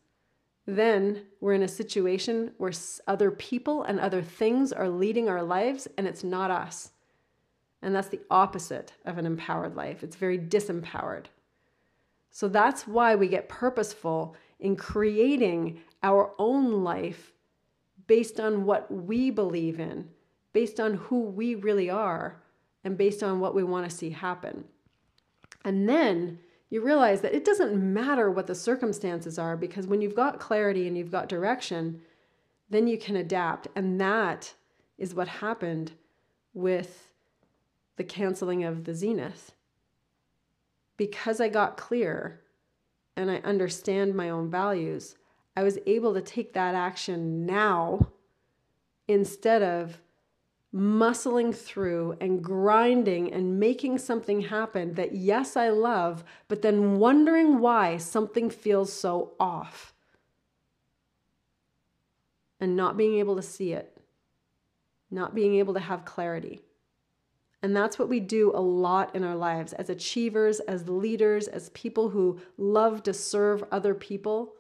then 0.67 1.23
we're 1.41 1.53
in 1.53 1.63
a 1.63 1.69
situation 1.69 2.53
where 2.59 2.73
other 3.07 3.31
people 3.31 3.85
and 3.85 4.01
other 4.01 4.23
things 4.23 4.73
are 4.73 4.89
leading 4.89 5.29
our 5.29 5.43
lives 5.43 5.87
and 5.97 6.07
it's 6.07 6.25
not 6.25 6.51
us. 6.51 6.91
And 7.83 7.95
that's 7.95 8.09
the 8.09 8.21
opposite 8.31 8.93
of 9.05 9.17
an 9.17 9.27
empowered 9.27 9.77
life. 9.77 10.03
It's 10.03 10.17
very 10.17 10.39
disempowered. 10.39 11.27
So 12.31 12.49
that's 12.49 12.87
why 12.87 13.15
we 13.15 13.29
get 13.29 13.49
purposeful 13.49 14.35
in 14.59 14.77
creating 14.77 15.81
our 16.03 16.33
own 16.39 16.83
life 16.83 17.33
based 18.07 18.41
on 18.41 18.65
what 18.65 18.91
we 18.91 19.31
believe 19.31 19.79
in, 19.79 20.09
based 20.53 20.81
on 20.81 20.95
who 20.95 21.23
we 21.23 21.55
really 21.55 21.91
are, 21.91 22.43
and 22.85 22.99
based 22.99 23.23
on 23.23 23.41
what 23.41 23.55
we 23.55 23.63
want 23.63 23.89
to 23.89 23.97
see 23.97 24.11
happen. 24.11 24.65
And 25.65 25.89
then 25.89 26.39
you 26.69 26.83
realize 26.83 27.21
that 27.21 27.35
it 27.35 27.45
doesn't 27.45 27.75
matter 27.77 28.31
what 28.31 28.47
the 28.47 28.55
circumstances 28.55 29.39
are 29.39 29.57
because 29.57 29.87
when 29.87 30.01
you've 30.01 30.17
got 30.17 30.41
clarity 30.41 30.87
and 30.87 30.99
you've 30.99 31.13
got 31.13 31.29
direction, 31.29 32.01
then 32.69 32.87
you 32.87 32.99
can 32.99 33.17
adapt. 33.17 33.69
And 33.77 34.01
that 34.01 34.55
is 34.99 35.15
what 35.15 35.29
happened 35.29 35.93
with 36.55 37.13
the 37.97 38.05
canceling 38.05 38.65
of 38.65 38.85
the 38.85 38.95
zenith. 38.95 39.53
Because 40.97 41.41
I 41.41 41.49
got 41.49 41.77
clear 41.77 42.41
and 43.17 43.31
I 43.31 43.37
understand 43.37 44.15
my 44.15 44.29
own 44.29 44.51
values, 44.51 45.17
I 45.57 45.63
was 45.63 45.79
able 45.87 46.15
to 46.15 46.21
take 46.21 46.53
that 46.55 46.75
action 46.75 47.47
now 47.47 48.11
instead 49.07 49.63
of 49.63 49.99
muscling 50.77 51.55
through 51.55 52.17
and 52.21 52.45
grinding 52.45 53.33
and 53.33 53.59
making 53.59 53.97
something 53.97 54.43
happen 54.43 54.93
that, 54.95 55.15
yes, 55.15 55.57
I 55.57 55.71
love, 55.71 56.23
but 56.49 56.61
then 56.61 56.99
wondering 56.99 57.61
why 57.61 57.97
something 57.97 58.51
feels 58.51 58.93
so 58.93 59.33
off 59.41 59.95
and 62.61 62.77
not 62.77 62.97
being 62.97 63.19
able 63.19 63.37
to 63.37 63.43
see 63.43 63.73
it, 63.73 63.99
not 65.11 65.35
being 65.35 65.55
able 65.55 65.73
to 65.75 65.81
have 65.81 66.05
clarity. 66.05 66.61
And 67.63 67.75
that's 67.75 67.99
what 67.99 68.11
we 68.11 68.21
do 68.21 68.53
a 68.55 68.61
lot 68.61 69.17
in 69.17 69.25
our 69.25 69.35
lives 69.35 69.73
as 69.73 69.89
achievers, 69.89 70.61
as 70.61 70.89
leaders, 70.89 71.49
as 71.49 71.71
people 71.71 72.11
who 72.11 72.39
love 72.59 73.03
to 73.05 73.15
serve 73.15 73.65
other 73.73 73.95
people. 73.95 74.53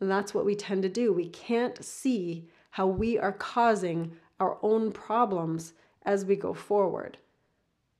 And 0.00 0.10
that's 0.10 0.34
what 0.34 0.44
we 0.44 0.56
tend 0.56 0.82
to 0.82 0.88
do. 0.88 1.12
We 1.12 1.28
can't 1.28 1.84
see 1.84 2.48
how 2.70 2.86
we 2.88 3.18
are 3.18 3.32
causing 3.32 4.16
our 4.42 4.58
own 4.60 4.90
problems 4.90 5.72
as 6.02 6.24
we 6.24 6.34
go 6.34 6.52
forward. 6.52 7.16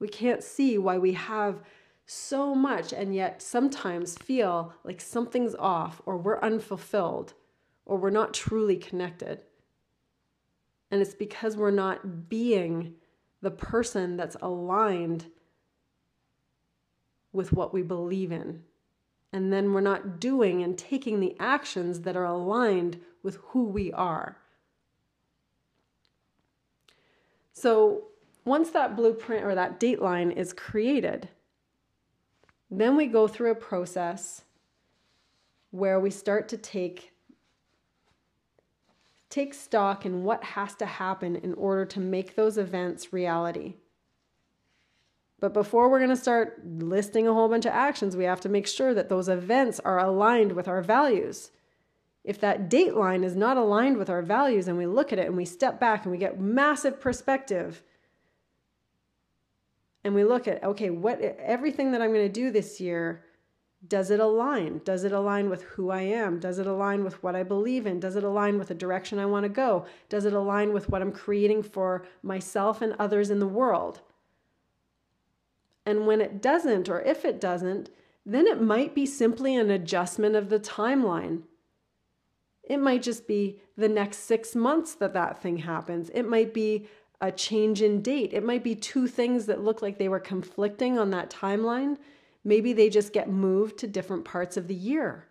We 0.01 0.09
can't 0.09 0.43
see 0.43 0.77
why 0.77 0.99
we 0.99 1.13
have 1.13 1.63
so 2.05 2.53
much 2.53 2.93
and 2.93 3.15
yet 3.15 3.41
sometimes 3.41 4.19
feel 4.19 4.75
like 4.83 5.01
something's 5.01 5.55
off 5.55 6.03
or 6.05 6.17
we're 6.17 6.41
unfulfilled 6.41 7.35
or 7.87 7.97
we're 7.97 8.11
not 8.11 8.35
truly 8.35 8.77
connected. 8.77 9.39
And 10.91 11.01
it's 11.01 11.15
because 11.15 11.57
we're 11.57 11.71
not 11.71 12.29
being 12.29 12.95
the 13.41 13.53
person 13.53 14.17
that's 14.17 14.37
aligned 14.43 15.27
with 17.33 17.53
what 17.53 17.73
we 17.73 17.83
believe 17.83 18.33
in 18.33 18.65
And 19.33 19.53
then 19.53 19.73
we're 19.73 19.81
not 19.81 20.19
doing 20.19 20.63
and 20.63 20.77
taking 20.77 21.21
the 21.21 21.37
actions 21.39 22.01
that 22.01 22.17
are 22.17 22.25
aligned 22.25 23.01
with 23.23 23.37
who 23.51 23.65
we 23.65 23.93
are. 23.93 24.42
So 27.53 28.05
once 28.45 28.71
that 28.71 28.97
blueprint 28.97 29.45
or 29.45 29.55
that 29.55 29.79
dateline 29.79 30.35
is 30.37 30.53
created, 30.53 31.29
then 32.71 32.97
we 32.97 33.07
go 33.07 33.29
through 33.29 33.51
a 33.51 33.57
process 33.57 34.43
where 35.71 36.01
we 36.01 36.11
start 36.11 36.49
to 36.49 36.57
take 36.57 37.13
take 39.29 39.55
stock 39.55 40.05
in 40.05 40.25
what 40.25 40.45
has 40.45 40.75
to 40.75 40.85
happen 40.85 41.37
in 41.37 41.55
order 41.55 41.87
to 41.87 41.99
make 41.99 42.35
those 42.35 42.59
events 42.59 43.15
reality. 43.15 43.77
But 45.41 45.55
before 45.55 45.89
we're 45.89 46.01
going 46.01 46.11
to 46.11 46.17
start 46.17 46.61
listing 46.65 47.27
a 47.27 47.33
whole 47.33 47.49
bunch 47.49 47.65
of 47.65 47.73
actions, 47.73 48.15
we 48.15 48.25
have 48.25 48.43
to 48.43 48.51
make 48.51 48.67
sure 48.67 48.93
that 48.93 49.09
those 49.09 49.31
events 49.31 49.81
are 49.81 49.99
aligned 49.99 50.53
with 50.53 50.69
our 50.69 50.83
values. 50.83 51.51
If 52.25 52.41
that 52.41 52.71
dateline 52.71 53.25
is 53.25 53.35
not 53.35 53.57
aligned 53.57 53.97
with 53.97 54.09
our 54.09 54.23
values 54.23 54.69
and 54.69 54.79
we 54.79 54.87
look 54.87 55.13
at 55.13 55.19
it 55.19 55.27
and 55.27 55.37
we 55.37 55.45
step 55.45 55.81
back 55.81 56.05
and 56.05 56.13
we 56.13 56.19
get 56.19 56.41
massive 56.41 57.01
perspective 57.01 57.83
and 60.05 60.15
we 60.15 60.25
look 60.25 60.47
at 60.47 60.63
okay, 60.63 60.91
what 60.91 61.21
everything 61.21 61.93
that 61.93 62.03
I'm 62.03 62.13
going 62.13 62.27
to 62.27 62.33
do 62.33 62.51
this 62.51 62.81
year 62.81 63.25
does 63.89 64.11
it 64.11 64.21
align? 64.21 64.81
Does 64.85 65.03
it 65.03 65.11
align 65.11 65.51
with 65.51 65.63
who 65.63 65.91
I 65.91 66.03
am? 66.03 66.39
Does 66.39 66.59
it 66.59 66.69
align 66.69 67.03
with 67.03 67.21
what 67.23 67.35
I 67.35 67.43
believe 67.43 67.87
in? 67.87 67.99
Does 67.99 68.15
it 68.15 68.23
align 68.23 68.59
with 68.59 68.69
the 68.69 68.75
direction 68.75 69.19
I 69.19 69.27
want 69.27 69.43
to 69.43 69.49
go? 69.49 69.87
Does 70.09 70.25
it 70.25 70.33
align 70.33 70.73
with 70.73 70.89
what 70.89 71.03
I'm 71.03 71.11
creating 71.11 71.65
for 71.65 72.05
myself 72.23 72.81
and 72.81 72.95
others 72.99 73.31
in 73.31 73.41
the 73.41 73.49
world? 73.49 74.01
And 75.85 76.07
when 76.07 76.21
it 76.21 76.41
doesn't, 76.41 76.89
or 76.89 77.01
if 77.03 77.25
it 77.25 77.41
doesn't, 77.41 77.91
then 78.25 78.47
it 78.47 78.63
might 78.63 78.95
be 78.95 79.05
simply 79.05 79.57
an 79.57 79.69
adjustment 79.69 80.37
of 80.37 80.49
the 80.49 80.61
timeline. 80.61 81.43
It 82.63 82.79
might 82.79 83.03
just 83.03 83.27
be 83.27 83.61
the 83.77 83.89
next 83.89 84.19
six 84.19 84.55
months 84.55 84.95
that 84.97 85.15
that 85.15 85.43
thing 85.43 85.59
happens. 85.59 86.11
It 86.11 86.25
might 86.25 86.55
be 86.55 86.87
a 87.21 87.31
change 87.33 87.83
in 87.83 88.03
date. 88.03 88.33
It 88.33 88.45
might 88.45 88.65
be 88.65 88.75
two 88.75 89.07
things 89.07 89.47
that 89.47 89.63
look 89.63 89.83
like 89.83 89.99
they 89.99 90.09
were 90.09 90.21
conflicting 90.21 90.99
on 90.99 91.11
that 91.11 91.31
timeline 91.31 91.97
Maybe 92.45 92.73
they 92.73 92.89
just 92.89 93.13
get 93.13 93.31
moved 93.31 93.79
to 93.79 93.87
different 93.87 94.25
parts 94.25 94.57
of 94.57 94.69
the 94.69 94.75
year. 94.75 95.29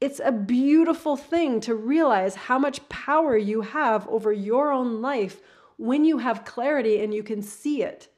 It's 0.00 0.20
a 0.22 0.32
beautiful 0.32 1.16
thing 1.16 1.60
to 1.60 1.74
realize 1.74 2.34
how 2.34 2.58
much 2.58 2.88
power 2.88 3.36
you 3.36 3.60
have 3.60 4.08
over 4.08 4.32
your 4.32 4.72
own 4.72 5.00
life 5.02 5.40
when 5.76 6.04
you 6.04 6.18
have 6.18 6.44
clarity 6.44 7.00
and 7.00 7.14
you 7.14 7.22
can 7.22 7.42
see 7.42 7.82
it. 7.82 8.08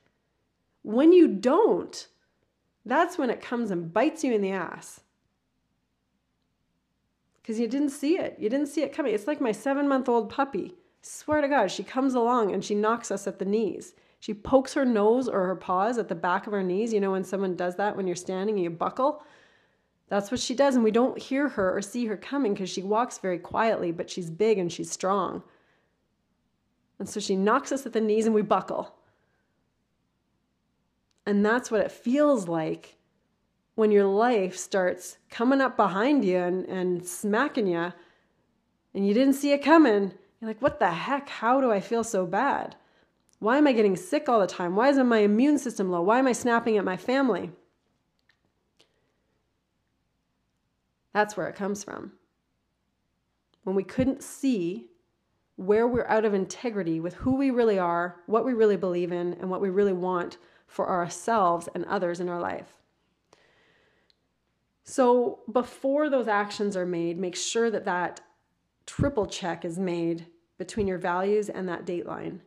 When 0.83 1.13
you 1.13 1.29
don't, 1.29 2.07
that's 2.85 3.19
when 3.19 3.31
it 3.31 3.43
comes 3.43 3.71
and 3.71 3.93
bites 3.93 4.25
you 4.25 4.33
in 4.33 4.43
the 4.43 4.53
ass. 4.53 5.01
Because 7.43 7.59
you 7.59 7.67
didn't 7.67 7.91
see 7.91 8.19
it. 8.19 8.37
You 8.39 8.49
didn't 8.49 8.69
see 8.69 8.83
it 8.83 8.93
coming. 8.93 9.15
It's 9.15 9.27
like 9.27 9.41
my 9.41 9.53
seven 9.53 9.89
month 9.89 10.09
old 10.09 10.31
puppy. 10.31 10.75
Swear 11.03 11.41
to 11.41 11.49
God, 11.49 11.71
she 11.71 11.83
comes 11.83 12.15
along 12.15 12.53
and 12.53 12.65
she 12.65 12.77
knocks 12.77 13.11
us 13.11 13.27
at 13.27 13.41
the 13.41 13.45
knees. 13.45 13.95
She 14.21 14.33
pokes 14.33 14.75
her 14.75 14.85
nose 14.85 15.29
or 15.29 15.47
her 15.49 15.57
paws 15.57 15.99
at 15.99 16.09
the 16.09 16.15
back 16.15 16.47
of 16.47 16.53
our 16.53 16.63
knees. 16.63 16.93
You 16.93 17.01
know, 17.01 17.11
when 17.11 17.25
someone 17.25 17.57
does 17.57 17.75
that 17.77 17.97
when 17.97 18.07
you're 18.07 18.15
standing 18.15 18.55
and 18.55 18.63
you 18.63 18.71
buckle? 18.71 19.25
That's 20.09 20.31
what 20.31 20.39
she 20.39 20.55
does. 20.55 20.77
And 20.77 20.85
we 20.85 20.93
don't 20.93 21.19
hear 21.19 21.49
her 21.49 21.77
or 21.77 21.83
see 21.83 22.07
her 22.07 22.17
coming 22.17 22.55
because 22.55 22.71
she 22.71 22.83
walks 22.83 23.19
very 23.19 23.39
quietly, 23.39 23.91
but 23.91 24.09
she's 24.09 24.31
big 24.31 24.59
and 24.59 24.71
she's 24.71 24.91
strong. 24.91 25.43
And 27.01 27.09
so 27.09 27.19
she 27.19 27.35
knocks 27.35 27.73
us 27.73 27.85
at 27.85 27.93
the 27.93 28.01
knees 28.01 28.27
and 28.27 28.35
we 28.35 28.43
buckle. 28.43 28.95
And 31.27 31.45
that's 31.45 31.71
what 31.71 31.81
it 31.81 31.91
feels 31.91 32.47
like 32.47 32.97
when 33.75 33.91
your 33.91 34.05
life 34.05 34.57
starts 34.57 35.19
coming 35.31 35.61
up 35.61 35.77
behind 35.77 36.25
you 36.25 36.39
and, 36.39 36.67
and 36.67 37.07
smacking 37.07 37.67
you 37.67 37.93
and 38.95 39.07
you 39.07 39.15
didn't 39.15 39.35
see 39.35 39.53
it 39.53 39.63
coming. 39.63 40.13
You're 40.41 40.51
like, 40.51 40.61
what 40.61 40.79
the 40.79 40.91
heck? 40.91 41.29
How 41.29 41.61
do 41.61 41.71
I 41.71 41.81
feel 41.81 42.05
so 42.05 42.27
bad? 42.27 42.77
Why 43.39 43.59
am 43.59 43.67
I 43.67 43.73
getting 43.73 43.97
sick 43.97 44.29
all 44.29 44.41
the 44.41 44.47
time? 44.47 44.77
Why 44.77 44.89
isn't 44.89 45.07
my 45.07 45.19
immune 45.19 45.59
system 45.59 45.91
low? 45.91 46.03
Why 46.03 46.19
am 46.19 46.27
I 46.27 46.33
snapping 46.33 46.77
at 46.77 46.85
my 46.85 46.97
family? 46.97 47.51
That's 51.13 51.37
where 51.37 51.49
it 51.49 51.57
comes 51.57 51.85
from. 51.85 52.13
When 53.65 53.77
we 53.77 53.85
couldn't 53.85 54.23
see 54.23 54.89
where 55.57 55.87
we're 55.87 56.07
out 56.07 56.25
of 56.25 56.35
integrity 56.35 57.01
with 57.01 57.15
who 57.15 57.37
we 57.37 57.51
really 57.51 57.79
are, 57.79 58.17
what 58.27 58.45
we 58.45 58.53
really 58.53 58.77
believe 58.77 59.13
in, 59.13 59.35
and 59.35 59.51
what 59.51 59.61
we 59.61 59.71
really 59.71 59.93
want 59.93 60.39
for 60.67 60.89
ourselves 60.89 61.69
and 61.75 61.85
others 61.85 62.21
in 62.21 62.29
our 62.29 62.41
life. 62.41 62.82
So, 64.85 65.41
before 65.51 66.11
those 66.11 66.27
actions 66.27 66.77
are 66.77 66.87
made, 66.87 67.19
make 67.19 67.37
sure 67.37 67.71
that 67.71 67.85
that 67.85 68.21
triple 68.85 69.27
check 69.27 69.65
is 69.65 69.79
made 69.79 70.27
between 70.59 70.89
your 70.89 70.99
values 70.99 71.49
and 71.49 71.69
that 71.69 71.87
dateline. 71.87 72.41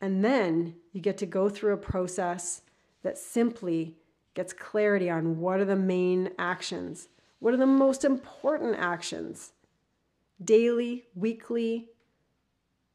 And 0.00 0.24
then 0.24 0.74
you 0.92 1.00
get 1.00 1.18
to 1.18 1.26
go 1.26 1.48
through 1.48 1.72
a 1.74 1.78
process 1.78 2.62
that 3.02 3.18
simply 3.18 3.96
gets 4.34 4.52
clarity 4.52 5.08
on 5.08 5.38
what 5.38 5.60
are 5.60 5.64
the 5.64 5.76
main 5.76 6.30
actions, 6.38 7.08
what 7.38 7.54
are 7.54 7.58
the 7.58 7.66
most 7.66 8.04
important 8.04 8.76
actions 8.78 9.52
daily, 10.44 11.04
weekly, 11.14 11.88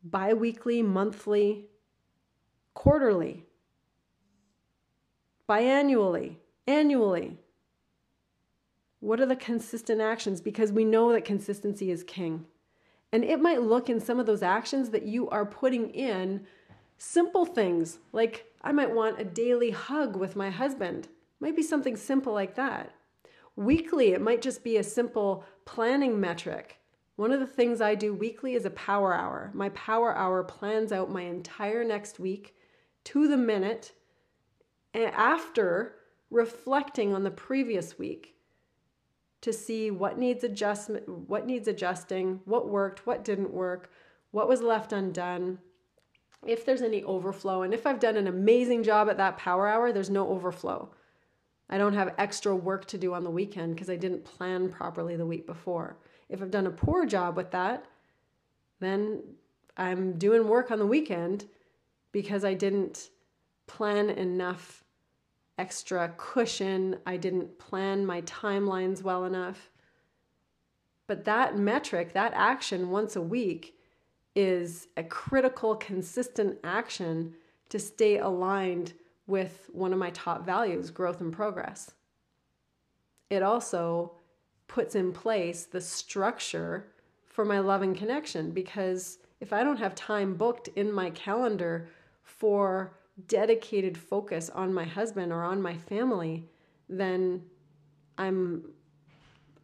bi 0.04 0.34
weekly, 0.34 0.82
monthly, 0.82 1.66
quarterly, 2.74 3.46
biannually, 5.50 6.36
annually. 6.68 7.38
What 9.02 9.20
are 9.20 9.26
the 9.26 9.36
consistent 9.36 10.02
actions? 10.02 10.42
Because 10.42 10.72
we 10.72 10.86
know 10.86 11.12
that 11.12 11.26
consistency 11.26 11.92
is 11.92 12.04
king. 12.04 12.46
And 13.12 13.26
it 13.26 13.42
might 13.42 13.62
look 13.62 13.90
in 13.90 14.00
some 14.00 14.20
of 14.20 14.26
those 14.26 14.42
actions 14.42 14.92
that 14.92 15.04
you 15.04 15.30
are 15.30 15.46
putting 15.46 15.90
in 15.90 16.48
Simple 17.04 17.48
things 17.48 17.98
like 18.12 18.46
I 18.62 18.72
might 18.72 18.94
want 18.94 19.20
a 19.20 19.24
daily 19.24 19.72
hug 19.72 20.16
with 20.16 20.36
my 20.36 20.52
husband. 20.52 21.08
Might 21.40 21.56
be 21.56 21.64
something 21.64 21.96
simple 21.96 22.32
like 22.32 22.54
that. 22.54 22.92
Weekly, 23.56 24.12
it 24.12 24.22
might 24.22 24.44
just 24.44 24.64
be 24.64 24.78
a 24.78 24.84
simple 24.84 25.44
planning 25.66 26.20
metric. 26.20 26.78
One 27.16 27.32
of 27.32 27.40
the 27.40 27.48
things 27.48 27.82
I 27.82 27.96
do 27.96 28.14
weekly 28.14 28.54
is 28.54 28.66
a 28.66 28.70
power 28.70 29.16
hour. 29.16 29.50
My 29.56 29.70
power 29.70 30.16
hour 30.16 30.44
plans 30.44 30.92
out 30.92 31.10
my 31.10 31.24
entire 31.24 31.84
next 31.84 32.20
week 32.20 32.56
to 33.06 33.28
the 33.28 33.36
minute 33.36 33.94
and 34.94 35.06
after 35.06 35.96
reflecting 36.30 37.16
on 37.16 37.24
the 37.24 37.32
previous 37.32 37.98
week 37.98 38.36
to 39.42 39.52
see 39.52 39.92
what 39.92 40.18
needs 40.18 40.44
adjustment, 40.44 41.08
what 41.28 41.46
needs 41.46 41.68
adjusting, 41.68 42.42
what 42.46 42.70
worked, 42.70 43.06
what 43.06 43.24
didn't 43.24 43.52
work, 43.52 43.92
what 44.32 44.48
was 44.48 44.62
left 44.62 44.94
undone, 44.94 45.60
if 46.46 46.66
there's 46.66 46.82
any 46.82 47.04
overflow. 47.04 47.64
And 47.64 47.74
if 47.74 47.86
I've 47.86 48.00
done 48.00 48.18
an 48.18 48.28
amazing 48.28 48.84
job 48.84 49.10
at 49.10 49.18
that 49.18 49.38
power 49.38 49.68
hour, 49.68 49.92
there's 49.92 50.10
no 50.10 50.28
overflow. 50.28 50.94
I 51.70 51.78
don't 51.78 51.94
have 51.94 52.14
extra 52.18 52.56
work 52.56 52.86
to 52.86 52.98
do 52.98 53.14
on 53.14 53.24
the 53.24 53.30
weekend 53.30 53.76
because 53.76 53.90
I 53.90 53.96
didn't 53.96 54.26
plan 54.26 54.70
properly 54.70 55.16
the 55.16 55.26
week 55.26 55.46
before. 55.46 55.98
If 56.30 56.42
I've 56.42 56.52
done 56.52 56.68
a 56.68 56.72
poor 56.72 57.06
job 57.06 57.38
with 57.38 57.52
that, 57.52 57.86
then 58.80 59.22
I'm 59.78 60.18
doing 60.18 60.48
work 60.48 60.70
on 60.70 60.80
the 60.80 60.86
weekend 60.86 61.46
because 62.12 62.44
I 62.44 62.54
didn't 62.54 63.10
plan 63.68 64.10
enough 64.10 64.84
extra 65.62 66.12
cushion. 66.18 66.98
I 67.06 67.18
didn't 67.18 67.60
plan 67.60 68.04
my 68.04 68.22
timelines 68.24 69.04
well 69.04 69.26
enough. 69.26 69.70
But 71.06 71.24
that 71.26 71.56
metric, 71.56 72.14
that 72.14 72.34
action 72.34 72.90
once 72.90 73.16
a 73.16 73.22
week, 73.22 73.76
is 74.36 74.88
a 74.98 75.04
critical, 75.04 75.76
consistent 75.76 76.58
action 76.64 77.36
to 77.70 77.78
stay 77.78 78.18
aligned 78.18 78.94
with 79.28 79.70
one 79.72 79.94
of 79.94 80.00
my 80.00 80.10
top 80.10 80.44
values 80.44 80.90
growth 80.90 81.22
and 81.22 81.32
progress. 81.32 81.92
It 83.30 83.44
also 83.44 84.14
puts 84.68 84.96
in 84.96 85.14
place 85.14 85.66
the 85.66 85.82
structure 85.82 86.88
for 87.28 87.46
my 87.46 87.60
love 87.60 87.84
and 87.84 87.96
connection 87.96 88.50
because 88.50 89.20
if 89.40 89.54
I 89.54 89.64
don't 89.64 89.78
have 89.78 89.94
time 89.94 90.34
booked 90.34 90.70
in 90.70 90.92
my 90.92 91.12
calendar 91.12 91.88
for 92.24 92.94
dedicated 93.28 93.98
focus 93.98 94.50
on 94.50 94.74
my 94.74 94.86
husband 94.86 95.32
or 95.32 95.44
on 95.44 95.62
my 95.62 95.78
family, 95.78 96.46
then 96.90 97.44
I'm 98.18 98.64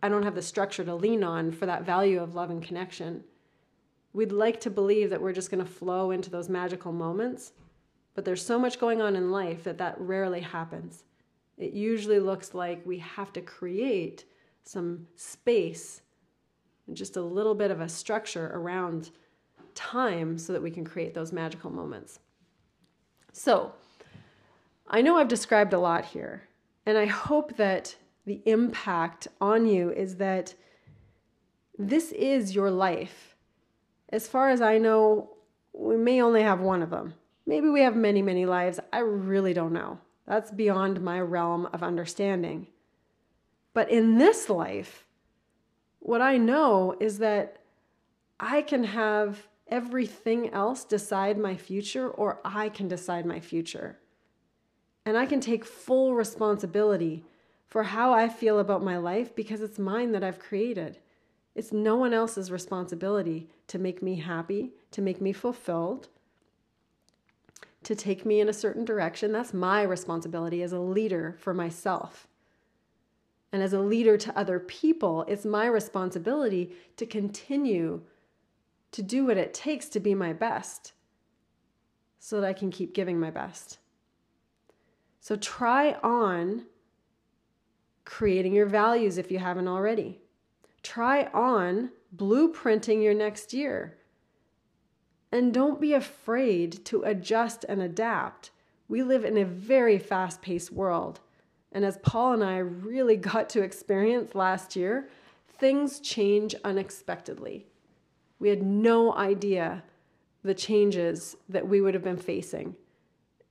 I 0.02 0.10
don't 0.10 0.24
have 0.24 0.36
the 0.36 0.42
structure 0.42 0.84
to 0.86 0.94
lean 0.96 1.24
on 1.24 1.52
for 1.52 1.66
that 1.66 1.84
value 1.84 2.22
of 2.22 2.36
love 2.36 2.52
and 2.52 2.62
connection 2.62 3.24
we'd 4.18 4.32
like 4.32 4.60
to 4.60 4.72
believe 4.72 5.12
that 5.12 5.22
we're 5.22 5.32
just 5.32 5.52
going 5.52 5.64
to 5.64 5.72
flow 5.72 6.10
into 6.10 6.32
those 6.32 6.50
magical 6.50 6.92
moments, 6.92 7.54
but 8.16 8.26
there's 8.26 8.44
so 8.44 8.58
much 8.58 8.80
going 8.80 9.00
on 9.00 9.16
in 9.16 9.30
life 9.30 9.64
that 9.64 9.78
that 9.78 9.96
rarely 10.00 10.42
happens. 10.42 11.04
It 11.56 11.74
usually 11.74 12.20
looks 12.20 12.56
like 12.56 12.84
we 12.84 12.98
have 12.98 13.32
to 13.34 13.42
create 13.42 14.26
some 14.64 15.06
space 15.16 16.02
and 16.88 16.98
just 16.98 17.16
a 17.16 17.22
little 17.22 17.54
bit 17.54 17.70
of 17.70 17.80
a 17.80 17.88
structure 17.88 18.50
around 18.56 19.12
time 19.76 20.36
so 20.40 20.52
that 20.52 20.64
we 20.64 20.72
can 20.72 20.84
create 20.84 21.14
those 21.14 21.32
magical 21.32 21.70
moments. 21.70 22.20
So, 23.38 23.74
I 24.88 25.04
know 25.04 25.20
I've 25.20 25.28
described 25.28 25.72
a 25.72 25.80
lot 25.80 26.06
here, 26.06 26.48
and 26.88 26.98
I 26.98 27.06
hope 27.06 27.56
that 27.58 27.96
the 28.26 28.42
impact 28.48 29.28
on 29.40 29.68
you 29.68 29.92
is 29.92 30.16
that 30.16 30.56
this 31.78 32.12
is 32.14 32.56
your 32.56 32.72
life. 32.72 33.36
As 34.10 34.28
far 34.28 34.50
as 34.50 34.60
I 34.60 34.80
know, 34.80 35.30
we 35.72 35.98
may 35.98 36.20
only 36.20 36.42
have 36.42 36.62
one 36.62 36.82
of 36.82 36.90
them. 36.90 37.14
Maybe 37.46 37.70
we 37.70 37.82
have 37.82 37.96
many, 37.96 38.24
many 38.24 38.48
lives. 38.48 38.80
I 38.92 39.00
really 39.00 39.54
don't 39.54 39.72
know. 39.72 40.00
That's 40.26 40.50
beyond 40.50 41.00
my 41.02 41.22
realm 41.22 41.68
of 41.72 41.84
understanding. 41.84 42.66
But 43.76 43.92
in 43.92 44.18
this 44.18 44.50
life, 44.50 45.06
what 46.00 46.22
I 46.22 46.38
know 46.38 46.96
is 47.00 47.20
that 47.20 47.58
I 48.40 48.64
can 48.64 48.84
have 48.84 49.47
everything 49.70 50.50
else 50.50 50.84
decide 50.84 51.38
my 51.38 51.56
future, 51.56 52.10
or 52.10 52.40
I 52.44 52.70
can 52.70 52.88
decide 52.88 53.26
my 53.26 53.40
future. 53.40 54.00
And 55.06 55.18
I 55.18 55.26
can 55.26 55.40
take 55.40 55.66
full 55.66 56.14
responsibility 56.14 57.26
for 57.68 57.84
how 57.84 58.14
I 58.14 58.30
feel 58.30 58.60
about 58.60 58.84
my 58.84 58.98
life 58.98 59.36
because 59.36 59.62
it's 59.62 59.80
mine 59.80 60.12
that 60.14 60.24
I've 60.24 60.40
created. 60.40 61.00
It's 61.56 61.72
no 61.72 61.96
one 61.96 62.14
else's 62.14 62.52
responsibility 62.52 63.50
to 63.68 63.80
make 63.80 64.02
me 64.02 64.16
happy, 64.16 64.72
to 64.92 65.02
make 65.02 65.20
me 65.20 65.34
fulfilled, 65.34 66.08
to 67.84 67.96
take 67.96 68.26
me 68.26 68.40
in 68.40 68.50
a 68.50 68.54
certain 68.54 68.86
direction. 68.86 69.32
That's 69.32 69.54
my 69.54 69.82
responsibility 69.82 70.62
as 70.62 70.74
a 70.74 70.80
leader 70.80 71.36
for 71.40 71.54
myself. 71.54 72.28
And 73.52 73.64
as 73.64 73.74
a 73.74 73.80
leader 73.80 74.18
to 74.18 74.38
other 74.38 74.60
people, 74.60 75.24
it's 75.28 75.46
my 75.46 75.68
responsibility 75.68 76.76
to 76.98 77.06
continue 77.06 78.02
to 78.92 79.02
do 79.02 79.26
what 79.26 79.38
it 79.38 79.54
takes 79.54 79.88
to 79.90 80.00
be 80.00 80.16
my 80.16 80.34
best 80.34 80.94
so 82.20 82.42
that 82.42 82.48
I 82.48 82.54
can 82.54 82.72
keep 82.72 82.94
giving 82.94 83.20
my 83.20 83.32
best. 83.32 83.80
So 85.20 85.36
try 85.36 85.94
on 86.04 86.66
creating 88.06 88.54
your 88.54 88.66
values 88.66 89.18
if 89.18 89.32
you 89.32 89.40
haven't 89.40 89.68
already. 89.68 90.22
Try 90.84 91.26
on 91.34 91.92
blueprinting 92.16 93.04
your 93.04 93.14
next 93.14 93.54
year. 93.54 93.98
And 95.32 95.54
don't 95.54 95.82
be 95.82 95.94
afraid 95.94 96.86
to 96.86 97.04
adjust 97.04 97.66
and 97.68 97.82
adapt. 97.82 98.52
We 98.88 99.04
live 99.04 99.26
in 99.26 99.38
a 99.38 99.44
very 99.44 100.00
fast 100.00 100.42
paced 100.42 100.72
world. 100.72 101.20
And 101.74 101.84
as 101.84 101.98
Paul 101.98 102.34
and 102.34 102.44
I 102.44 102.58
really 102.60 103.18
got 103.32 103.50
to 103.50 103.62
experience 103.62 104.34
last 104.34 104.76
year, 104.76 105.10
things 105.60 106.00
change 106.00 106.56
unexpectedly. 106.64 107.68
We 108.40 108.50
had 108.50 108.64
no 108.64 109.14
idea 109.16 109.84
the 110.44 110.54
changes 110.54 111.36
that 111.50 111.68
we 111.68 111.82
would 111.82 111.94
have 111.94 112.04
been 112.04 112.18
facing. 112.18 112.76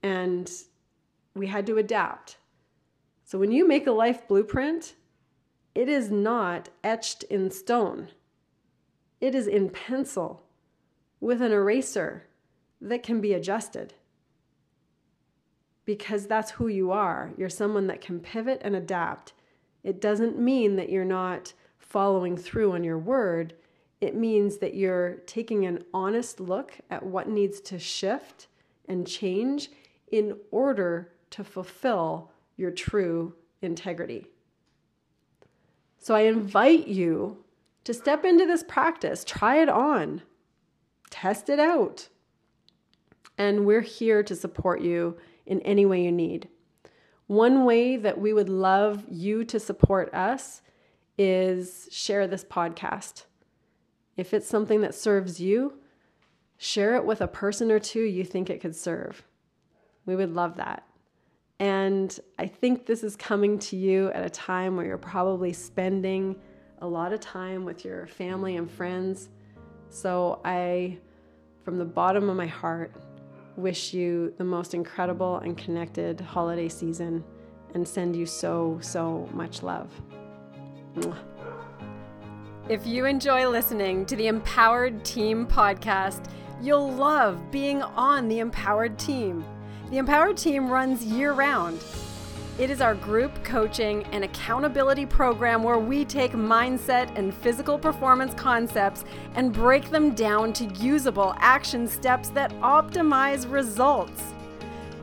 And 0.03 0.51
we 1.35 1.47
had 1.47 1.67
to 1.67 1.79
adapt. 1.79 2.39
So 3.25 3.39
when 3.39 3.51
you 3.51 3.67
make 3.67 3.87
a 3.87 3.93
life 3.93 4.27
blueprint, 4.29 4.95
it 5.75 5.89
is 5.89 6.11
not 6.11 6.69
etched 6.83 7.25
in 7.25 7.51
stone. 7.51 8.09
It 9.21 9.35
is 9.35 9.47
in 9.47 9.69
pencil 9.71 10.45
with 11.21 11.43
an 11.43 11.53
eraser 11.53 12.25
that 12.81 13.03
can 13.03 13.21
be 13.21 13.33
adjusted. 13.33 13.95
Because 15.85 16.27
that's 16.27 16.53
who 16.53 16.69
you 16.69 16.93
are. 16.93 17.33
You're 17.37 17.49
someone 17.49 17.87
that 17.89 18.01
can 18.01 18.21
pivot 18.21 18.61
and 18.65 18.75
adapt. 18.75 19.33
It 19.83 20.01
doesn't 20.01 20.39
mean 20.39 20.77
that 20.77 20.91
you're 20.91 21.05
not 21.05 21.53
following 21.79 22.37
through 22.37 22.73
on 22.73 22.85
your 22.85 22.99
word. 22.99 23.55
It 24.07 24.15
means 24.15 24.59
that 24.59 24.75
you're 24.75 25.17
taking 25.27 25.67
an 25.67 25.83
honest 25.93 26.39
look 26.39 26.75
at 26.91 27.05
what 27.05 27.29
needs 27.29 27.61
to 27.63 27.77
shift 27.77 28.47
and 28.89 29.05
change 29.05 29.69
in 30.13 30.37
order 30.53 31.11
to 31.31 31.43
fulfill 31.43 32.31
your 32.57 32.71
true 32.71 33.35
integrity. 33.63 34.29
So 35.99 36.15
I 36.15 36.21
invite 36.21 36.87
you 36.87 37.43
to 37.83 37.93
step 37.93 38.25
into 38.25 38.47
this 38.47 38.63
practice, 38.63 39.25
try 39.25 39.61
it 39.61 39.69
on, 39.69 40.23
test 41.11 41.49
it 41.49 41.59
out. 41.59 42.09
And 43.37 43.67
we're 43.67 43.81
here 43.81 44.23
to 44.23 44.37
support 44.37 44.83
you 44.83 45.17
in 45.47 45.61
any 45.63 45.85
way 45.85 46.05
you 46.05 46.13
need. 46.13 46.49
One 47.27 47.65
way 47.65 47.97
that 47.97 48.21
we 48.21 48.33
would 48.33 48.49
love 48.49 49.05
you 49.11 49.45
to 49.47 49.59
support 49.59 50.15
us 50.15 50.63
is 51.19 51.89
share 51.91 52.29
this 52.29 52.45
podcast. 52.45 53.25
If 54.17 54.33
it's 54.33 54.49
something 54.49 54.81
that 54.81 54.95
serves 54.95 55.41
you, 55.41 55.75
share 56.57 56.97
it 56.97 57.05
with 57.05 57.21
a 57.21 57.29
person 57.29 57.71
or 57.71 57.79
two 57.79 58.01
you 58.01 58.25
think 58.25 58.49
it 58.49 58.61
could 58.61 58.75
serve. 58.75 59.25
We 60.07 60.17
would 60.17 60.35
love 60.35 60.57
that. 60.57 60.85
And 61.59 62.19
I 62.39 62.47
think 62.47 62.87
this 62.87 63.03
is 63.03 63.17
coming 63.17 63.59
to 63.61 63.77
you 63.77 64.11
at 64.11 64.25
a 64.25 64.31
time 64.31 64.77
where 64.77 64.87
you're 64.87 64.99
probably 64.99 65.53
spending 65.53 66.37
a 66.81 66.87
lot 66.87 67.13
of 67.13 67.21
time 67.21 67.65
with 67.65 67.85
your 67.85 68.07
family 68.07 68.57
and 68.57 68.71
friends. 68.71 69.31
So 69.89 70.41
I, 70.45 70.99
from 71.65 71.79
the 71.79 71.85
bottom 71.85 72.29
of 72.29 72.37
my 72.37 72.47
heart, 72.47 72.95
wish 73.57 73.95
you 73.95 74.35
the 74.37 74.45
most 74.45 74.75
incredible 74.75 75.39
and 75.39 75.57
connected 75.57 76.21
holiday 76.21 76.69
season 76.69 77.25
and 77.75 77.87
send 77.87 78.15
you 78.15 78.27
so, 78.27 78.79
so 78.83 79.29
much 79.33 79.63
love. 79.63 79.91
If 82.69 82.85
you 82.85 83.05
enjoy 83.05 83.49
listening 83.49 84.05
to 84.07 84.17
the 84.17 84.27
Empowered 84.27 85.05
Team 85.05 85.47
podcast, 85.47 86.25
you'll 86.61 86.91
love 86.91 87.53
being 87.53 87.81
on 87.81 88.27
the 88.27 88.41
Empowered 88.41 88.99
Team. 88.99 89.45
The 89.93 89.99
Empowered 89.99 90.37
Team 90.37 90.69
runs 90.69 91.05
year 91.05 91.33
round. 91.33 91.81
It 92.59 92.69
is 92.69 92.81
our 92.81 92.97
group 92.97 93.45
coaching 93.45 94.03
and 94.07 94.25
accountability 94.25 95.07
program 95.07 95.63
where 95.63 95.79
we 95.79 96.05
take 96.05 96.33
mindset 96.33 97.17
and 97.17 97.33
physical 97.33 97.79
performance 97.79 98.35
concepts 98.35 99.05
and 99.37 99.53
break 99.53 99.89
them 99.91 100.13
down 100.13 100.53
to 100.55 100.65
usable 100.75 101.37
action 101.37 101.87
steps 101.87 102.31
that 102.31 102.51
optimize 102.63 103.49
results. 103.49 104.35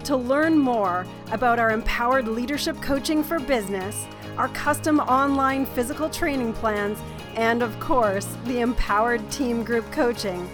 To 0.04 0.18
learn 0.18 0.58
more 0.58 1.06
about 1.32 1.60
our 1.60 1.72
empowered 1.72 2.28
leadership 2.28 2.82
coaching 2.82 3.24
for 3.24 3.40
business, 3.40 4.06
our 4.38 4.50
custom 4.50 5.00
online 5.00 5.66
physical 5.66 6.10
training 6.10 6.52
plans, 6.54 7.00
and 7.36 7.64
of 7.64 7.80
course, 7.80 8.28
the 8.46 8.60
empowered 8.60 9.32
team 9.32 9.64
group 9.64 9.92
coaching, 9.92 10.48